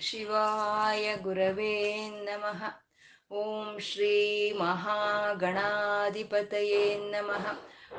ಶಿವಾಯ 0.00 1.16
ಗುರವೇ 1.16 2.08
ನಮಃ. 2.08 2.64
ಓಂ 3.32 3.80
ಶ್ರೀ 3.80 4.52
ಮಹಾಗಣಾಧಿಪತಯೇ 4.52 7.10
ನಮಃ. 7.10 7.54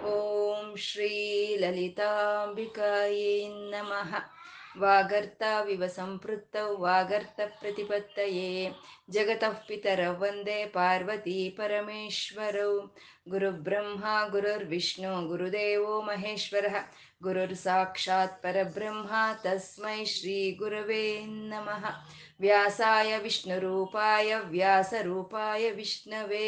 ಓಂ 0.06 0.78
ಶ್ರೀ 0.78 1.58
ಲಲಿತಾಂಬಿಕಾಯೇ 1.58 3.48
ನಮಃ. 3.48 4.39
ವಾಗರ್ತಾವಿವ 4.80 5.84
ಸಂಪೃತ್ತೌ 5.96 6.68
ವಾಗರ್ತ 6.78 7.40
ಪ್ರತಿಪತ್ತಯೇ 7.60 8.50
ಜಗತಃ 9.10 9.56
ಪಿತರೌ 9.68 10.12
ವಂದೇ 10.20 10.58
ಪಾರ್ವತಿ 10.74 11.38
ಪರಮೇಶ್ವರೌ 11.58 12.74
ಗುರುಬ್ರಹ್ಮ 13.30 14.04
ಗುರುರ್ವಿಷ್ಣು 14.32 15.14
ಗುರುದೇವೋ 15.28 15.96
ಮಹೇಶ್ವರ 16.02 16.68
ಗುರುರ್ 17.24 17.56
ಸಾಕ್ಷಾತ್ 17.58 18.38
ಪರಬ್ರಹ್ಮ 18.44 19.12
ತಸ್ಮೈ 19.44 20.00
ಶ್ರೀ 20.06 20.38
ಗುರವೇ 20.52 21.06
ನಮಃ 21.50 21.84
ವ್ಯಾಸಾಯ 22.40 23.12
ವಿಷ್ಣುರೂಪಾಯ 23.18 24.36
ವ್ಯಾಸರೂಪಾಯ 24.48 25.66
ವಿಷ್ಣವೇ 25.72 26.48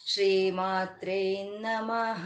श्रीमात्रे 0.11 1.21
नमः 1.61 2.25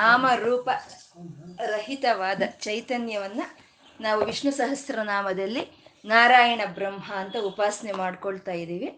ನಾಮರೂಪ 0.00 0.68
ರಹಿತವಾದ 1.66 2.42
ಚೈತನ್ಯವನ್ನ 2.42 3.42
ನಾವು 4.00 4.24
ವಿಷ್ಣು 4.24 4.52
ಸಹಸ್ರನಾಮದಲ್ಲಿ 4.52 5.62
ನಾರಾಯಣ 6.04 6.60
ಬ್ರಹ್ಮ 6.74 7.12
ಅಂತ 7.14 7.36
ಉಪಾಸನೆ 7.44 7.92
ಮಾಡ್ಕೊಳ್ತಾ 7.92 8.52
ಇದ್ದೀವಿ. 8.52 8.88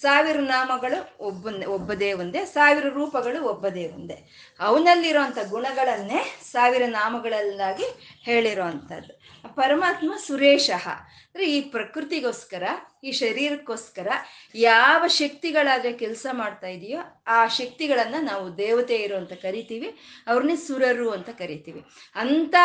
ಸಾವಿರ 0.00 0.36
ನಾಮಗಳು 0.40 0.98
ಒಬ್ಬ 1.20 1.46
ಒಬ್ಬದೇ 1.68 2.12
ಒಂದೇ, 2.12 2.44
ಸಾವಿರ 2.44 2.86
ರೂಪಗಳು 2.88 3.38
ಒಬ್ಬದೇ 3.44 3.84
ಒಂದೇ. 3.88 4.16
ಅವನಲ್ಲಿರೋಂಥ 4.60 5.38
ಗುಣಗಳನ್ನೇ 5.50 6.20
ಸಾವಿರ 6.52 6.82
ನಾಮಗಳಲ್ಲಾಗಿ 6.86 7.86
ಹೇಳಿರೋ 8.22 8.64
ಅಂಥದ್ದು 8.64 9.14
ಪರಮಾತ್ಮ 9.56 10.14
ಸುರೇಶಃ. 10.26 10.88
ಅಂದ್ರೆ 10.88 11.52
ಈ 11.52 11.60
ಪ್ರಕೃತಿಗೋಸ್ಕರ, 11.60 12.64
ಈ 13.04 13.12
ಶರೀರಕ್ಕೋಸ್ಕರ 13.12 14.08
ಯಾವ 14.54 15.06
ಶಕ್ತಿಗಳಾದ್ರೆ 15.06 15.92
ಕೆಲಸ 15.92 16.26
ಮಾಡ್ತಾ 16.32 16.66
ಇದೆಯೋ 16.66 17.00
ಆ 17.26 17.46
ಶಕ್ತಿಗಳನ್ನ 17.48 18.14
ನಾವು 18.20 18.58
ದೇವತೆ 18.58 18.96
ಇರು 18.96 19.16
ಅಂತ 19.16 19.32
ಕರಿತೀವಿ 19.32 19.88
ಅವ್ರನ್ನೇ 20.26 20.56
ಸುರರು 20.56 21.10
ಅಂತ 21.10 21.30
ಕರಿತೀವಿ. 21.30 21.82
ಅಂತ 22.14 22.56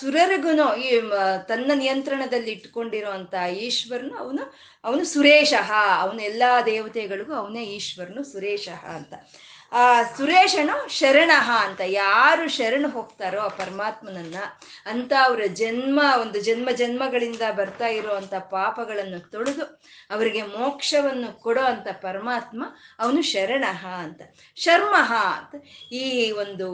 ಸುರರಿಗೂ 0.00 0.76
ಈ 0.76 1.00
ತನ್ನ 1.48 1.70
ನಿಯಂತ್ರಣದಲ್ಲಿ 1.74 2.50
ಇಟ್ಕೊಂಡಿರೋ 2.50 3.10
ಅಂತ 3.10 3.34
ಈಶ್ವರನು 3.52 4.16
ಅವನು 4.16 4.54
ಅವನು 4.84 5.04
ಸುರೇಶಃ. 5.04 5.72
ಅವನು 6.00 6.22
ಎಲ್ಲಾ 6.22 6.62
ದೇವತೆಗಳಿಗೂ 6.62 7.32
ಅವನೇ 7.32 7.64
ಈಶ್ವರನು 7.64 8.24
ಸುರೇಶಃ 8.24 8.86
ಅಂತ. 8.86 9.14
ಆ, 9.72 10.02
ಸುರೇಶನು 10.16 10.88
ಶರಣಃ 10.88 11.66
ಅಂತ 11.66 11.80
ಯಾರು 11.86 12.48
ಶರಣ 12.48 12.86
ಹೋಗ್ತಾರೋ 12.92 13.40
ಆ 13.40 13.48
ಪರಮಾತ್ಮನನ್ನ 13.48 14.36
ಅಂತ 14.86 15.12
ಅವರ 15.24 15.40
ಜನ್ಮ, 15.52 16.00
ಒಂದು 16.20 16.40
ಜನ್ಮ 16.40 16.70
ಜನ್ಮಗಳಿಂದ 16.70 17.42
ಬರ್ತಾ 17.56 17.86
ಇರುವಂತ 17.86 18.34
ಪಾಪಗಳನ್ನು 18.34 19.30
ತೊಳೆದು 19.30 19.64
ಅವರಿಗೆ 20.10 20.42
ಮೋಕ್ಷವನ್ನು 20.42 21.40
ಕೊಡೋ 21.40 21.60
ಅಂತ 21.62 21.88
ಪರಮಾತ್ಮ 22.02 22.62
ಅವನು 22.98 23.22
ಶರಣಃ 23.22 23.86
ಅಂತ. 23.98 24.22
ಶರ್ಮಃ 24.56 25.12
ಅಂತ 25.38 25.54
ಈ 25.92 26.30
ಒಂದು 26.32 26.68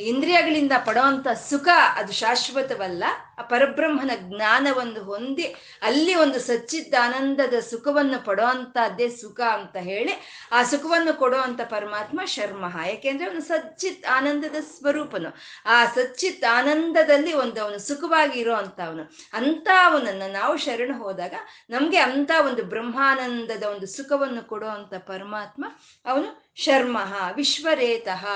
ಇಂದ್ರಿಯಗಳಿಂದ 0.00 0.72
ಪಡೋಂಥ 0.86 1.28
ಸುಖ 1.28 1.68
ಅದು 1.94 2.12
ಶಾಶ್ವತವಲ್ಲ. 2.12 3.04
ಆ 3.38 3.42
ಪರಬ್ರಹ್ಮನ 3.42 4.10
ಜ್ಞಾನವನ್ನು 4.18 5.04
ಹೊಂದಿ 5.04 5.54
ಅಲ್ಲಿ 5.82 6.14
ಒಂದು 6.14 6.40
ಸಚ್ಚಿದಾನಂದದ 6.40 7.54
ಸುಖವನ್ನು 7.60 8.24
ಪಡೋವಂಥದ್ದೇ 8.24 9.08
ಸುಖ 9.08 9.40
ಅಂತ 9.40 9.76
ಹೇಳಿ 9.76 10.12
ಆ 10.52 10.62
ಸುಖವನ್ನು 10.62 11.18
ಕೊಡುವಂಥ 11.18 11.60
ಪರಮಾತ್ಮ 11.60 12.24
ಶರ್ಮಃ 12.24 12.86
ಯಾಕೆಂದ್ರೆ 12.86 13.28
ಅವನು 13.28 13.40
ಸಚ್ಚಿತ್ 13.40 14.06
ಆನಂದದ 14.06 14.56
ಸ್ವರೂಪನು. 14.60 15.36
ಆ 15.66 15.84
ಸಚ್ಚಿತ್ 15.84 16.44
ಆನಂದದಲ್ಲಿ 16.44 17.32
ಒಂದು 17.32 17.62
ಅವನು 17.62 17.78
ಸುಖವಾಗಿ 17.78 18.40
ಇರೋ 18.40 18.54
ಅವನು 18.54 19.16
ಅಂತ 19.32 19.68
ಅವನನ್ನು 19.84 20.32
ನಾವು 20.32 20.56
ಶರಣ 20.56 20.90
ಹೋದಾಗ 20.98 21.34
ನಮಗೆ 21.70 21.98
ಅಂತ 21.98 22.30
ಒಂದು 22.46 22.62
ಬ್ರಹ್ಮಾನಂದದ 22.64 23.62
ಒಂದು 23.62 23.86
ಸುಖವನ್ನು 23.86 24.48
ಕೊಡುವಂತ 24.48 24.94
ಪರಮಾತ್ಮ 24.94 25.64
ಅವನು 26.04 26.49
ಶರ್ಮಃ, 26.56 27.12
ವಿಶ್ವರೇತಃ. 27.34 28.26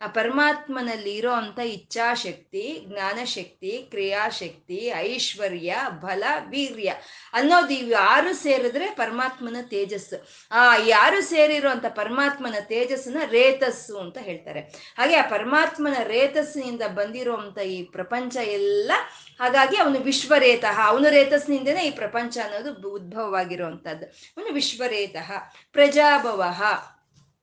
ಆ 0.00 0.06
ಪರಮಾತ್ಮನಲ್ಲಿ 0.06 1.14
ಇರೋ 1.14 1.32
ಅಂಥ 1.32 1.58
ಇಚ್ಛಾಶಕ್ತಿ, 1.58 2.84
ಜ್ಞಾನಶಕ್ತಿ, 2.88 3.86
ಕ್ರಿಯಾಶಕ್ತಿ, 3.90 4.76
ಐಶ್ವರ್ಯ, 4.76 5.76
ಬಲ, 5.90 6.24
ವೀರ್ಯ 6.48 6.94
ಅನ್ನೋದು 7.32 7.74
ಇವು 7.74 7.90
ಯಾರು 7.90 8.34
ಸೇರಿದ್ರೆ 8.34 8.90
ಪರಮಾತ್ಮನ 8.90 9.56
ತೇಜಸ್ಸು. 9.62 10.18
ಆ 10.52 10.76
ಯಾರು 10.76 11.22
ಸೇರಿರೋ 11.22 11.70
ಪರಮಾತ್ಮನ 11.88 12.54
ತೇಜಸ್ಸನ್ನ 12.60 13.22
ರೇತಸ್ಸು 13.30 13.98
ಅಂತ 13.98 14.18
ಹೇಳ್ತಾರೆ. 14.18 14.60
ಹಾಗೆ 14.98 15.16
ಆ 15.16 15.26
ಪರಮಾತ್ಮನ 15.28 15.96
ರೇತಸ್ಸಿನಿಂದ 16.02 16.82
ಬಂದಿರುವಂತ 16.82 17.58
ಈ 17.58 17.82
ಪ್ರಪಂಚ 17.82 18.36
ಎಲ್ಲ, 18.36 18.92
ಹಾಗಾಗಿ 19.40 19.76
ಅವನು 19.76 19.98
ವಿಶ್ವರೇತಃ. 19.98 20.78
ಅವನು 20.86 21.08
ರೇತಸ್ನಿಂದನೇ 21.08 21.86
ಈ 21.86 21.90
ಪ್ರಪಂಚ 21.90 22.38
ಅನ್ನೋದು 22.44 22.90
ಉದ್ಭವವಾಗಿರುವಂಥದ್ದು 22.90 24.06
ಅವನು 24.06 24.52
ವಿಶ್ವರೇತಃ, 24.52 25.32
ಪ್ರಜಾಭವಃ. 25.72 26.62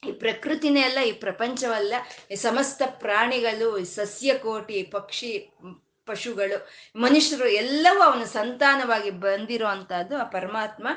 ಈ 0.05 0.11
ಪ್ರಕೃತಿನೇ 0.11 0.81
ಅಲ್ಲ, 0.81 0.99
ಈ 0.99 1.11
ಪ್ರಪಂಚವಲ್ಲ. 1.11 1.93
ಈ 2.31 2.35
ಸಮಸ್ತ 2.35 2.81
ಪ್ರಾಣಿಗಳು 2.87 3.85
ಸಸ್ಯಕೋಟಿ 3.85 4.83
ಪಕ್ಷಿ 4.83 5.57
ಪಶುಗಳು, 6.05 6.69
ಮನುಷ್ಯರು 6.95 7.47
ಎಲ್ಲವೂ 7.47 8.01
ಅವನ 8.01 8.23
ಸಂತಾನವಾಗಿ 8.23 9.09
ಬಂದಿರೋ 9.09 9.67
ಅಂಥದ್ದು 9.67 10.17
ಆ 10.17 10.23
ಪರಮಾತ್ಮ 10.23 10.87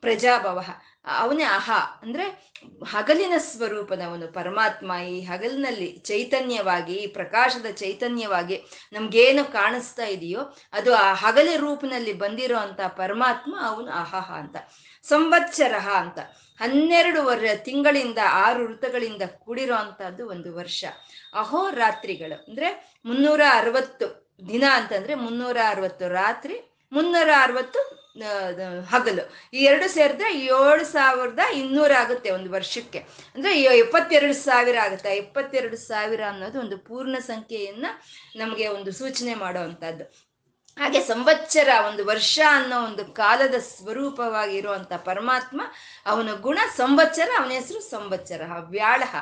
ಪ್ರಜಾಭವ. 0.00 0.64
ಅವನೇ 1.04 1.44
ಅಹ. 1.44 1.70
ಅಂದ್ರೆ 2.02 2.52
ಹಗಲಿನ 2.86 3.32
ಸ್ವರೂಪನವನು 3.38 4.32
ಪರಮಾತ್ಮ. 4.32 4.92
ಈ 4.92 5.20
ಹಗಲಿನಲ್ಲಿ 5.20 5.86
ಚೈತನ್ಯವಾಗಿ, 5.86 6.92
ಈ 6.92 7.06
ಪ್ರಕಾಶದ 7.06 7.66
ಚೈತನ್ಯವಾಗಿ 7.70 8.62
ನಮ್ಗೇನು 8.92 9.52
ಕಾಣಿಸ್ತಾ 9.52 10.04
ಇದೆಯೋ, 10.04 10.40
ಅದು 10.72 10.94
ಆ 10.94 11.14
ಹಗಲಿ 11.14 11.56
ರೂಪನಲ್ಲಿ 11.56 12.12
ಬಂದಿರೋ 12.12 12.58
ಅಂತ 12.58 12.80
ಪರಮಾತ್ಮ 12.80 13.56
ಅವನು 13.60 13.90
ಅಹಹ 13.90 14.30
ಅಂತ. 14.30 14.56
ಸಂವತ್ಸರ 15.02 15.74
ಅಂತ. 15.74 16.18
ಹನ್ನೆರಡು 16.60 17.24
ವರ್ 17.24 17.64
ತಿಂಗಳಿಂದ 17.64 18.18
ಆರು 18.30 18.66
ಋತುಗಳಿಂದ 18.66 19.22
ಕೂಡಿರೋ 19.22 19.74
ಅಂಥದ್ದು 19.74 20.28
ಒಂದು 20.28 20.54
ವರ್ಷ. 20.54 20.84
ಅಹೋರಾತ್ರಿಗಳು 21.34 22.44
ಅಂದ್ರೆ 22.48 22.98
ಮುನ್ನೂರ 23.04 23.40
ಅರವತ್ತು 23.50 24.24
ದಿನ 24.48 24.64
ಅಂತಂದ್ರೆ 24.72 25.14
ಮುನ್ನೂರ 25.14 25.56
ಅರವತ್ತು 25.68 26.08
ರಾತ್ರಿ, 26.08 26.86
ಮುನ್ನೂರ 26.92 27.28
ಅರವತ್ತು 27.36 28.04
ಹಗಲು. 28.84 29.32
ಈ 29.54 29.64
ಎರಡು 29.64 29.88
ಸೇರಿದ್ರೆ 29.88 30.38
ಏಳು 30.38 30.84
ಸಾವಿರದ 30.84 31.38
ಇನ್ನೂರ 31.54 31.92
ಆಗುತ್ತೆ 31.92 32.30
ಒಂದು 32.30 32.50
ವರ್ಷಕ್ಕೆ. 32.50 32.98
ಅಂದ್ರೆ 33.34 33.62
ಎಪ್ಪತ್ತೆರಡು 33.62 34.34
ಸಾವಿರ 34.34 34.78
ಆಗುತ್ತೆ. 34.78 35.16
ಎಪ್ಪತ್ತೆರಡು 35.16 35.76
ಸಾವಿರ 35.76 36.20
ಅನ್ನೋದು 36.28 36.60
ಒಂದು 36.60 36.78
ಪೂರ್ಣ 36.78 37.16
ಸಂಖ್ಯೆಯನ್ನ 37.18 37.86
ನಮಗೆ 38.36 38.68
ಒಂದು 38.68 38.92
ಸೂಚನೆ 38.92 39.34
ಮಾಡುವಂಥದ್ದು 39.34 40.23
ಹಾಗೆ 40.76 41.00
ಸಂವತ್ಸರ 41.00 41.68
ಒಂದು 41.86 42.06
ವರ್ಷ 42.06 42.40
ಅನ್ನೋ 42.50 42.82
ಒಂದು 42.82 43.04
ಕಾಲದ 43.04 43.54
ಸ್ವರೂಪವಾಗಿರುವಂತ 43.54 44.92
ಪರಮಾತ್ಮ, 44.92 45.60
ಅವನ 46.06 46.28
ಗುಣ 46.40 46.58
ಸಂವತ್ಸರ, 46.76 47.30
ಅವನ 47.38 47.50
ಹೆಸರು 47.50 47.80
ಸಂವತ್ಸರ 47.80 48.42
ವ್ಯಾಳಹ 48.60 49.14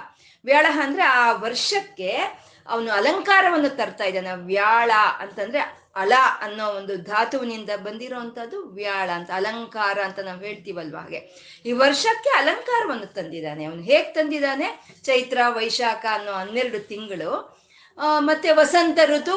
ವ್ಯಾಳಹ 0.44 0.80
ಅಂದ್ರೆ 0.84 1.02
ಆ 1.02 1.32
ವರ್ಷಕ್ಕೆ 1.32 2.42
ಅವನು 2.68 2.92
ಅಲಂಕಾರವನ್ನು 2.92 3.68
ತರ್ತಾ 3.68 4.04
ಇದ್ದಾನೆ. 4.04 4.46
ವ್ಯಾಳ 4.46 4.90
ಅಂತಂದ್ರೆ 5.18 5.82
ಅಲ 5.96 6.12
ಅನ್ನೋ 6.40 6.68
ಒಂದು 6.68 6.96
ಧಾತುವಿನಿಂದ 6.96 7.70
ಬಂದಿರೋವಂಥದ್ದು 7.76 8.62
ವ್ಯಾಳ 8.62 9.10
ಅಂತ, 9.10 9.30
ಅಲಂಕಾರ 9.34 9.98
ಅಂತ 10.04 10.18
ನಾವು 10.18 10.40
ಹೇಳ್ತೀವಲ್ವ 10.40 10.96
ಹಾಗೆ. 10.96 11.18
ಈ 11.66 11.72
ವರ್ಷಕ್ಕೆ 11.72 12.30
ಅಲಂಕಾರವನ್ನು 12.30 13.06
ತಂದಿದ್ದಾನೆ. 13.06 13.64
ಅವನು 13.64 13.82
ಹೇಗ್ 13.82 14.14
ತಂದಿದ್ದಾನೆ? 14.14 14.84
ಚೈತ್ರ, 15.04 15.38
ವೈಶಾಖ 15.48 16.06
ಅನ್ನೋ 16.12 16.32
ಹನ್ನೆರಡು 16.32 16.78
ತಿಂಗಳು 16.88 17.62
ಮತ್ತೆ 17.98 18.52
ವಸಂತ 18.52 18.98
ಋತು, 19.06 19.36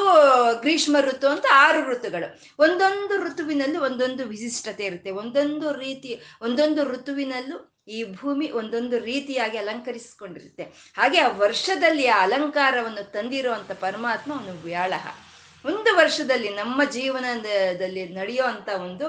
ಗ್ರೀಷ್ಮ 0.61 0.97
ಋತು 0.99 1.27
ಅಂತ 1.27 1.45
ಆರು 1.53 1.91
ಋತುಗಳು. 1.91 2.39
ಒಂದೊಂದು 2.59 3.17
ಋತುವಿನಲ್ಲೂ 3.23 3.81
ಒಂದೊಂದು 3.81 4.25
ವಿಶಿಷ್ಟತೆ 4.25 4.85
ಇರುತ್ತೆ. 4.85 5.11
ಒಂದೊಂದು 5.11 5.73
ರೀತಿ, 5.73 6.21
ಒಂದೊಂದು 6.41 6.83
ಋತುವಿನಲ್ಲೂ 6.83 7.83
ಈ 7.87 8.03
ಭೂಮಿ 8.03 8.51
ಒಂದೊಂದು 8.51 8.99
ರೀತಿಯಾಗಿ 8.99 9.57
ಅಲಂಕರಿಸಿಕೊಂಡಿರುತ್ತೆ. 9.57 10.63
ಹಾಗೆ 10.97 11.19
ಆ 11.19 11.27
ವರ್ಷದಲ್ಲಿ 11.27 12.07
ಆ 12.07 12.23
ಅಲಂಕಾರವನ್ನು 12.23 13.11
ತಂದಿರುವಂತ 13.11 13.71
ಪರಮಾತ್ಮ 13.71 14.33
ಅವನು 14.33 14.61
ವ್ಯಾಳಹ. 14.63 15.07
ಒಂದು 15.69 15.91
ವರ್ಷದಲ್ಲಿ 15.99 16.49
ನಮ್ಮ 16.61 16.79
ಜೀವನದಲ್ಲಿ 16.97 18.03
ನಡೆಯುವಂತ 18.19 18.69
ಒಂದು 18.85 19.05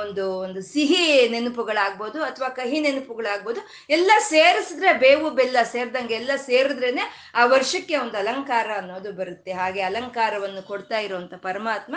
ಒಂದು 0.00 0.24
ಒಂದು 0.44 0.60
ಸಿಹಿ 0.72 1.02
ನೆನಪುಗಳಾಗ್ಬೋದು 1.34 2.18
ಅಥವಾ 2.22 2.48
ಕಹಿ 2.58 2.78
ನೆನಪುಗಳಾಗ್ಬೋದು, 2.86 3.60
ಎಲ್ಲ 3.96 4.10
ಸೇರಿಸಿದ್ರೆ 4.34 4.92
ಬೇವು 5.04 5.30
ಬೆಲ್ಲ 5.38 5.58
ಸೇರಿದಂಗೆ 5.74 6.16
ಎಲ್ಲ 6.20 6.32
ಸೇರಿದ್ರೇನೆ 6.48 7.04
ಆ 7.34 7.44
ವರ್ಷಕ್ಕೆ 7.54 7.96
ಒಂದು 8.04 8.16
ಅಲಂಕಾರ 8.22 8.68
ಅನ್ನೋದು 8.76 9.12
ಬರುತ್ತೆ. 9.12 9.52
ಹಾಗೆ 9.60 9.82
ಅಲಂಕಾರವನ್ನು 9.90 10.62
ಕೊಡ್ತಾ 10.70 11.00
ಇರುವಂತ 11.06 11.34
ಪರಮಾತ್ಮ 11.48 11.96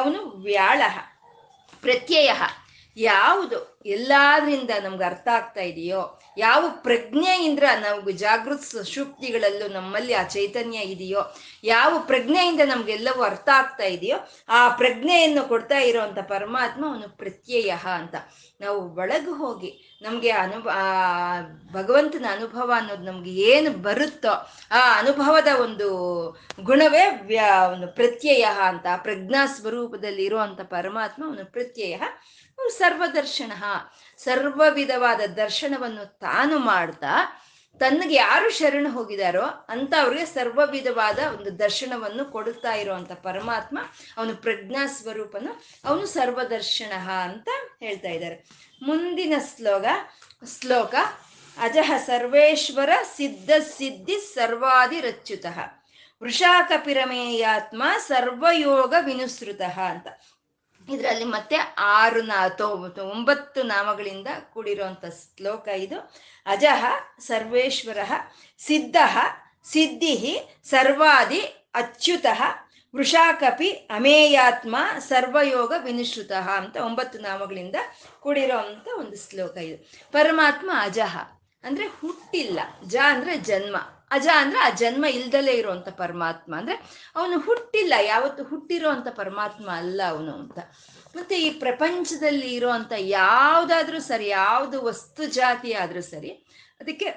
ಅವನು 0.00 0.20
ವ್ಯಾಳ 0.48 0.80
ಪ್ರತ್ಯಯ 1.82 2.30
ಯಾವುದು 2.96 3.80
ಎಲ್ಲಾದ್ರಿಂದ 3.86 4.70
ನಮ್ಗೆ 4.82 5.04
ಅರ್ಥ 5.04 5.28
ಆಗ್ತಾ 5.32 5.60
ಇದೆಯೋ, 5.60 6.20
ಯಾವ 6.36 6.64
ಪ್ರಜ್ಞೆಯಿಂದ 6.82 7.62
ನಾವು 7.80 8.10
ಜಾಗೃತ 8.10 8.60
ಸುಷುಪ್ತಿಗಳಲ್ಲೂ 8.60 9.68
ನಮ್ಮಲ್ಲಿ 9.68 10.14
ಆ 10.14 10.22
ಚೈತನ್ಯ 10.22 10.78
ಇದೆಯೋ, 10.78 11.34
ಯಾವ 11.64 11.98
ಪ್ರಜ್ಞೆಯಿಂದ 12.06 12.60
ನಮ್ಗೆಲ್ಲವೂ 12.64 13.22
ಅರ್ಥ 13.22 13.48
ಆಗ್ತಾ 13.52 13.84
ಇದೆಯೋ, 13.84 14.16
ಆ 14.48 14.68
ಪ್ರಜ್ಞೆಯನ್ನು 14.68 15.48
ಕೊಡ್ತಾ 15.48 15.78
ಇರೋವಂಥ 15.78 16.18
ಪರಮಾತ್ಮ 16.18 16.86
ಅವನು 16.86 17.16
ಪ್ರತ್ಯಯ 17.16 17.70
ಅಂತ. 17.70 18.14
ನಾವು 18.60 18.94
ಒಳಗೆ 18.96 19.30
ಹೋಗಿ 19.30 20.00
ನಮಗೆ 20.02 20.30
ಅನುಭ 20.30 20.68
ಭಗವಂತನ 21.72 22.24
ಅನುಭವ 22.30 22.72
ಅನ್ನೋದು 22.76 23.02
ನಮ್ಗೆ 23.02 23.30
ಏನು 23.30 23.70
ಬರುತ್ತೋ, 23.70 24.32
ಆ 24.70 24.98
ಅನುಭವದ 24.98 25.48
ಒಂದು 25.60 25.88
ಗುಣವೇ 26.60 27.20
ವ್ಯ, 27.22 27.42
ಒಂದು 27.72 27.88
ಪ್ರತ್ಯಯ 27.88 28.42
ಅಂತ 28.42 28.86
ಪ್ರಜ್ಞಾ 28.96 29.46
ಸ್ವರೂಪದಲ್ಲಿ 29.46 30.24
ಇರುವಂತ 30.24 30.60
ಪರಮಾತ್ಮ 30.60 31.26
ಅವನು 31.26 31.52
ಪ್ರತ್ಯಯ. 31.52 31.96
ಅವನು 32.60 32.70
ಸರ್ವದರ್ಶನ 32.70 33.52
ಸರ್ವ 34.18 34.62
ವಿಧವಾದ 34.70 35.20
ದರ್ಶನವನ್ನು 35.36 36.18
ತಾನು 36.18 36.58
ಮಾಡ್ತಾ 36.58 37.12
ತನ್ನಗೆ 37.80 38.14
ಯಾರು 38.14 38.50
ಶರಣ 38.50 38.86
ಹೋಗಿದಾರೋ 38.90 39.44
ಅಂತ 39.68 39.94
ಅವ್ರಿಗೆ 40.02 40.26
ಸರ್ವ 40.26 40.60
ವಿಧವಾದ 40.70 41.18
ಒಂದು 41.18 41.58
ದರ್ಶನವನ್ನು 41.58 42.24
ಕೊಡುತ್ತಾ 42.24 42.72
ಇರುವಂತ 42.72 43.12
ಪರಮಾತ್ಮ, 43.12 43.78
ಅವನು 44.16 44.36
ಪ್ರಜ್ಞಾ 44.36 44.86
ಸ್ವರೂಪನು, 44.86 45.62
ಅವನು 45.84 46.06
ಸರ್ವದರ್ಶನ 46.06 46.92
ಅಂತ 47.08 47.48
ಹೇಳ್ತಾ 47.78 48.08
ಇದ್ದಾರೆ. 48.08 48.36
ಮುಂದಿನ 48.82 49.34
ಶ್ಲೋಕ 49.56 49.84
ಶ್ಲೋಕ, 50.60 50.94
ಅಜಃ 51.58 51.96
ಸರ್ವೇಶ್ವರ 51.98 52.90
ಸಿದ್ಧ 53.16 53.50
ಸಿದ್ಧಿ 53.76 54.18
ಸರ್ವಾದಿ 54.34 55.00
ರಚ್ಯುತಃ, 55.00 55.58
ವೃಷಾಕಪಿರಮೇಯಾತ್ಮ 56.22 57.82
ಸರ್ವಯೋಗ 58.08 58.94
ವಿನುಸೃತಃ 59.00 59.80
ಅಂತ. 59.80 60.08
ಇದರಲ್ಲಿ 60.90 61.24
ಮತ್ತೆ 61.24 61.56
ಆರು 61.78 62.22
ನಾ 62.22 62.48
ತೊ- 62.48 63.00
ಒಂಬತ್ತು 63.00 63.62
ನಾಮಗಳಿಂದ 63.62 64.26
ಕೂಡಿರುವಂಥ 64.52 65.04
ಶ್ಲೋಕ 65.04 65.68
ಇದು. 65.68 66.12
ಅಜಃ 66.46 66.84
ಸರ್ವೇಶ್ವರ, 67.18 67.98
ಸಿದ್ಧ, 68.58 68.96
ಸಿದ್ಧಿ, 69.64 70.40
ಸರ್ವಾದಿ, 70.64 71.40
ಅಚ್ಯುತ, 71.74 72.26
ವೃಷಾಕಪಿ, 72.96 73.70
ಅಮೇಯಾತ್ಮ, 73.70 74.76
ಸರ್ವಯೋಗ 74.98 75.72
ವಿನಿಶ್ರುತ 75.78 76.32
ಅಂತ 76.32 76.76
ಒಂಬತ್ತು 76.76 77.18
ನಾಮಗಳಿಂದ 77.18 77.76
ಕೂಡಿರೋಂಥ 78.20 78.88
ಒಂದು 78.98 79.30
ಶ್ಲೋಕ 79.30 79.56
ಇದು. 79.56 79.90
ಪರಮಾತ್ಮ 80.12 80.70
ಅಜಹ. 80.74 81.18
ಅಂದ್ರೆ 81.64 81.86
ಹುಟ್ಟಿಲ್ಲ. 81.86 82.60
ಜ 82.84 82.96
ಅಂದ್ರೆ 83.04 83.36
ಜನ್ಮ. 83.36 83.76
ಅಜ 84.10 84.26
ಅಂದ್ರೆ 84.36 84.58
ಆ 84.58 84.68
ಜನ್ಮ 84.70 85.04
ಇಲ್ದಲೇ 85.04 85.52
ಇರುವಂತ 85.52 85.88
ಪರಮಾತ್ಮ. 85.88 86.56
ಅಂದ್ರೆ 86.56 86.76
ಅವನು 87.16 87.38
ಹುಟ್ಟಿಲ್ಲ, 87.38 87.94
ಯಾವತ್ತು 88.02 88.44
ಹುಟ್ಟಿರೋಂಥ 88.44 89.08
ಪರಮಾತ್ಮ 89.08 89.70
ಅಲ್ಲ 89.70 90.00
ಅವನು 90.08 90.32
ಅಂತ. 90.34 90.58
ಮತ್ತೆ 91.16 91.40
ಈ 91.40 91.50
ಪ್ರಪಂಚದಲ್ಲಿ 91.50 92.54
ಇರುವಂತ 92.54 92.92
ಯಾವ್ದಾದ್ರೂ 92.98 94.00
ಸರಿ, 94.00 94.28
ಯಾವ್ದು 94.28 94.82
ವಸ್ತು 94.82 95.24
ಜಾತಿ 95.24 95.72
ಆದ್ರೂ 95.72 96.00
ಸರಿ, 96.00 96.30
ಅದಕ್ಕೆ 96.80 97.08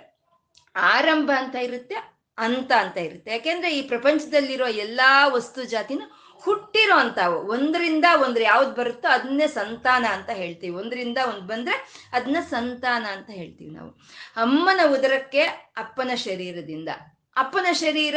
ಆರಂಭ 0.76 1.32
ಅಂತ 1.38 1.56
ಇರುತ್ತೆ, 1.56 1.96
ಅಂತ 2.38 2.72
ಅಂತ 2.80 2.98
ಇರುತ್ತೆ. 2.98 3.32
ಯಾಕೆಂದ್ರೆ 3.32 3.78
ಈ 3.78 3.82
ಪ್ರಪಂಚದಲ್ಲಿರೋ 3.82 4.68
ಎಲ್ಲಾ 4.68 5.28
ವಸ್ತು 5.28 5.64
ಜಾತಿನೂ 5.64 6.23
ಹುಟ್ಟಿರೋ 6.44 6.96
ಅಂತಾವು 6.96 7.48
ಒಂದರಿಂದ 7.48 8.06
ಒಂದು 8.24 8.42
ಯಾವ್ದು 8.42 8.72
ಬರುತ್ತೋ 8.72 9.08
ಅದನ್ನೇ 9.08 9.48
ಸಂತಾನ 9.48 10.06
ಅಂತ 10.06 10.30
ಹೇಳ್ತೀವಿ. 10.30 10.76
ಒಂದರಿಂದ 10.76 11.18
ಒಂದು 11.30 11.42
ಬಂದ್ರೆ 11.42 12.08
ಅದನ್ನ 12.14 12.38
ಸಂತಾನ 12.50 13.06
ಅಂತ 13.06 13.30
ಹೇಳ್ತೀವಿ 13.30 13.72
ನಾವು. 13.72 13.90
ಅಮ್ಮನ 14.38 14.80
ಉದರಕ್ಕೆ 14.88 15.44
ಅಪ್ಪನ 15.78 16.12
ಶರೀರದಿಂದ. 16.16 16.90
ಅಪ್ಪನ 17.38 17.68
ಶರೀರ 17.72 18.16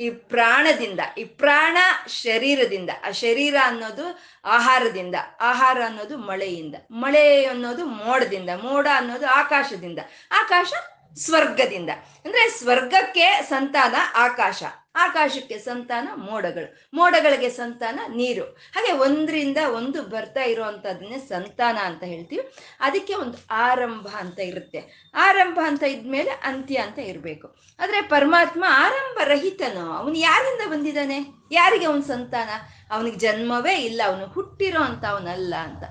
ಈ 0.00 0.10
ಪ್ರಾಣದಿಂದ. 0.10 1.00
ಈ 1.18 1.24
ಪ್ರಾಣ 1.24 1.76
ಶರೀರದಿಂದ. 2.06 2.90
ಆ 3.08 3.10
ಶರೀರ 3.10 3.54
ಅನ್ನೋದು 3.64 4.18
ಆಹಾರದಿಂದ. 4.44 5.14
ಆಹಾರ 5.40 5.78
ಅನ್ನೋದು 5.86 6.18
ಮಳೆಯಿಂದ. 6.18 6.74
ಮಳೆ 6.90 7.44
ಅನ್ನೋದು 7.44 7.86
ಮೋಡದಿಂದ. 7.86 8.50
ಮೋಡ 8.50 8.88
ಅನ್ನೋದು 8.96 9.26
ಆಕಾಶದಿಂದ. 9.26 9.98
ಆಕಾಶ 10.32 10.72
ಸ್ವರ್ಗದಿಂದ. 11.16 11.90
ಅಂದ್ರೆ 12.24 12.50
ಸ್ವರ್ಗಕ್ಕೆ 12.50 13.42
ಸಂತಾನ 13.42 13.94
ಆಕಾಶ. 14.14 14.62
ಆಕಾಶಕ್ಕೆ 14.96 15.58
ಸಂತಾನ, 15.58 16.08
ಮೋಡಗಳು. 16.16 16.88
ಮೋಡಗಳಿಗೆ 16.94 17.50
ಸಂತಾನ, 17.50 18.00
ನೀರು. 18.08 18.44
ಹಾಗೆ 18.44 18.92
ಒಂದರಿಂದ 18.92 19.56
ಒಂದು 19.74 20.02
ಬರ್ತಾ 20.02 20.42
ಇರುವಂತದನ್ನೇ 20.42 21.18
ಸಂತಾನ 21.18 21.78
ಅಂತ 21.78 22.04
ಹೇಳ್ತೀವಿ. 22.04 22.52
ಅದಕ್ಕೆ 22.80 23.14
ಒಂದು 23.14 23.38
ಆರಂಭ 23.50 24.06
ಅಂತ 24.08 24.40
ಇರುತ್ತೆ. 24.40 25.10
ಆರಂಭ 25.14 25.60
ಅಂತ 25.66 25.82
ಇದ್ಮೇಲೆ 25.82 26.30
ಅಂತ್ಯ 26.30 26.76
ಅಂತ 26.76 26.98
ಇರಬೇಕು. 26.98 27.56
ಆದರೆ 27.80 28.02
ಪರಮಾತ್ಮ 28.02 28.64
ಆರಂಭ 28.68 29.18
ರಹಿತನು 29.24 29.92
ಅವನು 29.92 30.14
ಯಾರಿಂದ 30.14 30.70
ಬಂದಿದ್ದಾನೆ? 30.70 31.26
ಯಾರಿಗೆ 31.52 31.86
ಅವನ 31.86 32.00
ಸಂತಾನ? 32.00 32.48
ಅವನಿಗೆ 32.90 33.16
ಜನ್ಮವೇ 33.16 33.74
ಇಲ್ಲ. 33.74 34.02
ಅವನು 34.06 34.26
ಹುಟ್ಟಿರೋ 34.26 34.80
ಅಂತ. 34.80 35.04
ಅವನಲ್ಲ 35.04 35.54
ಅಂತ 35.54 35.84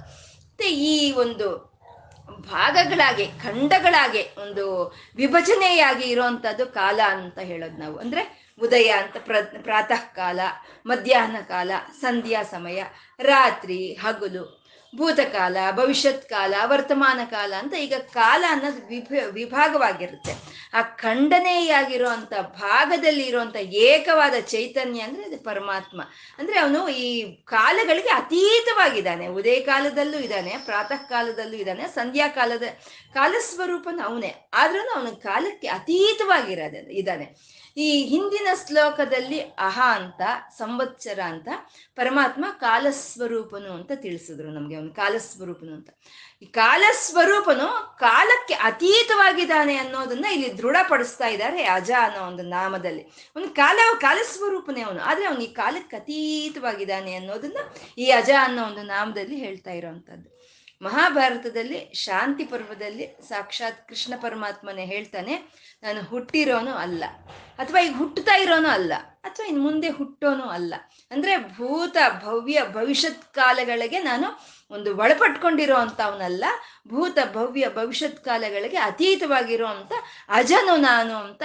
ಮತ್ತೆ 0.54 0.72
ಈ 0.72 1.12
ಒಂದು 1.12 1.74
ಭಾಗಗಳಾಗೆ, 2.52 3.26
ಖಂಡಗಳಾಗೆ, 3.26 4.30
ಒಂದು 4.42 4.96
ವಿಭಜನೆಯಾಗಿ 5.16 6.04
ಇರುವಂತದ್ದು 6.04 6.66
ಕಾಲ 6.66 7.00
ಅಂತ 7.08 7.40
ಹೇಳೋದು 7.40 7.78
ನಾವು. 7.78 7.98
ಅಂದ್ರೆ 7.98 8.43
ಉದಯ 8.62 8.90
ಅಂತ 8.90 9.18
ಪ್ರ 9.26 9.36
ಪ್ರಾತಃ 9.62 10.14
ಕಾಲ 10.16 10.40
ಮಧ್ಯಾಹ್ನ 10.86 11.38
ಕಾಲ, 11.48 11.72
ಸಂಧ್ಯಾ 12.02 12.44
ಸಮಯ, 12.44 12.84
ರಾತ್ರಿ, 13.20 13.94
ಹಗಲು, 13.94 14.64
ಭೂತಕಾಲ 14.98 15.58
ಭವಿಷ್ಯತ್ 15.72 16.30
ಕಾಲ 16.30 16.54
ವರ್ತಮಾನ 16.66 17.20
ಕಾಲ 17.30 17.54
ಅಂತ 17.60 17.74
ಈಗ 17.74 17.94
ಕಾಲ 18.14 18.44
ಅನ್ನೋದು 18.50 18.88
ವಿಭ, 18.88 19.14
ವಿಭಾಗವಾಗಿರುತ್ತೆ. 19.30 20.34
ಆ 20.74 20.82
ಖಂಡನೆಯಾಗಿರುವಂತ 20.82 22.34
ಭಾಗದಲ್ಲಿ 22.42 23.24
ಇರುವಂತ 23.24 23.56
ಏಕವಾದ 23.56 24.34
ಚೈತನ್ಯ 24.40 25.00
ಅಂದ್ರೆ 25.00 25.24
ಅದು 25.24 25.44
ಪರಮಾತ್ಮ. 25.44 26.02
ಅಂದ್ರೆ 26.38 26.60
ಅವನು 26.60 26.90
ಈ 26.90 27.36
ಕಾಲಗಳಿಗೆ 27.36 28.10
ಅತೀತವಾಗಿದ್ದಾನೆ. 28.10 29.28
ಉದಯ 29.28 29.60
ಕಾಲದಲ್ಲೂ 29.60 30.18
ಇದ್ದಾನೆ 30.18 30.58
ಪ್ರಾತಃ 30.66 30.96
ಕಾಲದಲ್ಲೂ 30.96 31.56
ಇದ್ದಾನೆ 31.56 31.88
ಸಂಧ್ಯಾ 31.88 32.27
ಕಾಲಸ್ವರೂಪನ 33.13 34.00
ಅವನೇ. 34.05 34.32
ಆದ್ರೂ 34.53 34.91
ಅವನ 34.96 35.08
ಕಾಲಕ್ಕೆ 35.08 35.67
ಅತೀತವಾಗಿರೋದ, 35.67 36.75
ಇದ್ದಾನೆ. 36.91 37.27
ಈ 37.77 38.03
ಹಿಂದಿನ 38.03 38.48
ಶ್ಲೋಕದಲ್ಲಿ 38.67 39.39
ಅಹ 39.39 39.82
ಅಂತ, 39.96 40.22
ಸಂವತ್ಸರ 40.58 41.20
ಅಂತ, 41.20 41.48
ಪರಮಾತ್ಮ 41.96 42.46
ಕಾಲಸ್ವರೂಪನು 42.60 43.74
ಅಂತ 43.74 43.91
ತಿಳಿಸಿದ್ರು 43.96 44.50
ನಮ್ಗೆ 44.50 44.75
ಅವನು, 44.75 44.91
ಕಾಲಸ್ವರೂಪನು 44.93 45.74
ಅಂತ. 45.74 45.89
ಈ 46.41 46.46
ಕಾಲಸ್ವರೂಪನು 46.46 47.98
ಕಾಲಕ್ಕೆ 48.00 48.53
ಅತೀತವಾಗಿದ್ದಾನೆ 48.53 49.75
ಅನ್ನೋದನ್ನ 49.77 50.25
ಇಲ್ಲಿ 50.25 50.58
ದೃಢಪಡಿಸ್ತಾ 50.58 51.27
ಇದ್ದಾರೆ 51.27 51.63
ಅಜ 51.63 51.91
ಅನ್ನೋ 52.01 52.27
ಒಂದು 52.27 52.43
ನಾಮದಲ್ಲಿ. 52.43 53.01
ಅವನು 53.01 53.55
ಕಾಲ, 53.55 53.79
ಕಾಲಸ್ವರೂಪನೇ 54.01 54.82
ಅವನು, 54.82 55.01
ಆದ್ರೆ 55.01 55.25
ಅವನು 55.25 55.39
ಈ 55.39 55.53
ಕಾಲಕ್ಕೆ 55.53 55.96
ಅತೀತವಾಗಿದ್ದಾನೆ 55.98 57.15
ಅನ್ನೋದನ್ನ 57.15 57.58
ಈ 57.98 58.10
ಅಜ 58.12 58.29
ಅನ್ನೋ 58.41 58.63
ಒಂದು 58.63 58.84
ನಾಮದಲ್ಲಿ 58.84 59.36
ಹೇಳ್ತಾ 59.36 59.72
ಇರೋವಂಥದ್ದು. 59.72 60.34
ಮಹಾಭಾರತದಲ್ಲಿ 60.88 61.80
ಶಾಂತಿ 62.06 62.46
ಪರ್ವದಲ್ಲಿ 62.52 63.06
ಸಾಕ್ಷಾತ್ 63.30 63.80
ಕೃಷ್ಣ 63.90 64.13
ಪರಮಾತ್ಮನೇ 64.25 64.86
ಹೇಳ್ತಾನೆ, 64.94 65.36
ನಾನು 65.84 66.02
ಹುಟ್ಟಿರೋನು 66.12 66.74
ಅಲ್ಲ. 66.84 67.04
ಅಥವಾ 67.62 67.80
ಈಗ 67.86 67.96
ಹುಟ್ಟುತ್ತಾ 68.02 68.36
ಇರೋನು 68.44 68.70
ಅಲ್ಲ, 68.78 68.94
ಅಥವಾ 69.28 69.46
ಇನ್ನು 69.50 69.62
ಮುಂದೆ 69.68 69.90
ಹುಟ್ಟೋನು 70.00 70.46
ಅಲ್ಲ. 70.58 70.74
ಅಂದ್ರೆ 71.12 71.34
ಭೂತ 71.58 71.98
ಭವ್ಯ 72.25 72.60
ಭವಿಷ್ಯತ್ 72.78 73.24
ಕಾಲಗಳಿಗೆ 73.36 74.00
ನಾನು 74.10 74.28
ಒಂದು 74.72 74.90
ಒಳಪಟ್ಕೊಂಡಿರೋ 75.04 75.75
ಅವನಲ್ಲ 76.08 76.46
ಭೂತ 76.94 77.18
ಭವ್ಯ 77.36 77.66
ಭವಿಷ್ಯತ್ 77.75 78.20
ಕಾಲಗಳಿಗೆ 78.28 78.80
ಅತೀತವಾಗಿರೋ 78.88 79.68
ಅಂತ 79.75 79.94
ಅಜನು 80.40 80.75
ನಾನು 80.90 81.16
ಅಂತ 81.28 81.44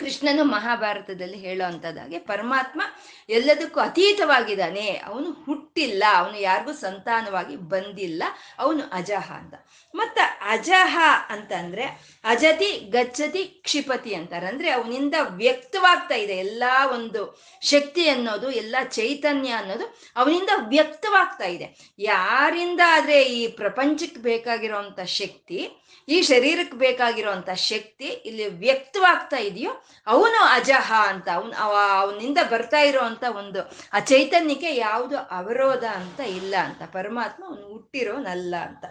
ಕೃಷ್ಣನು 0.00 0.44
ಮಹಾಭಾರತದಲ್ಲಿ 0.44 1.38
ಹೇಳೋ 1.38 1.64
ಹಾಗೆ 2.00 2.18
ಪರಮಾತ್ಮ 2.18 2.82
ಎಲ್ಲದಕ್ಕೂ 3.28 3.80
ಅತೀತವಾಗಿದ್ದಾನೆ. 3.80 4.86
ಅವನು 5.06 5.30
ಹುಟ್ಟಿಲ್ಲ, 5.46 6.04
ಅವನು 6.16 6.38
ಯಾರಿಗೂ 6.38 6.72
ಸಂತಾನವಾಗಿ 6.72 7.56
ಬಂದಿಲ್ಲ, 7.56 8.22
ಅವನು 8.58 8.82
ಅಜಹ 8.92 9.28
ಅಂತ. 9.32 9.54
ಮತ್ತ 9.94 10.18
ಅಜಹ 10.48 10.98
ಅಂತಂದ್ರೆ 11.28 11.84
ಅಜತಿ, 12.24 12.70
ಗಚ್ಚತಿ, 12.72 13.44
ಕ್ಷಿಪತಿ 13.44 14.14
ಅಂತಾರೆ. 14.14 14.46
ಅಂದ್ರೆ 14.46 14.70
ಅವನಿಂದ 14.70 15.14
ವ್ಯಕ್ತವಾಗ್ತಾ 15.20 16.14
ಇದೆ 16.14 16.32
ಎಲ್ಲಾ 16.32 16.86
ಒಂದು 16.86 17.40
ಶಕ್ತಿ 17.62 18.08
ಅನ್ನೋದು, 18.08 18.50
ಎಲ್ಲ 18.50 18.76
ಚೈತನ್ಯ 18.90 19.50
ಅನ್ನೋದು 19.50 19.98
ಅವನಿಂದ 20.16 20.50
ವ್ಯಕ್ತವಾಗ್ತಾ 20.68 21.44
ಇದೆ. 21.44 21.94
ಯಾರಿಂದ 21.98 22.80
ಆದ್ರೆ 22.86 23.22
ಈ 23.22 23.46
ಪ್ರಪಂಚಕ್ಕೆ 23.46 24.20
ಬೇಕಾಗಿರುವಂತ 24.20 25.00
ಶಕ್ತಿ, 25.00 25.68
ಈ 26.08 26.22
ಶರೀರಕ್ಕೆ 26.22 26.76
ಬೇಕಾಗಿರುವಂತ 26.76 27.50
ಶಕ್ತಿ 27.50 28.04
ಇಲ್ಲಿ 28.04 28.48
ವ್ಯಕ್ತವಾಗ್ತಾ 28.48 29.36
ಇದೆಯೋ, 29.36 29.70
ಅವನು 30.06 30.44
ಅಜಹ 30.44 30.92
ಅಂತ, 31.08 31.28
ಅವನ್ 31.34 31.52
ಅವ 31.58 31.76
ಅವನಿಂದ 32.00 32.38
ಬರ್ತಾ 32.50 32.78
ಇರೋವಂಥ 32.78 33.24
ಒಂದು 33.36 33.62
ಆ 33.92 33.98
ಚೈತನ್ಯಕ್ಕೆ 33.98 34.74
ಯಾವುದು 34.76 35.18
ಅವರೋಧ 35.18 35.84
ಅಂತ 35.84 36.20
ಇಲ್ಲ 36.20 36.54
ಅಂತ, 36.56 36.82
ಪರಮಾತ್ಮ 36.92 37.44
ಅವನು 37.46 37.72
ಹುಟ್ಟಿರೋನಲ್ಲ 37.72 38.54
ಅಂತ. 38.56 38.84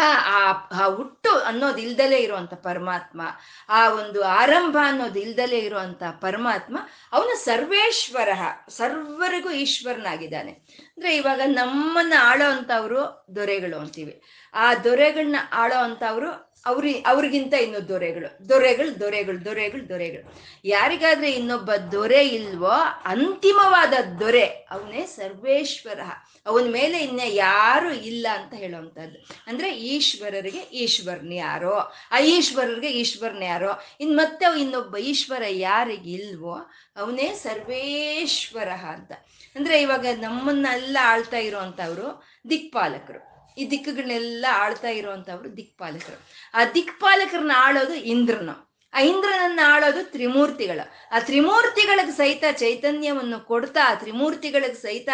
ಆ 0.00 0.86
ಹುಟ್ಟು 0.88 1.30
ಅನ್ನೋದು 1.38 1.78
ಇಲ್ದಲೇ 1.78 2.16
ಇರುವಂತ 2.16 2.54
ಪರಮಾತ್ಮ, 2.54 3.22
ಆ 3.68 3.88
ಒಂದು 3.88 4.24
ಆರಂಭ 4.24 4.76
ಅನ್ನೋದು 4.84 5.18
ಇಲ್ದಲೇ 5.18 5.58
ಇರುವಂತ 5.58 6.02
ಪರಮಾತ್ಮ, 6.20 6.78
ಅವನು 7.12 7.36
ಸರ್ವೇಶ್ವರ, 7.36 8.28
ಸರ್ವರಿಗೂ 8.68 9.50
ಈಶ್ವರನಾಗಿದ್ದಾನೆ. 9.50 10.52
ಅಂದ್ರೆ 10.52 11.16
ಇವಾಗ 11.16 11.40
ನಮ್ಮನ್ನ 11.46 12.12
ಆಳೋ 12.20 12.50
ಅಂತವ್ರು 12.50 13.26
ದೊರೆಗಳು 13.36 13.80
ಅಂತೀವಿ. 13.80 14.22
ಆ 14.54 14.74
ದೊರೆಗಳನ್ನ 14.74 15.36
ಆಳೋ 15.52 15.82
ಅಂತವ್ರು 15.82 16.47
ಅವ್ರಿ, 16.68 17.04
ಅವ್ರಿಗಿಂತ 17.06 17.54
ಇನ್ನು 17.54 17.88
ದೊರೆಗಳು. 17.88 18.48
ದೊರೆಗಳು 18.48 19.00
ದೊರೆಗಳು 19.00 19.44
ದೊರೆಗಳು 19.44 19.88
ದೊರೆಗಳು. 19.88 20.42
ಯಾರಿಗಾದ್ರೆ 20.64 21.30
ಇನ್ನೊಬ್ಬ 21.30 21.72
ದೊರೆ 21.92 22.28
ಇಲ್ವೋ, 22.28 22.72
ಅಂತಿಮವಾದ 23.04 23.92
ದೊರೆ, 24.20 24.46
ಅವನೇ 24.46 25.06
ಸರ್ವೇಶ್ವರ. 25.06 26.00
ಅವನ 26.46 26.72
ಮೇಲೆ 26.72 26.98
ಇನ್ನ 26.98 27.20
ಯಾರು 27.24 27.92
ಇಲ್ಲ 27.92 28.26
ಅಂತ 28.32 28.54
ಹೇಳುವಂಥದ್ದು. 28.54 29.26
ಅಂದ್ರೆ 29.46 29.78
ಈಶ್ವರರಿಗೆ 29.78 30.58
ಈಶ್ವರನ್ 30.58 31.32
ಯಾರೋ, 31.32 31.92
ಆ 32.10 32.18
ಈಶ್ವರರಿಗೆ 32.18 32.90
ಈಶ್ವರನ್ 32.90 33.42
ಯಾರೋ, 33.42 33.80
ಇನ್ 34.00 34.16
ಮತ್ತೆ 34.16 34.60
ಇನ್ನೊಬ್ಬ 34.60 34.96
ಈಶ್ವರ 34.96 35.42
ಯಾರಿಗೆ 35.48 36.10
ಇಲ್ವೋ, 36.10 36.70
ಅವನೇ 36.96 37.34
ಸರ್ವೇಶ್ವರ 37.34 38.68
ಅಂತ. 38.68 39.12
ಅಂದ್ರೆ 39.56 39.82
ಇವಾಗ 39.82 40.06
ನಮ್ಮನ್ನೆಲ್ಲ 40.20 40.98
ಆಳ್ತಾ 41.02 41.36
ಇರುವಂತವ್ರು 41.36 42.24
ದಿಕ್ಪಾಲಕರು. 42.50 43.27
ಈ 43.58 43.70
ದಿಕ್ಕುಗಳನ್ನೆಲ್ಲ 43.70 44.46
ಆಳ್ತಾ 44.52 44.88
ಇರುವಂತವ್ರು 44.88 45.56
ದಿಕ್ಪಾಲಕರು. 45.56 46.20
ಆ 46.54 46.64
ದಿಕ್ಪಾಲಕರನ್ನ 46.64 47.52
ಆಳೋದು 47.56 47.94
ಇಂದ್ರನು. 47.94 48.68
ಆ 48.94 49.00
ಇಂದ್ರನನ್ನ 49.00 49.60
ಆಳೋದು 49.66 50.10
ತ್ರಿಮೂರ್ತಿಗಳು. 50.10 51.16
ಆ 51.16 51.18
ತ್ರಿಮೂರ್ತಿಗಳಿಗೆ 51.18 52.10
ಸಹಿತ 52.10 52.44
ಚೈತನ್ಯವನ್ನು 52.52 53.40
ಕೊಡ್ತಾ, 53.40 53.80
ಆ 53.90 53.94
ತ್ರಿಮೂರ್ತಿಗಳಿಗೆ 53.94 54.74
ಸಹಿತ 54.74 55.08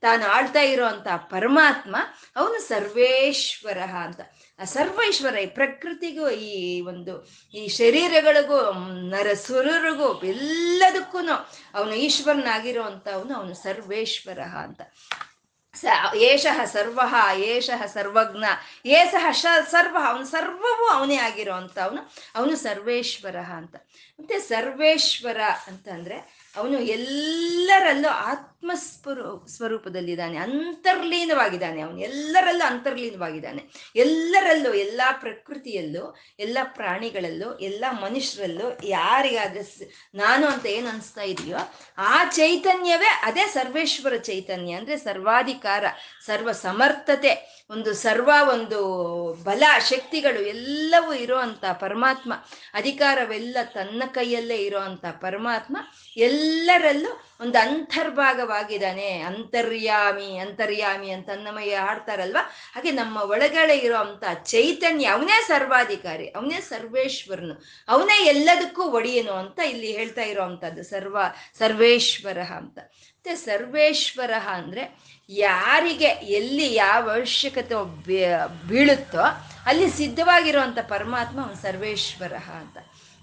ತಾನು 0.00 0.26
ಆಳ್ತಾ 0.26 0.60
ಇರುವಂತ 0.60 1.06
ಪರಮಾತ್ಮ 1.16 1.96
ಅವನು 2.36 2.60
ಸರ್ವೇಶ್ವರ 2.60 3.78
ಅಂತ. 3.78 4.20
ಆ 4.58 4.64
ಸರ್ವೇಶ್ವರ 4.64 5.38
ಈ 5.38 5.46
ಪ್ರಕೃತಿಗೂ, 5.46 6.30
ಈ 6.30 6.80
ಒಂದು, 6.80 7.28
ಈ 7.54 7.68
ಶರೀರಗಳಿಗೂ 7.68 8.72
ನರಸುರರಿಗೂ 9.10 10.20
ಎಲ್ಲದಕ್ಕೂ 10.20 11.18
ಅವನು 11.74 11.94
ಈಶ್ವರನಾಗಿರುವಂಥವನು 11.94 13.34
ಅವನು 13.34 13.54
ಸರ್ವೇಶ್ವರ 13.54 14.40
ಅಂತ. 14.40 14.80
ಸ, 15.74 15.84
ಏಷಃ 16.14 16.64
ಸರ್ವ, 16.64 17.00
ಏಷಃ 17.36 17.86
ಸರ್ವಜ್ಞ, 17.86 18.44
ಏಸಃ 18.86 19.32
ಶ, 19.32 19.46
ಸರ್ವ, 19.70 19.96
ಅವನು 20.06 20.24
ಸರ್ವವೂ 20.24 20.88
ಅವನೇ 20.88 21.16
ಆಗಿರೋವಂಥ 21.16 21.78
ಅವನು 21.78 22.12
ಅವನು 22.34 22.56
ಸರ್ವೇಶ್ವರ 22.56 23.36
ಅಂತ. 23.36 23.76
ಮತ್ತೆ 24.20 24.38
ಸರ್ವೇಶ್ವರ 24.38 25.40
ಅಂತಂದ್ರೆ 25.66 26.48
ಅವನು 26.56 26.78
ಎಲ್ಲರಲ್ಲೂ 26.78 28.08
ಆತ್ಮ 28.08 28.57
ಸ್ವರೂ 28.74 29.46
ಸ್ವರೂಪದಲ್ಲಿದ್ದಾನೆ, 29.46 30.36
ಅಂತರ್ಲೀನವಾಗಿದ್ದಾನೆ 30.36 31.80
ಅವನು. 31.80 32.00
ಎಲ್ಲರಲ್ಲೂ 32.00 32.66
ಅಂತರ್ಲೀನವಾಗಿದ್ದಾನೆ. 32.66 33.92
ಎಲ್ಲರಲ್ಲೂ, 33.96 34.72
ಎಲ್ಲ 34.72 35.00
ಪ್ರಕೃತಿಯಲ್ಲೂ, 35.20 36.16
ಎಲ್ಲ 36.38 36.58
ಪ್ರಾಣಿಗಳಲ್ಲೂ, 36.62 37.58
ಎಲ್ಲ 37.58 37.84
ಮನುಷ್ಯರಲ್ಲೂ, 37.90 38.78
ಯಾರಿಗಾದ್ರೆ 38.84 40.08
ನಾನು 40.14 40.46
ಅಂತ 40.46 40.66
ಏನು 40.66 40.88
ಅನಿಸ್ತಾ 40.88 41.22
ಇದೆಯೋ, 41.22 41.56
ಆ 41.98 42.24
ಚೈತನ್ಯವೇ 42.24 43.20
ಅದೇ 43.22 43.46
ಸರ್ವೇಶ್ವರ 43.46 44.16
ಚೈತನ್ಯ. 44.16 44.72
ಅಂದ್ರೆ 44.72 44.96
ಸರ್ವಾಧಿಕಾರ 44.96 45.84
ಸರ್ವ 46.26 46.52
ಸಮರ್ಥತೆ 46.52 47.64
ಒಂದು 47.70 47.94
ಸರ್ವ, 47.94 48.30
ಒಂದು 48.52 48.78
ಬಲ, 49.44 49.62
ಶಕ್ತಿಗಳು 49.88 50.40
ಎಲ್ಲವೂ 50.42 51.12
ಇರೋವಂಥ 51.12 51.64
ಪರಮಾತ್ಮ. 51.64 52.32
ಅಧಿಕಾರವೆಲ್ಲ 52.74 53.56
ತನ್ನ 53.74 54.02
ಕೈಯಲ್ಲೇ 54.06 54.56
ಇರೋವಂಥ 54.56 55.04
ಪರಮಾತ್ಮ. 55.06 55.76
ಎಲ್ಲರಲ್ಲೂ 56.16 57.22
ಒಂದು 57.40 57.58
ಅಂತರ್ಭಾಗವಾಗಿದ್ದಾನೆ. 57.58 59.20
ಅಂತರ್ಯಾಮಿ 59.20 60.36
ಅಂತರ್ಯಾಮಿ 60.36 61.10
ಅಂತ 61.10 61.30
ಅನ್ನಮಯ್ಯ 61.30 61.76
ಹಾಡ್ತಾರಲ್ವ? 61.76 62.36
ಹಾಗೆ 62.74 62.90
ನಮ್ಮ 62.90 63.18
ಒಳಗಡೆ 63.22 63.76
ಇರೋ 63.76 63.96
ಅಂತ 63.96 64.24
ಚೈತನ್ಯ, 64.44 65.06
ಅವನೇ 65.06 65.42
ಸರ್ವಾಧಿಕಾರಿ, 65.46 66.26
ಅವನೇ 66.26 66.60
ಸರ್ವೇಶ್ವರನು, 66.60 67.64
ಅವನೇ 67.88 68.26
ಎಲ್ಲದಕ್ಕೂ 68.26 68.82
ಒಡೆಯನು 68.82 69.32
ಅಂತ 69.32 69.60
ಇಲ್ಲಿ 69.60 69.92
ಹೇಳ್ತಾ 69.92 70.22
ಇರೋವಂಥದ್ದು 70.22 70.82
ಸರ್ವ 70.82 71.18
ಸರ್ವೇಶ್ವರ 71.58 72.38
ಅಂತ. 72.38 72.78
ಮತ್ತೆ 72.78 73.34
ಸರ್ವೇಶ್ವರ 73.34 74.30
ಅಂದ್ರೆ 74.46 74.98
ಯಾರಿಗೆ 75.28 76.06
ಎಲ್ಲಿ 76.06 76.74
ಯಾವ 76.74 77.10
ಅವಶ್ಯಕತೆ 77.10 77.74
ಬೀಳುತ್ತೋ 78.68 79.20
ಅಲ್ಲಿ 79.66 79.90
ಸಿದ್ಧವಾಗಿರುವಂಥ 79.90 80.78
ಪರಮಾತ್ಮ 80.78 81.40
ಅವನು 81.42 81.54
ಸರ್ವೇಶ್ವರ 81.54 82.32
ಅಂತ. 82.32 82.78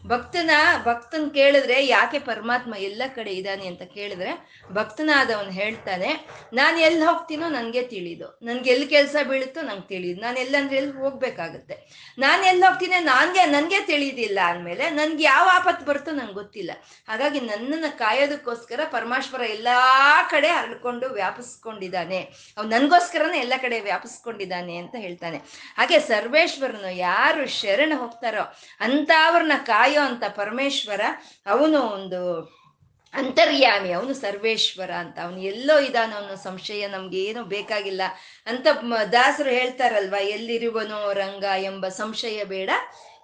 ಭಕ್ತನ, 0.08 0.52
ಭಕ್ತನ್ 0.86 1.28
ಕೇಳಿದ್ರೆ 1.32 1.78
ಯಾಕೆ 1.86 2.20
ಪರಮಾತ್ಮ 2.20 2.74
ಎಲ್ಲ 2.88 3.04
ಕಡೆ 3.16 3.32
ಇದ್ದಾನೆ 3.32 3.66
ಅಂತ 3.68 3.84
ಕೇಳಿದ್ರೆ 3.94 4.32
ಭಕ್ತನಾದವನು 4.74 5.52
ಹೇಳ್ತಾನೆ, 5.52 6.10
ನಾನು 6.54 6.78
ಎಲ್ಲಿ 6.80 7.06
ಹೋಗ್ತೀನೋ 7.06 7.48
ನನಗೆ 7.50 7.82
ತಿಳಿದು. 7.94 8.28
ನನ್ಗೆ 8.42 8.70
ಎಲ್ಲಿ 8.72 8.88
ಕೆಲಸ 8.88 9.16
ಬೀಳುತ್ತೋ 9.30 9.62
ನಂಗೆ 9.62 9.88
ತಿಳಿದು. 9.88 10.22
ನಾನು 10.22 10.38
ಎಲ್ಲಂದ್ರೆ 10.40 10.78
ಎಲ್ಲಿ 10.78 10.94
ಹೋಗ್ಬೇಕಾಗತ್ತೆ. 10.98 11.76
ನಾನು 12.18 12.44
ಎಲ್ಲಿ 12.44 12.66
ಹೋಗ್ತೀನಿ 12.66 13.00
ನನಗೆ 13.06 13.46
ನನಗೆ 13.46 13.80
ತಿಳಿದಿಲ್ಲ 13.80 14.40
ಅಂದಮೇಲೆ 14.52 14.90
ನನ್ಗೆ 14.90 15.24
ಯಾವ 15.24 15.48
ಆಪತ್ತು 15.54 15.86
ಬರುತ್ತೋ 15.86 16.12
ನಂಗೆ 16.12 16.38
ಗೊತ್ತಿಲ್ಲ. 16.42 16.72
ಹಾಗಾಗಿ 17.10 17.40
ನನ್ನನ್ನು 17.40 17.92
ಕಾಯೋದಕ್ಕೋಸ್ಕರ 17.98 18.82
ಪರಮಾಶ್ವರ 18.92 19.42
ಎಲ್ಲ 19.56 19.68
ಕಡೆ 20.30 20.48
ಹರಡ್ಕೊಂಡು 20.48 21.10
ವ್ಯಾಪಿಸ್ಕೊಂಡಿದ್ದಾನೆ. 21.20 22.22
ಅವ್ನು 22.58 22.70
ನನಗೋಸ್ಕರನೇ 22.78 23.40
ಎಲ್ಲ 23.40 23.54
ಕಡೆ 23.62 23.80
ವ್ಯಾಪಿಸ್ಕೊಂಡಿದ್ದಾನೆ 23.80 24.76
ಅಂತ 24.78 24.96
ಹೇಳ್ತಾನೆ. 25.06 25.38
ಹಾಗೆ 25.78 26.00
ಸರ್ವೇಶ್ವರನು 26.12 26.94
ಯಾರು 26.96 27.44
ಶರಣ 27.60 27.94
ಹೋಗ್ತಾರೋ 28.04 28.46
ಅಂಥವ್ರನ್ನ 28.80 29.58
ಕಾಯೋ 29.66 29.95
ಅಂತ 30.02 30.24
ಪರಮೇಶ್ವರ, 30.30 31.02
ಅವನು 31.46 31.82
ಒಂದು 31.82 32.56
ಅಂತರ್ಯಾಮಿ, 33.14 33.92
ಅವನು 33.92 34.14
ಸರ್ವೇಶ್ವರ 34.14 34.92
ಅಂತ, 34.92 35.20
ಅವನು 35.20 35.42
ಎಲ್ಲೋ 35.42 35.80
ಇದಾನ 35.80 36.14
ಅವನು 36.16 36.44
ಸಂಶಯ 36.44 36.88
ನಮ್ಗೆ 36.88 37.24
ಏನು 37.24 37.44
ಬೇಕಾಗಿಲ್ಲ 37.44 38.02
ಅಂತ 38.48 38.68
ದಾಸರು 39.12 39.50
ಹೇಳ್ತಾರಲ್ವಾ, 39.50 40.20
ಎಲ್ಲಿರುವನೋ 40.20 41.14
ರಂಗ 41.14 41.44
ಎಂಬ 41.44 41.88
ಸಂಶಯ 41.88 42.44
ಬೇಡ, 42.44 42.70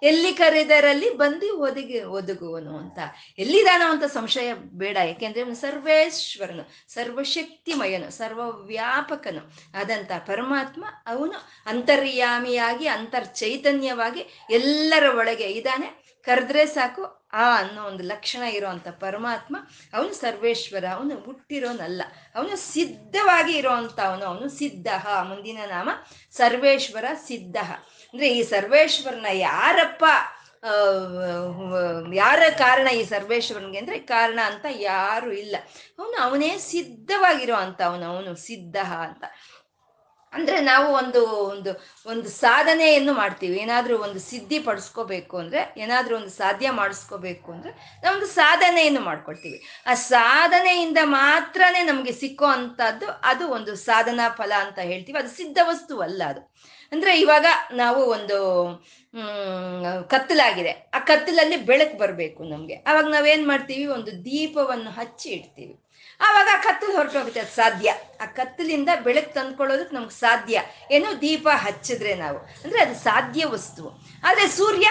ಎಲ್ಲಿ 0.02 0.32
ಕರೆದರಲ್ಲಿ 0.32 1.14
ಬಂದು 1.14 1.58
ಒದಗಿ, 1.58 2.02
ಒದಗುವನು 2.02 2.78
ಅಂತ. 2.78 2.98
ಎಲ್ಲಿದಾನೋ 3.38 3.90
ಅಂತ 3.90 4.04
ಸಂಶಯ 4.04 4.54
ಬೇಡ, 4.54 4.96
ಯಾಕೆಂದ್ರೆ 4.96 5.42
ಅವನು 5.42 5.54
ಸರ್ವೇಶ್ವರನು, 5.54 6.92
ಸರ್ವಶಕ್ತಿಮಯನು, 6.94 8.10
ಸರ್ವವ್ಯಾಪಕನು 8.10 9.52
ಆದಂತ 9.80 10.12
ಪರಮಾತ್ಮ 10.26 10.84
ಅವನು 11.06 11.32
ಅಂತರ್ಯಾಮಿಯಾಗಿ 11.66 12.86
ಅಂತರ್ 12.86 13.34
ಚೈತನ್ಯವಾಗಿ 13.34 14.20
ಎಲ್ಲರ 14.50 15.16
ಒಳಗೆ 15.16 15.44
ಇದ್ದಾನೆ. 15.44 16.01
ಕರೆದ್ರೆ 16.24 16.66
ಸಾಕು 16.66 17.02
ಆ 17.32 17.58
ಅನ್ನೋ 17.58 17.82
ಒಂದು 17.82 18.04
ಲಕ್ಷಣ 18.04 18.42
ಇರುವಂತ 18.42 18.88
ಪರಮಾತ್ಮ, 18.88 19.56
ಅವನು 19.92 20.12
ಸರ್ವೇಶ್ವರ, 20.12 20.84
ಅವನು 20.94 21.14
ಹುಟ್ಟಿರೋನಲ್ಲ. 21.20 22.02
ಅವನು 22.34 22.56
ಸಿದ್ಧವಾಗಿ 22.56 23.52
ಇರೋವಂಥ 23.52 24.00
ಅವನು 24.00 24.24
ಅವನು 24.24 24.48
ಸಿದ್ಧ. 24.48 24.86
ಮುಂದಿನ 25.28 25.58
ನಾಮ 25.66 25.90
ಸರ್ವೇಶ್ವರ 26.30 27.04
ಸಿದ್ಧ. 27.14 27.56
ಅಂದ್ರೆ 28.12 28.28
ಈ 28.38 28.42
ಸರ್ವೇಶ್ವರನ 28.42 29.26
ಯಾರಪ್ಪ 29.32 30.04
ಯಾರ 32.14 32.42
ಕಾರಣ 32.58 32.88
ಈ 32.88 33.04
ಸರ್ವೇಶ್ವರನಿಗೆ 33.04 33.78
ಅಂದ್ರೆ 33.78 33.98
ಕಾರಣ 33.98 34.40
ಅಂತ 34.44 34.66
ಯಾರು 34.70 35.32
ಇಲ್ಲ. 35.32 35.56
ಅವನು 35.98 36.22
ಅವನೇ 36.22 36.58
ಸಿದ್ಧವಾಗಿರೋ 36.58 37.54
ಅಂತ 37.54 37.82
ಅವನು 37.82 38.04
ಅವನು 38.04 38.34
ಸಿದ್ಧ 38.36 38.76
ಅಂತ. 38.76 39.24
ಅಂದ್ರೆ 40.32 40.60
ನಾವು 40.60 40.94
ಒಂದು 40.94 41.26
ಒಂದು 41.26 41.70
ಒಂದು 42.06 42.28
ಸಾಧನೆಯನ್ನು 42.28 43.12
ಮಾಡ್ತೀವಿ. 43.12 43.56
ಏನಾದ್ರೂ 43.56 43.98
ಒಂದು 43.98 44.20
ಸಿದ್ಧಿ 44.20 44.58
ಪಡಿಸ್ಕೋಬೇಕು 44.58 45.38
ಅಂದ್ರೆ, 45.38 45.74
ಏನಾದ್ರೂ 45.76 46.16
ಒಂದು 46.16 46.28
ಸಾಧ್ಯ 46.28 46.70
ಮಾಡಿಸ್ಕೋಬೇಕು 46.70 47.52
ಅಂದ್ರೆ 47.52 48.00
ನಾವೊಂದು 48.02 48.26
ಸಾಧನೆಯನ್ನು 48.26 49.00
ಮಾಡ್ಕೊಳ್ತೀವಿ. 49.00 49.62
ಆ 49.86 49.94
ಸಾಧನೆಯಿಂದ 49.94 50.98
ಮಾತ್ರನೇ 51.02 51.82
ನಮ್ಗೆ 51.82 52.12
ಸಿಕ್ಕೋ 52.12 52.44
ಅಂತದ್ದು 52.44 53.06
ಅದು 53.22 53.48
ಒಂದು 53.48 53.76
ಸಾಧನಾ 53.76 54.28
ಫಲ 54.28 54.52
ಅಂತ 54.58 54.78
ಹೇಳ್ತೀವಿ. 54.78 55.18
ಅದು 55.18 55.28
ಸಿದ್ಧ 55.28 55.58
ವಸ್ತು 55.62 56.00
ಅಲ್ಲ 56.00 56.22
ಅದು. 56.28 56.52
ಅಂದ್ರೆ 56.92 57.20
ಇವಾಗ 57.20 57.46
ನಾವು 57.72 58.04
ಒಂದು 58.04 58.38
ಕತ್ತಲಾಗಿದೆ. 60.08 60.90
ಆ 60.94 60.98
ಕತ್ತಲಲ್ಲಿ 60.98 61.56
ಬೆಳಕು 61.56 61.98
ಬರಬೇಕು 61.98 62.44
ನಮ್ಗೆ. 62.44 62.74
ಅವಾಗ 62.74 63.04
ನಾವೇನ್ 63.04 63.48
ಮಾಡ್ತೀವಿ? 63.48 63.86
ಒಂದು 63.86 64.24
ದೀಪವನ್ನು 64.24 64.90
ಹಚ್ಚಿ 64.90 65.28
ಇಡ್ತೀವಿ. 65.30 65.91
ಆವಾಗ 66.26 66.48
ಆ 66.52 66.58
ಕತ್ತಲು 66.62 66.92
ಹೊರಟೋಗುತ್ತೆ, 66.96 67.40
ಅದು 67.40 67.54
ಸಾಧ್ಯ. 67.56 67.94
ಆ 68.20 68.26
ಕತ್ತಲಿಂದ 68.38 68.90
ಬೆಳಕು 69.02 69.32
ತಂದ್ಕೊಳ್ಳೋದಕ್ಕೆ 69.34 69.96
ನಮ್ಗೆ 69.96 70.16
ಸಾಧ್ಯ. 70.20 70.62
ಏನು 70.90 71.08
ದೀಪ 71.20 71.48
ಹಚ್ಚಿದ್ರೆ 71.54 72.14
ನಾವು. 72.14 72.38
ಅಂದರೆ 72.64 72.80
ಅದು 72.80 72.96
ಸಾಧ್ಯ 73.04 73.44
ವಸ್ತು. 73.44 73.84
ಆದರೆ 74.24 74.46
ಸೂರ್ಯ, 74.48 74.88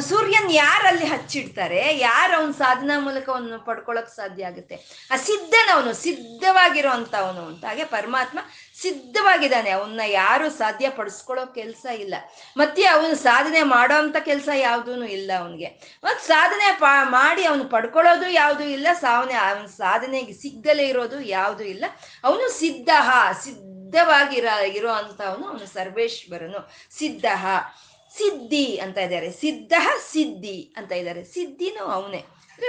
ಸೂರ್ಯನ್ 0.00 0.48
ಯಾರಲ್ಲಿ 0.52 1.06
ಹಚ್ಚಿಡ್ತಾರೆ? 1.06 1.80
ಯಾರು 1.98 2.32
ಅವನ 2.36 2.52
ಸಾಧನಾ 2.58 2.94
ಮೂಲಕ 2.98 3.26
ಅವನು 3.30 3.58
ಪಡ್ಕೊಳ್ಳೋಕೆ 3.64 4.12
ಸಾಧ್ಯ 4.16 4.46
ಆಗುತ್ತೆ? 4.46 4.76
ಆ 5.10 5.16
ಸಿದ್ಧನವನು 5.16 5.92
ಸಿದ್ಧವಾಗಿರೋ 5.92 6.90
ಅವನು 7.24 7.42
ಅಂತ. 7.46 7.64
ಹಾಗೆ 7.64 7.84
ಪರಮಾತ್ಮ 7.84 8.38
ಸಿದ್ಧವಾಗಿದ್ದಾನೆ. 8.84 9.70
ಅವನ್ನ 9.70 10.00
ಯಾರು 10.06 10.50
ಸಾಧ್ಯ 10.50 10.88
ಪಡಿಸ್ಕೊಳ್ಳೋ 10.88 11.46
ಕೆಲಸ 11.46 11.86
ಇಲ್ಲ. 11.86 12.14
ಮತ್ತೆ 12.56 12.84
ಅವನು 12.86 13.14
ಸಾಧನೆ 13.14 13.62
ಮಾಡೋ 13.62 13.94
ಅಂತ 13.94 14.16
ಕೆಲಸ 14.16 14.48
ಯಾವುದೂ 14.56 15.04
ಇಲ್ಲ 15.04 15.30
ಅವನಿಗೆ. 15.38 16.00
ಮತ್ 16.04 16.20
ಸಾಧನೆ 16.20 16.78
ಮಾಡಿ 17.10 17.44
ಅವನು 17.44 17.64
ಪಡ್ಕೊಳ್ಳೋದು 17.64 18.28
ಯಾವುದೂ 18.30 18.64
ಇಲ್ಲ. 18.64 18.86
ಸಾವನೆ 19.00 19.34
ಅವನ 19.34 19.66
ಸಾಧನೆಗೆ 19.66 20.32
ಸಿಗ್ಗಲೇ 20.32 20.86
ಇರೋದು 20.88 21.20
ಯಾವುದೂ 21.20 21.64
ಇಲ್ಲ. 21.64 21.84
ಅವನು 22.24 22.48
ಸಿದ್ಧ, 22.58 22.88
ಸಿದ್ಧವಾಗಿರ, 23.42 24.44
ಇರೋ 24.66 24.90
ಅಂತ 24.90 25.22
ಅವನು 25.22 25.74
ಸರ್ವೇಶ್ವರನು. 25.74 26.60
ಸಿದ್ಧ, 26.98 27.24
ಸಿದ್ಧಿ 28.16 28.78
ಅಂತ 28.78 28.98
ಇದ್ದಾರೆ. 28.98 29.30
ಸಿದ್ಧ, 29.30 29.72
ಸಿದ್ಧಿ 30.12 30.74
ಅಂತ 30.76 30.92
ಇದ್ದಾರೆ. 30.92 31.24
ಸಿದ್ಧಿನೂ 31.24 31.84
ಅವನೇ. 31.84 32.24